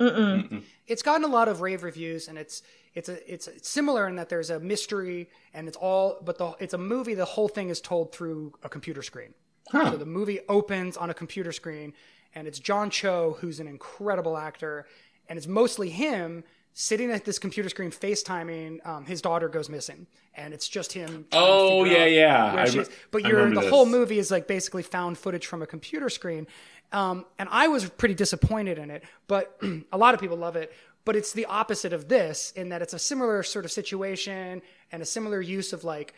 It's 0.86 1.02
gotten 1.02 1.24
a 1.24 1.28
lot 1.28 1.48
of 1.48 1.60
rave 1.60 1.82
reviews, 1.82 2.28
and 2.28 2.38
it's 2.38 2.62
it's 2.94 3.08
a 3.08 3.32
it's, 3.32 3.48
it's 3.48 3.68
similar 3.68 4.06
in 4.06 4.16
that 4.16 4.28
there's 4.28 4.50
a 4.50 4.60
mystery, 4.60 5.28
and 5.54 5.66
it's 5.66 5.76
all 5.76 6.18
but 6.24 6.38
the 6.38 6.52
it's 6.60 6.74
a 6.74 6.78
movie. 6.78 7.14
The 7.14 7.24
whole 7.24 7.48
thing 7.48 7.68
is 7.70 7.80
told 7.80 8.12
through 8.12 8.52
a 8.62 8.68
computer 8.68 9.02
screen. 9.02 9.34
So 9.72 9.96
the 9.96 10.06
movie 10.06 10.40
opens 10.48 10.96
on 10.96 11.10
a 11.10 11.14
computer 11.14 11.50
screen, 11.50 11.92
and 12.34 12.46
it's 12.46 12.60
John 12.60 12.88
Cho, 12.88 13.36
who's 13.40 13.58
an 13.58 13.66
incredible 13.66 14.36
actor, 14.38 14.86
and 15.28 15.36
it's 15.36 15.48
mostly 15.48 15.90
him 15.90 16.44
sitting 16.78 17.10
at 17.10 17.24
this 17.24 17.38
computer 17.38 17.70
screen 17.70 17.90
FaceTiming. 17.90 18.86
Um, 18.86 19.06
his 19.06 19.22
daughter 19.22 19.48
goes 19.48 19.70
missing, 19.70 20.06
and 20.34 20.52
it's 20.52 20.68
just 20.68 20.92
him. 20.92 21.24
Oh, 21.32 21.84
yeah, 21.84 22.04
yeah. 22.04 22.54
I 22.54 22.66
she 22.66 22.76
re- 22.76 22.82
is. 22.82 22.90
But 23.10 23.24
you're 23.24 23.38
remember 23.38 23.62
the 23.62 23.70
whole 23.70 23.86
movie 23.86 24.18
is 24.18 24.30
like 24.30 24.46
basically 24.46 24.82
found 24.82 25.16
footage 25.16 25.46
from 25.46 25.62
a 25.62 25.66
computer 25.66 26.10
screen. 26.10 26.46
Um, 26.92 27.24
and 27.38 27.48
I 27.50 27.68
was 27.68 27.88
pretty 27.88 28.14
disappointed 28.14 28.76
in 28.78 28.90
it, 28.90 29.04
but 29.26 29.58
a 29.92 29.96
lot 29.96 30.12
of 30.12 30.20
people 30.20 30.36
love 30.36 30.54
it. 30.54 30.70
But 31.06 31.16
it's 31.16 31.32
the 31.32 31.46
opposite 31.46 31.94
of 31.94 32.08
this 32.08 32.52
in 32.52 32.68
that 32.68 32.82
it's 32.82 32.92
a 32.92 32.98
similar 32.98 33.42
sort 33.42 33.64
of 33.64 33.72
situation 33.72 34.60
and 34.92 35.02
a 35.02 35.06
similar 35.06 35.40
use 35.40 35.72
of 35.72 35.82
like 35.82 36.12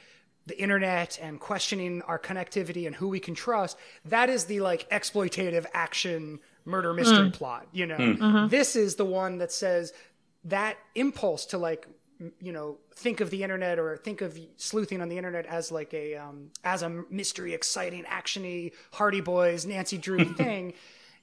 the 0.46 0.60
internet 0.60 1.20
and 1.22 1.38
questioning 1.38 2.02
our 2.02 2.18
connectivity 2.18 2.86
and 2.86 2.96
who 2.96 3.06
we 3.08 3.20
can 3.20 3.34
trust. 3.36 3.76
That 4.06 4.28
is 4.28 4.46
the 4.46 4.58
like 4.60 4.90
exploitative 4.90 5.66
action 5.72 6.40
murder 6.64 6.92
mystery 6.92 7.30
plot, 7.30 7.68
you 7.70 7.86
know. 7.86 8.48
This 8.48 8.74
is 8.74 8.96
the 8.96 9.04
one 9.04 9.38
that 9.38 9.52
says 9.52 9.92
that 10.48 10.76
impulse 10.94 11.46
to 11.46 11.58
like 11.58 11.86
you 12.40 12.52
know 12.52 12.78
think 12.96 13.20
of 13.20 13.30
the 13.30 13.42
internet 13.44 13.78
or 13.78 13.96
think 13.96 14.20
of 14.22 14.36
sleuthing 14.56 15.00
on 15.00 15.08
the 15.08 15.16
internet 15.16 15.46
as 15.46 15.70
like 15.70 15.94
a 15.94 16.16
um, 16.16 16.50
as 16.64 16.82
a 16.82 16.88
mystery 17.10 17.54
exciting 17.54 18.04
actiony 18.04 18.72
hardy 18.92 19.20
boys 19.20 19.64
nancy 19.64 19.96
drew 19.96 20.24
thing 20.42 20.72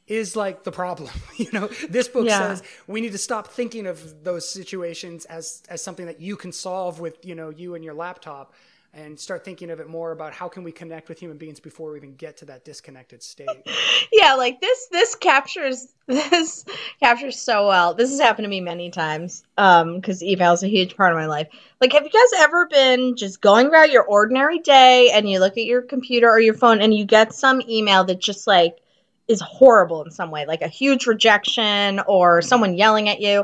is 0.08 0.36
like 0.36 0.64
the 0.64 0.72
problem 0.72 1.10
you 1.38 1.50
know 1.52 1.68
this 1.90 2.08
book 2.08 2.26
Yeah. 2.28 2.38
says 2.38 2.64
we 2.88 3.02
need 3.02 3.12
to 3.12 3.18
stop 3.18 3.48
thinking 3.48 3.88
of 3.88 4.24
those 4.24 4.48
situations 4.50 5.26
as 5.26 5.64
as 5.68 5.82
something 5.82 6.06
that 6.06 6.22
you 6.22 6.38
can 6.38 6.52
solve 6.54 7.00
with 7.02 7.18
you 7.26 7.36
know 7.36 7.50
you 7.50 7.76
and 7.76 7.84
your 7.84 7.94
laptop 7.94 8.54
and 8.96 9.20
start 9.20 9.44
thinking 9.44 9.70
of 9.70 9.82
it 9.82 9.90
more 9.90 10.14
about 10.14 10.34
how 10.34 10.48
can 10.48 10.64
we 10.64 10.72
connect 10.72 11.10
with 11.10 11.20
human 11.20 11.38
beings 11.38 11.60
before 11.60 11.92
we 11.92 11.98
even 11.98 12.16
get 12.16 12.38
to 12.38 12.46
that 12.46 12.64
disconnected 12.64 13.22
state. 13.22 13.50
Yeah 14.12 14.36
like 14.36 14.62
this 14.62 14.88
this 14.92 15.16
captures 15.16 15.94
this 16.08 16.64
captures 17.00 17.40
so 17.40 17.68
well. 17.68 17.94
This 17.94 18.10
has 18.12 18.20
happened 18.20 18.46
to 18.46 18.50
me 18.50 18.62
many 18.62 18.90
times 18.90 19.44
um 19.58 19.96
because 19.96 20.24
email 20.24 20.54
is 20.54 20.64
a 20.64 20.68
huge 20.68 20.96
part 20.96 21.12
of 21.12 21.20
my 21.20 21.26
life. 21.26 21.48
Like 21.82 21.92
have 21.92 22.04
you 22.04 22.10
guys 22.10 22.44
ever 22.44 22.68
been 22.68 23.18
just 23.18 23.42
going 23.42 23.68
about 23.68 23.92
your 23.92 24.04
ordinary 24.04 24.60
day 24.60 25.12
and 25.12 25.30
you 25.30 25.40
look 25.40 25.58
at 25.58 25.66
your 25.66 25.82
computer 25.82 26.30
or 26.30 26.40
your 26.40 26.54
phone 26.54 26.82
and 26.82 26.94
you 26.94 27.06
get 27.06 27.34
some 27.34 27.62
email 27.68 28.06
that 28.06 28.20
just 28.20 28.48
like 28.48 28.78
is 29.28 29.42
horrible 29.42 30.04
in 30.04 30.12
some 30.12 30.32
way 30.32 30.46
like 30.46 30.62
a 30.62 30.68
huge 30.68 31.08
rejection 31.08 32.00
or 32.08 32.42
someone 32.42 32.76
yelling 32.76 33.10
at 33.10 33.20
you 33.20 33.44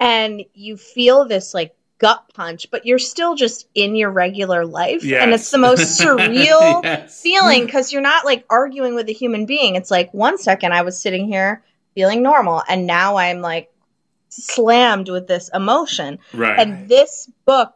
and 0.00 0.42
you 0.54 0.76
feel 0.76 1.26
this 1.26 1.54
like 1.54 1.76
gut 2.00 2.24
punch 2.34 2.68
but 2.70 2.86
you're 2.86 2.98
still 2.98 3.34
just 3.34 3.68
in 3.74 3.94
your 3.94 4.10
regular 4.10 4.64
life 4.64 5.02
and 5.22 5.32
it's 5.34 5.50
the 5.50 5.58
most 5.58 6.00
surreal 6.00 6.82
Yes. 6.82 7.20
feeling 7.22 7.66
because 7.66 7.92
you're 7.92 8.00
not 8.02 8.24
like 8.24 8.44
arguing 8.48 8.94
with 8.94 9.08
a 9.08 9.12
human 9.12 9.44
being. 9.46 9.76
It's 9.76 9.90
like 9.90 10.12
one 10.14 10.38
second 10.38 10.72
I 10.72 10.82
was 10.82 11.00
sitting 11.00 11.26
here 11.28 11.62
feeling 11.94 12.22
normal. 12.22 12.62
And 12.68 12.86
now 12.86 13.16
I'm 13.16 13.40
like 13.42 13.70
slammed 14.30 15.08
with 15.08 15.26
this 15.26 15.50
emotion. 15.52 16.18
Right. 16.32 16.58
And 16.58 16.88
this 16.88 17.30
book 17.44 17.74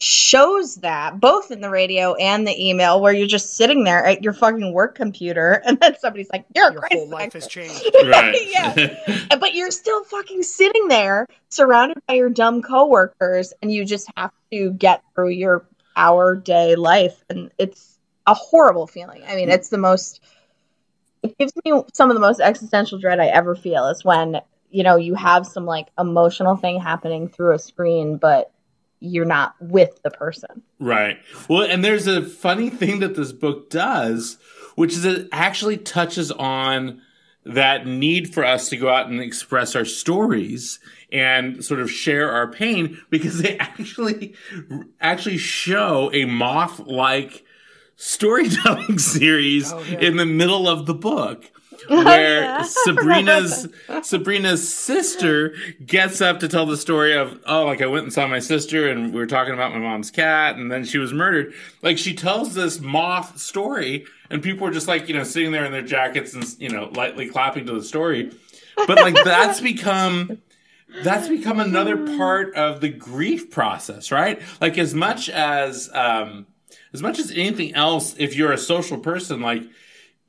shows 0.00 0.76
that 0.76 1.18
both 1.18 1.50
in 1.50 1.60
the 1.60 1.68
radio 1.68 2.14
and 2.14 2.46
the 2.46 2.68
email 2.68 3.00
where 3.00 3.12
you're 3.12 3.26
just 3.26 3.56
sitting 3.56 3.82
there 3.82 4.04
at 4.04 4.22
your 4.22 4.32
fucking 4.32 4.72
work 4.72 4.94
computer 4.94 5.60
and 5.66 5.78
then 5.80 5.96
somebody's 5.98 6.28
like 6.32 6.44
you're 6.54 6.72
Your 6.72 6.88
whole 6.90 7.08
life 7.08 7.32
has 7.32 7.46
changed. 7.46 7.84
Right. 8.04 8.36
yeah 8.48 9.26
but 9.40 9.54
you're 9.54 9.72
still 9.72 10.04
fucking 10.04 10.44
sitting 10.44 10.86
there 10.88 11.26
surrounded 11.48 11.98
by 12.06 12.14
your 12.14 12.30
dumb 12.30 12.62
coworkers 12.62 13.52
and 13.60 13.72
you 13.72 13.84
just 13.84 14.08
have 14.16 14.30
to 14.52 14.70
get 14.70 15.02
through 15.14 15.30
your 15.30 15.66
hour 15.96 16.36
day 16.36 16.76
life 16.76 17.24
and 17.28 17.50
it's 17.58 17.98
a 18.28 18.34
horrible 18.34 18.86
feeling 18.86 19.22
i 19.26 19.34
mean 19.34 19.48
mm. 19.48 19.52
it's 19.52 19.68
the 19.68 19.78
most 19.78 20.20
it 21.24 21.36
gives 21.38 21.52
me 21.64 21.72
some 21.92 22.08
of 22.08 22.14
the 22.14 22.20
most 22.20 22.38
existential 22.38 22.98
dread 23.00 23.18
i 23.18 23.26
ever 23.26 23.56
feel 23.56 23.88
is 23.88 24.04
when 24.04 24.40
you 24.70 24.84
know 24.84 24.94
you 24.94 25.14
have 25.14 25.44
some 25.44 25.66
like 25.66 25.88
emotional 25.98 26.54
thing 26.54 26.80
happening 26.80 27.28
through 27.28 27.52
a 27.52 27.58
screen 27.58 28.16
but 28.16 28.52
you're 29.00 29.24
not 29.24 29.54
with 29.60 30.00
the 30.02 30.10
person 30.10 30.62
Right. 30.80 31.18
Well, 31.48 31.62
and 31.62 31.84
there's 31.84 32.06
a 32.06 32.22
funny 32.22 32.70
thing 32.70 33.00
that 33.00 33.16
this 33.16 33.32
book 33.32 33.68
does, 33.68 34.38
which 34.76 34.92
is 34.92 35.04
it 35.04 35.28
actually 35.32 35.76
touches 35.76 36.30
on 36.30 37.02
that 37.44 37.84
need 37.86 38.32
for 38.32 38.44
us 38.44 38.68
to 38.68 38.76
go 38.76 38.88
out 38.88 39.08
and 39.08 39.20
express 39.20 39.74
our 39.74 39.84
stories 39.84 40.78
and 41.10 41.64
sort 41.64 41.80
of 41.80 41.90
share 41.90 42.30
our 42.30 42.46
pain 42.50 43.00
because 43.10 43.38
they 43.42 43.56
actually 43.58 44.34
actually 45.00 45.38
show 45.38 46.10
a 46.12 46.24
moth 46.26 46.78
like 46.80 47.44
storytelling 47.96 48.98
series 49.00 49.72
Oh, 49.72 49.82
yeah. 49.82 49.98
in 49.98 50.16
the 50.16 50.26
middle 50.26 50.68
of 50.68 50.86
the 50.86 50.94
book 50.94 51.50
where 51.88 52.42
yeah. 52.42 52.62
Sabrina's 52.66 53.68
Sabrina's 54.02 54.72
sister 54.72 55.54
gets 55.84 56.20
up 56.20 56.40
to 56.40 56.48
tell 56.48 56.66
the 56.66 56.76
story 56.76 57.16
of 57.16 57.40
oh 57.46 57.64
like 57.64 57.80
I 57.80 57.86
went 57.86 58.04
and 58.04 58.12
saw 58.12 58.26
my 58.26 58.40
sister 58.40 58.88
and 58.88 59.12
we 59.12 59.20
were 59.20 59.26
talking 59.26 59.54
about 59.54 59.72
my 59.72 59.78
mom's 59.78 60.10
cat 60.10 60.56
and 60.56 60.70
then 60.70 60.84
she 60.84 60.98
was 60.98 61.12
murdered. 61.12 61.54
Like 61.82 61.98
she 61.98 62.14
tells 62.14 62.54
this 62.54 62.80
moth 62.80 63.38
story 63.38 64.06
and 64.30 64.42
people 64.42 64.66
are 64.66 64.72
just 64.72 64.88
like 64.88 65.08
you 65.08 65.14
know 65.14 65.24
sitting 65.24 65.52
there 65.52 65.64
in 65.64 65.72
their 65.72 65.82
jackets 65.82 66.34
and 66.34 66.44
you 66.58 66.68
know 66.68 66.90
lightly 66.94 67.28
clapping 67.28 67.66
to 67.66 67.74
the 67.74 67.82
story. 67.82 68.32
But 68.86 68.96
like 68.96 69.14
that's 69.24 69.60
become 69.60 70.42
that's 71.04 71.28
become 71.28 71.60
another 71.60 72.16
part 72.16 72.54
of 72.54 72.80
the 72.80 72.88
grief 72.88 73.50
process 73.50 74.10
right? 74.10 74.40
Like 74.60 74.78
as 74.78 74.94
much 74.94 75.28
as 75.28 75.90
um 75.94 76.46
as 76.92 77.02
much 77.02 77.18
as 77.18 77.30
anything 77.30 77.74
else 77.74 78.16
if 78.18 78.34
you're 78.34 78.52
a 78.52 78.58
social 78.58 78.98
person 78.98 79.40
like 79.40 79.62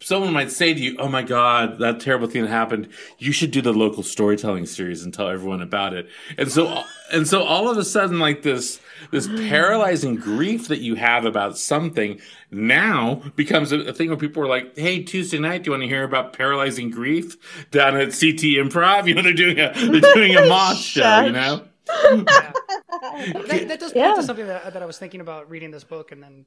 someone 0.01 0.33
might 0.33 0.51
say 0.51 0.73
to 0.73 0.79
you, 0.79 0.95
"Oh 0.99 1.07
my 1.07 1.21
God, 1.23 1.79
that 1.79 1.99
terrible 1.99 2.27
thing 2.27 2.43
that 2.43 2.49
happened. 2.49 2.89
You 3.17 3.31
should 3.31 3.51
do 3.51 3.61
the 3.61 3.73
local 3.73 4.03
storytelling 4.03 4.65
series 4.65 5.03
and 5.03 5.13
tell 5.13 5.29
everyone 5.29 5.61
about 5.61 5.93
it." 5.93 6.07
And 6.37 6.51
so, 6.51 6.83
and 7.11 7.27
so, 7.27 7.43
all 7.43 7.69
of 7.69 7.77
a 7.77 7.83
sudden, 7.83 8.19
like 8.19 8.41
this, 8.43 8.79
this 9.11 9.27
paralyzing 9.49 10.15
grief 10.15 10.67
that 10.69 10.79
you 10.79 10.95
have 10.95 11.25
about 11.25 11.57
something 11.57 12.19
now 12.51 13.15
becomes 13.35 13.71
a, 13.71 13.79
a 13.81 13.93
thing 13.93 14.07
where 14.09 14.17
people 14.17 14.41
are 14.43 14.47
like, 14.47 14.77
"Hey, 14.77 15.03
Tuesday 15.03 15.39
night, 15.39 15.63
do 15.63 15.67
you 15.67 15.71
want 15.71 15.83
to 15.83 15.87
hear 15.89 16.03
about 16.03 16.33
paralyzing 16.33 16.89
grief 16.91 17.35
down 17.71 17.95
at 17.97 18.07
CT 18.09 18.57
Improv? 18.57 19.07
You 19.07 19.15
know, 19.15 19.21
they're 19.21 19.33
doing 19.33 19.59
a 19.59 19.73
they're 19.73 20.13
doing 20.13 20.35
a 20.35 20.45
moth 20.47 20.77
show. 20.77 21.21
You 21.21 21.31
know." 21.31 21.65
Yeah. 23.01 23.33
that, 23.47 23.67
that 23.67 23.79
does 23.79 23.93
point 23.93 23.95
Yeah. 24.05 24.13
to 24.15 24.23
something 24.23 24.45
that, 24.47 24.73
that 24.73 24.83
I 24.83 24.85
was 24.85 24.97
thinking 24.97 25.21
about 25.21 25.49
reading 25.49 25.71
this 25.71 25.83
book 25.83 26.11
and 26.11 26.21
then 26.21 26.45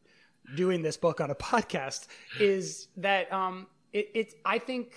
doing 0.57 0.83
this 0.83 0.97
book 0.97 1.21
on 1.21 1.31
a 1.31 1.35
podcast 1.51 2.07
is 2.41 2.89
that 2.97 3.33
um, 3.33 3.67
it, 3.93 4.11
it's 4.15 4.35
I 4.45 4.59
think 4.59 4.93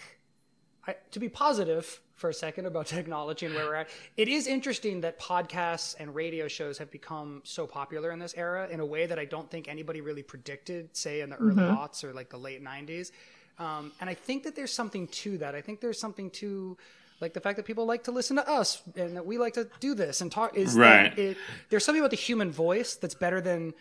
I, 0.88 0.96
to 1.12 1.20
be 1.20 1.30
positive 1.30 2.00
for 2.16 2.30
a 2.30 2.34
second 2.34 2.66
about 2.66 2.86
technology 2.98 3.46
and 3.46 3.56
where 3.56 3.66
we're 3.66 3.76
at, 3.76 3.90
it 4.16 4.28
is 4.28 4.48
interesting 4.48 5.02
that 5.02 5.20
podcasts 5.20 5.96
and 6.00 6.16
radio 6.16 6.48
shows 6.48 6.78
have 6.78 6.90
become 6.90 7.42
so 7.44 7.68
popular 7.68 8.12
in 8.12 8.20
this 8.20 8.34
era 8.38 8.68
in 8.70 8.80
a 8.80 8.86
way 8.86 9.06
that 9.06 9.20
I 9.20 9.26
don't 9.26 9.50
think 9.52 9.68
anybody 9.68 10.00
really 10.02 10.24
predicted, 10.24 10.96
say 10.96 11.22
in 11.22 11.30
the 11.30 11.36
early 11.38 11.64
aughts 11.64 12.04
or 12.04 12.14
like 12.14 12.30
the 12.30 12.38
late 12.38 12.64
'90s. 12.64 13.12
Um, 13.58 13.92
and 14.02 14.10
I 14.10 14.14
think 14.14 14.44
that 14.44 14.56
there's 14.56 14.72
something 14.74 15.08
to 15.08 15.38
that. 15.40 15.56
I 15.56 15.62
think 15.62 15.80
there's 15.82 16.00
something 16.00 16.30
to 16.32 16.78
like 17.22 17.34
the 17.34 17.40
fact 17.40 17.56
that 17.56 17.66
people 17.66 17.86
like 17.86 18.04
to 18.04 18.12
listen 18.12 18.36
to 18.36 18.50
us 18.50 18.82
and 18.98 19.16
that 19.16 19.26
we 19.26 19.38
like 19.38 19.54
to 19.54 19.68
do 19.80 19.94
this 19.96 20.20
and 20.22 20.30
talk. 20.32 20.56
Is 20.58 20.74
that 20.76 20.80
Right. 21.10 21.20
it, 21.20 21.38
there's 21.70 21.86
something 21.86 22.02
about 22.02 22.12
the 22.12 22.18
human 22.18 22.52
voice 22.52 22.96
that's 22.96 23.16
better 23.16 23.40
than 23.40 23.74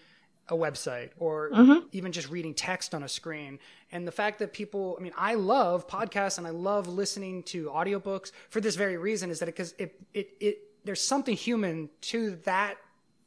a 0.49 0.55
website 0.55 1.11
or 1.19 1.51
even 1.93 2.13
just 2.13 2.29
reading 2.31 2.55
text 2.55 2.95
on 2.95 3.03
a 3.03 3.09
screen. 3.09 3.59
And 3.93 4.07
the 4.07 4.13
fact 4.13 4.39
that 4.41 4.53
people, 4.53 4.97
I 4.99 5.03
mean, 5.03 5.13
I 5.17 5.35
love 5.35 5.89
podcasts 5.89 6.39
and 6.39 6.47
I 6.47 6.51
love 6.51 6.87
listening 6.87 7.43
to 7.45 7.67
audiobooks 7.67 8.31
for 8.51 8.61
this 8.61 8.77
very 8.77 8.97
reason 8.97 9.31
is 9.31 9.39
that 9.39 9.47
because 9.47 9.75
it, 9.79 9.99
it, 10.13 10.31
it, 10.41 10.59
there's 10.85 11.01
something 11.01 11.35
human 11.35 11.89
to 12.03 12.37
that, 12.45 12.77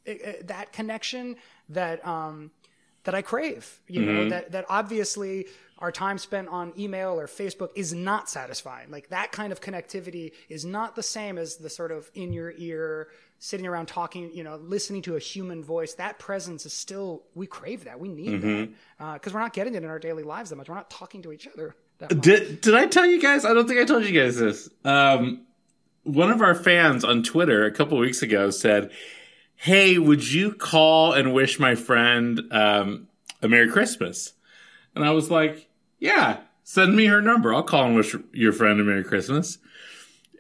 uh, 0.07 0.13
that 0.43 0.71
connection 0.73 1.37
that, 1.69 2.05
um, 2.05 2.51
that 3.05 3.15
I 3.15 3.21
crave, 3.21 3.79
you 3.87 4.01
know, 4.01 4.29
that, 4.29 4.51
that 4.51 4.65
obviously 4.69 5.47
our 5.79 5.91
time 5.91 6.17
spent 6.17 6.49
on 6.49 6.73
email 6.77 7.19
or 7.19 7.27
Facebook 7.27 7.69
is 7.75 7.93
not 7.93 8.29
satisfying. 8.29 8.91
Like 8.91 9.09
that 9.09 9.31
kind 9.31 9.51
of 9.51 9.61
connectivity 9.61 10.33
is 10.49 10.65
not 10.65 10.95
the 10.95 11.03
same 11.03 11.37
as 11.37 11.55
the 11.55 11.69
sort 11.69 11.91
of 11.91 12.11
in 12.15 12.33
your 12.33 12.53
ear, 12.57 13.07
sitting 13.39 13.67
around 13.67 13.87
talking, 13.87 14.31
you 14.33 14.43
know, 14.43 14.55
listening 14.55 15.01
to 15.03 15.15
a 15.15 15.19
human 15.19 15.63
voice. 15.63 15.93
That 15.93 16.19
presence 16.19 16.65
is 16.65 16.73
still, 16.73 17.23
we 17.35 17.45
crave 17.47 17.83
that. 17.83 17.99
We 17.99 18.09
need 18.09 18.41
that 18.41 18.69
because 19.13 19.33
we're 19.33 19.39
not 19.39 19.53
getting 19.53 19.75
it 19.75 19.83
in 19.83 19.89
our 19.89 19.99
daily 19.99 20.23
lives 20.23 20.49
that 20.49 20.55
much. 20.55 20.69
We're 20.69 20.75
not 20.75 20.89
talking 20.89 21.21
to 21.23 21.31
each 21.31 21.47
other 21.47 21.75
that 21.99 22.13
much. 22.13 22.23
Did 22.23 22.61
did 22.61 22.75
I 22.75 22.87
tell 22.87 23.05
you 23.05 23.21
guys? 23.21 23.45
I 23.45 23.53
don't 23.53 23.67
think 23.67 23.79
I 23.79 23.85
told 23.85 24.05
you 24.05 24.19
guys 24.19 24.37
this. 24.37 24.69
Um, 24.83 25.41
one 26.03 26.31
of 26.31 26.41
our 26.41 26.55
fans 26.55 27.03
on 27.03 27.23
Twitter 27.23 27.65
a 27.65 27.71
couple 27.71 27.97
weeks 27.97 28.21
ago 28.21 28.49
said, 28.49 28.91
"Hey, 29.55 29.97
would 29.97 30.31
you 30.31 30.53
call 30.53 31.13
and 31.13 31.33
wish 31.33 31.59
my 31.59 31.75
friend 31.75 32.41
um, 32.51 33.07
a 33.41 33.47
Merry 33.47 33.69
Christmas?" 33.69 34.33
And 34.95 35.05
I 35.05 35.11
was 35.11 35.29
like, 35.29 35.69
"Yeah, 35.99 36.39
send 36.63 36.95
me 36.95 37.05
her 37.05 37.21
number. 37.21 37.53
I'll 37.53 37.63
call 37.63 37.85
and 37.85 37.95
wish 37.95 38.15
your 38.33 38.53
friend 38.53 38.79
a 38.79 38.83
Merry 38.83 39.03
Christmas." 39.03 39.59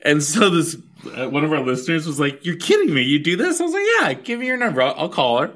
And 0.01 0.23
so 0.23 0.49
this 0.49 0.77
uh, 1.15 1.29
one 1.29 1.43
of 1.43 1.51
our 1.51 1.61
listeners 1.61 2.07
was 2.07 2.19
like, 2.19 2.45
"You're 2.45 2.57
kidding 2.57 2.93
me? 2.93 3.03
You 3.03 3.19
do 3.19 3.35
this?" 3.35 3.59
I 3.59 3.63
was 3.63 3.73
like, 3.73 3.85
"Yeah, 3.99 4.13
give 4.13 4.39
me 4.39 4.47
your 4.47 4.57
number. 4.57 4.81
I'll, 4.81 4.95
I'll 4.97 5.09
call 5.09 5.39
her." 5.39 5.53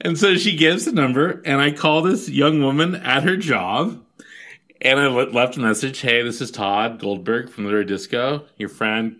And 0.00 0.16
so 0.16 0.36
she 0.36 0.56
gives 0.56 0.84
the 0.84 0.92
number, 0.92 1.42
and 1.44 1.60
I 1.60 1.72
call 1.72 2.02
this 2.02 2.28
young 2.28 2.62
woman 2.62 2.94
at 2.94 3.24
her 3.24 3.36
job. 3.36 4.04
And 4.80 5.00
I 5.00 5.08
le- 5.08 5.30
left 5.30 5.56
a 5.56 5.60
message. 5.60 6.00
Hey, 6.00 6.22
this 6.22 6.40
is 6.40 6.52
Tod 6.52 7.00
Goldberg 7.00 7.50
from 7.50 7.64
Literary 7.64 7.84
Disco. 7.84 8.44
Your 8.58 8.68
friend 8.68 9.16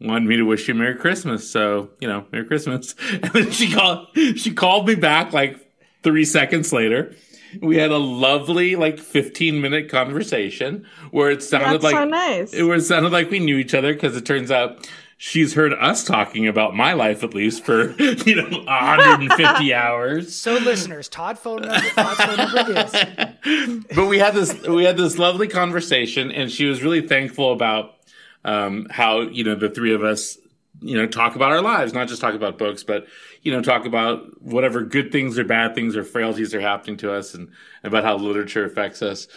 wanted 0.00 0.28
me 0.28 0.36
to 0.36 0.42
wish 0.42 0.68
you 0.68 0.74
a 0.74 0.76
Merry 0.76 0.96
Christmas. 0.96 1.50
So, 1.50 1.90
you 1.98 2.08
know, 2.08 2.26
Merry 2.30 2.44
Christmas. 2.44 2.94
And 3.10 3.32
then 3.32 3.50
she 3.50 3.72
called, 3.72 4.08
she 4.14 4.52
called 4.52 4.86
me 4.86 4.94
back 4.94 5.32
like 5.32 5.58
three 6.02 6.26
seconds 6.26 6.74
later. 6.74 7.14
We 7.60 7.76
had 7.76 7.90
a 7.90 7.98
lovely, 7.98 8.76
like 8.76 8.98
15 8.98 9.60
minute 9.60 9.88
conversation 9.88 10.86
where 11.10 11.30
it 11.30 11.42
sounded 11.42 11.82
That's 11.82 11.84
like, 11.84 11.94
so 11.94 12.04
nice. 12.04 12.52
it 12.54 12.62
was 12.62 12.88
sounded 12.88 13.12
like 13.12 13.30
we 13.30 13.38
knew 13.38 13.56
each 13.56 13.74
other 13.74 13.92
because 13.92 14.16
it 14.16 14.24
turns 14.26 14.50
out 14.50 14.88
she's 15.18 15.54
heard 15.54 15.72
us 15.72 16.04
talking 16.04 16.46
about 16.46 16.74
my 16.74 16.92
life 16.92 17.24
at 17.24 17.34
least 17.34 17.64
for, 17.64 17.90
you 18.00 18.36
know, 18.36 18.58
150 18.64 19.74
hours. 19.74 20.34
So 20.34 20.54
listeners, 20.54 21.08
Tod 21.08 21.38
phone 21.38 21.62
number, 21.62 21.88
Tod's 21.90 22.20
phone 22.20 22.36
number 22.36 22.80
is 22.80 23.84
but 23.94 24.06
we 24.06 24.18
had 24.18 24.34
this 24.34 24.62
we 24.62 24.84
had 24.84 24.96
this 24.96 25.18
lovely 25.18 25.48
conversation 25.48 26.30
and 26.30 26.50
she 26.50 26.66
was 26.66 26.82
really 26.82 27.06
thankful 27.06 27.52
about 27.52 27.94
um, 28.44 28.86
how 28.90 29.20
you 29.22 29.44
know 29.44 29.54
the 29.54 29.68
three 29.70 29.94
of 29.94 30.04
us 30.04 30.38
you 30.80 30.96
know 30.96 31.06
talk 31.06 31.36
about 31.36 31.52
our 31.52 31.62
lives 31.62 31.92
not 31.92 32.08
just 32.08 32.20
talk 32.20 32.34
about 32.34 32.58
books 32.58 32.82
but 32.82 33.06
you 33.42 33.52
know 33.52 33.62
talk 33.62 33.84
about 33.86 34.40
whatever 34.42 34.82
good 34.82 35.10
things 35.10 35.38
or 35.38 35.44
bad 35.44 35.74
things 35.74 35.96
or 35.96 36.04
frailties 36.04 36.54
are 36.54 36.60
happening 36.60 36.96
to 36.96 37.12
us 37.12 37.34
and 37.34 37.50
about 37.84 38.04
how 38.04 38.16
literature 38.16 38.64
affects 38.64 39.02
us 39.02 39.28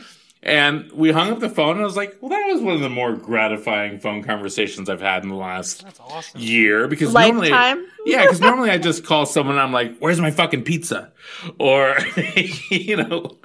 and 0.41 0.89
we 0.93 1.11
hung 1.11 1.31
up 1.31 1.39
the 1.39 1.49
phone 1.49 1.71
and 1.71 1.81
i 1.81 1.83
was 1.83 1.97
like 1.97 2.17
well 2.21 2.29
that 2.29 2.45
was 2.47 2.61
one 2.61 2.73
of 2.73 2.81
the 2.81 2.89
more 2.89 3.13
gratifying 3.13 3.99
phone 3.99 4.23
conversations 4.23 4.89
i've 4.89 5.01
had 5.01 5.23
in 5.23 5.29
the 5.29 5.35
last 5.35 5.85
awesome. 5.99 6.39
year 6.39 6.87
because 6.87 7.13
Lifetime? 7.13 7.41
normally 7.41 7.87
yeah 8.05 8.21
because 8.23 8.39
normally 8.39 8.69
i 8.69 8.77
just 8.77 9.05
call 9.05 9.25
someone 9.25 9.55
and 9.55 9.61
i'm 9.61 9.73
like 9.73 9.97
where's 9.99 10.21
my 10.21 10.31
fucking 10.31 10.63
pizza 10.63 11.11
or 11.59 11.97
you 12.69 12.97
know 12.97 13.37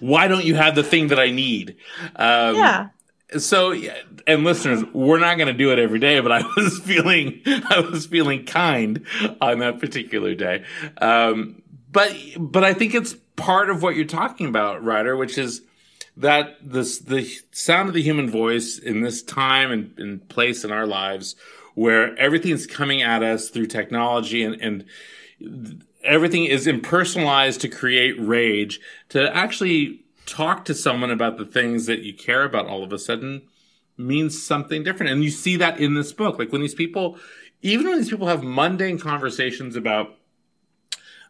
why 0.00 0.28
don't 0.28 0.44
you 0.44 0.54
have 0.54 0.74
the 0.74 0.82
thing 0.82 1.08
that 1.08 1.18
i 1.18 1.30
need 1.30 1.76
um, 2.16 2.56
yeah. 2.56 2.88
So 3.36 3.74
and 4.26 4.44
listeners 4.44 4.84
we're 4.92 5.18
not 5.18 5.36
going 5.36 5.48
to 5.48 5.52
do 5.52 5.72
it 5.72 5.78
every 5.78 5.98
day 5.98 6.20
but 6.20 6.32
i 6.32 6.42
was 6.56 6.78
feeling 6.80 7.40
i 7.46 7.80
was 7.80 8.06
feeling 8.06 8.44
kind 8.44 9.04
on 9.40 9.58
that 9.60 9.80
particular 9.80 10.34
day. 10.34 10.64
Um, 10.98 11.62
but 11.90 12.14
but 12.38 12.64
i 12.64 12.72
think 12.72 12.94
it's 12.94 13.14
part 13.36 13.70
of 13.70 13.82
what 13.82 13.96
you're 13.96 14.04
talking 14.04 14.46
about 14.46 14.84
Rider 14.84 15.16
which 15.16 15.38
is 15.38 15.62
that 16.16 16.56
this 16.62 16.98
the 16.98 17.28
sound 17.52 17.88
of 17.88 17.94
the 17.94 18.02
human 18.02 18.30
voice 18.30 18.78
in 18.78 19.02
this 19.02 19.22
time 19.22 19.70
and, 19.70 19.98
and 19.98 20.28
place 20.28 20.64
in 20.64 20.72
our 20.72 20.86
lives 20.86 21.36
where 21.74 22.16
everything's 22.18 22.66
coming 22.66 23.02
at 23.02 23.22
us 23.22 23.50
through 23.50 23.66
technology 23.66 24.42
and, 24.42 24.60
and 24.62 25.84
everything 26.02 26.44
is 26.44 26.66
impersonalized 26.66 27.60
to 27.60 27.68
create 27.68 28.18
rage 28.18 28.80
to 29.10 29.34
actually 29.36 30.05
talk 30.26 30.64
to 30.66 30.74
someone 30.74 31.10
about 31.10 31.38
the 31.38 31.46
things 31.46 31.86
that 31.86 32.00
you 32.00 32.12
care 32.12 32.44
about 32.44 32.66
all 32.66 32.82
of 32.82 32.92
a 32.92 32.98
sudden 32.98 33.42
means 33.96 34.42
something 34.42 34.82
different. 34.82 35.12
And 35.12 35.24
you 35.24 35.30
see 35.30 35.56
that 35.56 35.80
in 35.80 35.94
this 35.94 36.12
book. 36.12 36.38
Like 36.38 36.52
when 36.52 36.60
these 36.60 36.74
people, 36.74 37.18
even 37.62 37.86
when 37.86 37.98
these 37.98 38.10
people 38.10 38.26
have 38.26 38.42
mundane 38.42 38.98
conversations 38.98 39.76
about 39.76 40.16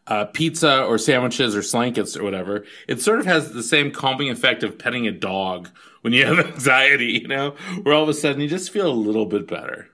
uh, 0.07 0.25
pizza 0.25 0.83
or 0.83 0.97
sandwiches 0.97 1.55
or 1.55 1.61
slankets 1.61 2.17
or 2.17 2.23
whatever, 2.23 2.65
it 2.87 3.01
sort 3.01 3.19
of 3.19 3.25
has 3.25 3.51
the 3.51 3.63
same 3.63 3.91
calming 3.91 4.29
effect 4.29 4.63
of 4.63 4.79
petting 4.79 5.07
a 5.07 5.11
dog 5.11 5.69
when 6.01 6.13
you 6.13 6.25
have 6.25 6.39
anxiety, 6.53 7.19
you 7.21 7.27
know, 7.27 7.51
where 7.83 7.93
all 7.93 8.03
of 8.03 8.09
a 8.09 8.13
sudden 8.13 8.41
you 8.41 8.47
just 8.47 8.71
feel 8.71 8.89
a 8.89 8.93
little 8.93 9.25
bit 9.25 9.47
better. 9.47 9.89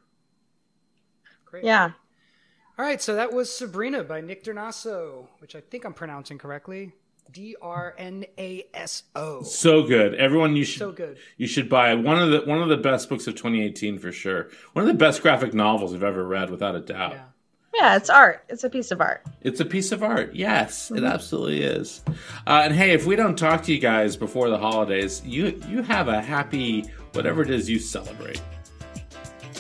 Great. 1.46 1.66
Yeah. 1.66 1.92
All 2.78 2.86
right, 2.86 3.02
so 3.02 3.14
that 3.14 3.32
was 3.32 3.56
Sabrina 3.56 4.04
by 4.04 4.22
Nick 4.22 4.44
Drnaso, 4.44 5.28
which 5.38 5.56
I 5.56 5.62
think 5.62 5.86
I'm 5.86 5.94
pronouncing 5.94 6.40
correctly. 6.40 6.94
D 7.32 7.56
R 7.62 7.96
N 7.98 8.26
A 8.38 8.66
S 8.74 9.04
O. 9.16 9.42
So 9.44 9.84
good. 9.84 10.14
Everyone 10.16 10.56
you 10.56 10.64
should 10.66 10.80
So 10.80 10.92
good. 10.92 11.18
you 11.38 11.48
should 11.48 11.70
buy. 11.70 11.94
One 11.96 12.20
of 12.20 12.30
the 12.32 12.42
one 12.42 12.62
of 12.62 12.70
the 12.70 12.78
best 12.78 13.10
books 13.10 13.26
of 13.28 13.36
2018 13.36 13.98
for 14.00 14.12
sure. 14.12 14.50
One 14.74 14.84
of 14.84 14.88
the 14.88 14.98
best 14.98 15.22
graphic 15.22 15.54
novels 15.54 15.94
I've 15.94 16.04
ever 16.04 16.26
read 16.26 16.50
without 16.50 16.76
a 16.76 16.80
doubt. 16.82 17.14
Yeah. 17.14 17.24
Yeah, 17.76 17.96
it's 17.96 18.10
art. 18.12 18.44
It's 18.50 18.64
a 18.64 18.70
piece 18.70 18.92
of 18.92 19.02
art. 19.02 19.26
It's 19.42 19.60
a 19.60 19.66
piece 19.66 19.92
of 19.92 20.04
art. 20.04 20.36
Yes, 20.36 20.92
it 20.92 21.04
absolutely 21.04 21.64
is. 21.64 22.04
Uh, 22.46 22.62
and 22.66 22.74
hey, 22.76 22.92
if 22.92 23.08
we 23.08 23.16
don't 23.16 23.36
talk 23.36 23.64
to 23.64 23.74
you 23.74 23.80
guys 23.80 24.16
before 24.16 24.50
the 24.52 24.58
holidays, 24.60 25.24
you 25.26 25.60
you 25.68 25.82
have 25.82 26.08
a 26.08 26.22
happy 26.22 26.82
whatever 27.14 27.42
it 27.42 27.50
is 27.50 27.68
you 27.68 27.80
celebrate. 27.80 28.40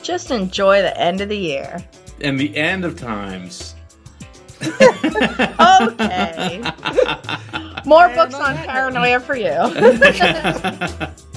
Just 0.03 0.29
enjoy 0.29 0.81
the 0.83 0.95
end 0.99 1.21
of 1.21 1.29
the 1.29 1.37
year. 1.37 1.83
And 2.21 2.39
the 2.39 2.55
end 2.55 2.85
of 2.85 2.95
times. 2.99 3.72
Okay. 4.61 6.61
More 7.85 8.05
And 8.05 8.15
books 8.15 8.35
on 8.35 8.35
on 8.35 8.55
paranoia 8.57 9.19
for 9.19 9.35
you. 9.35 9.49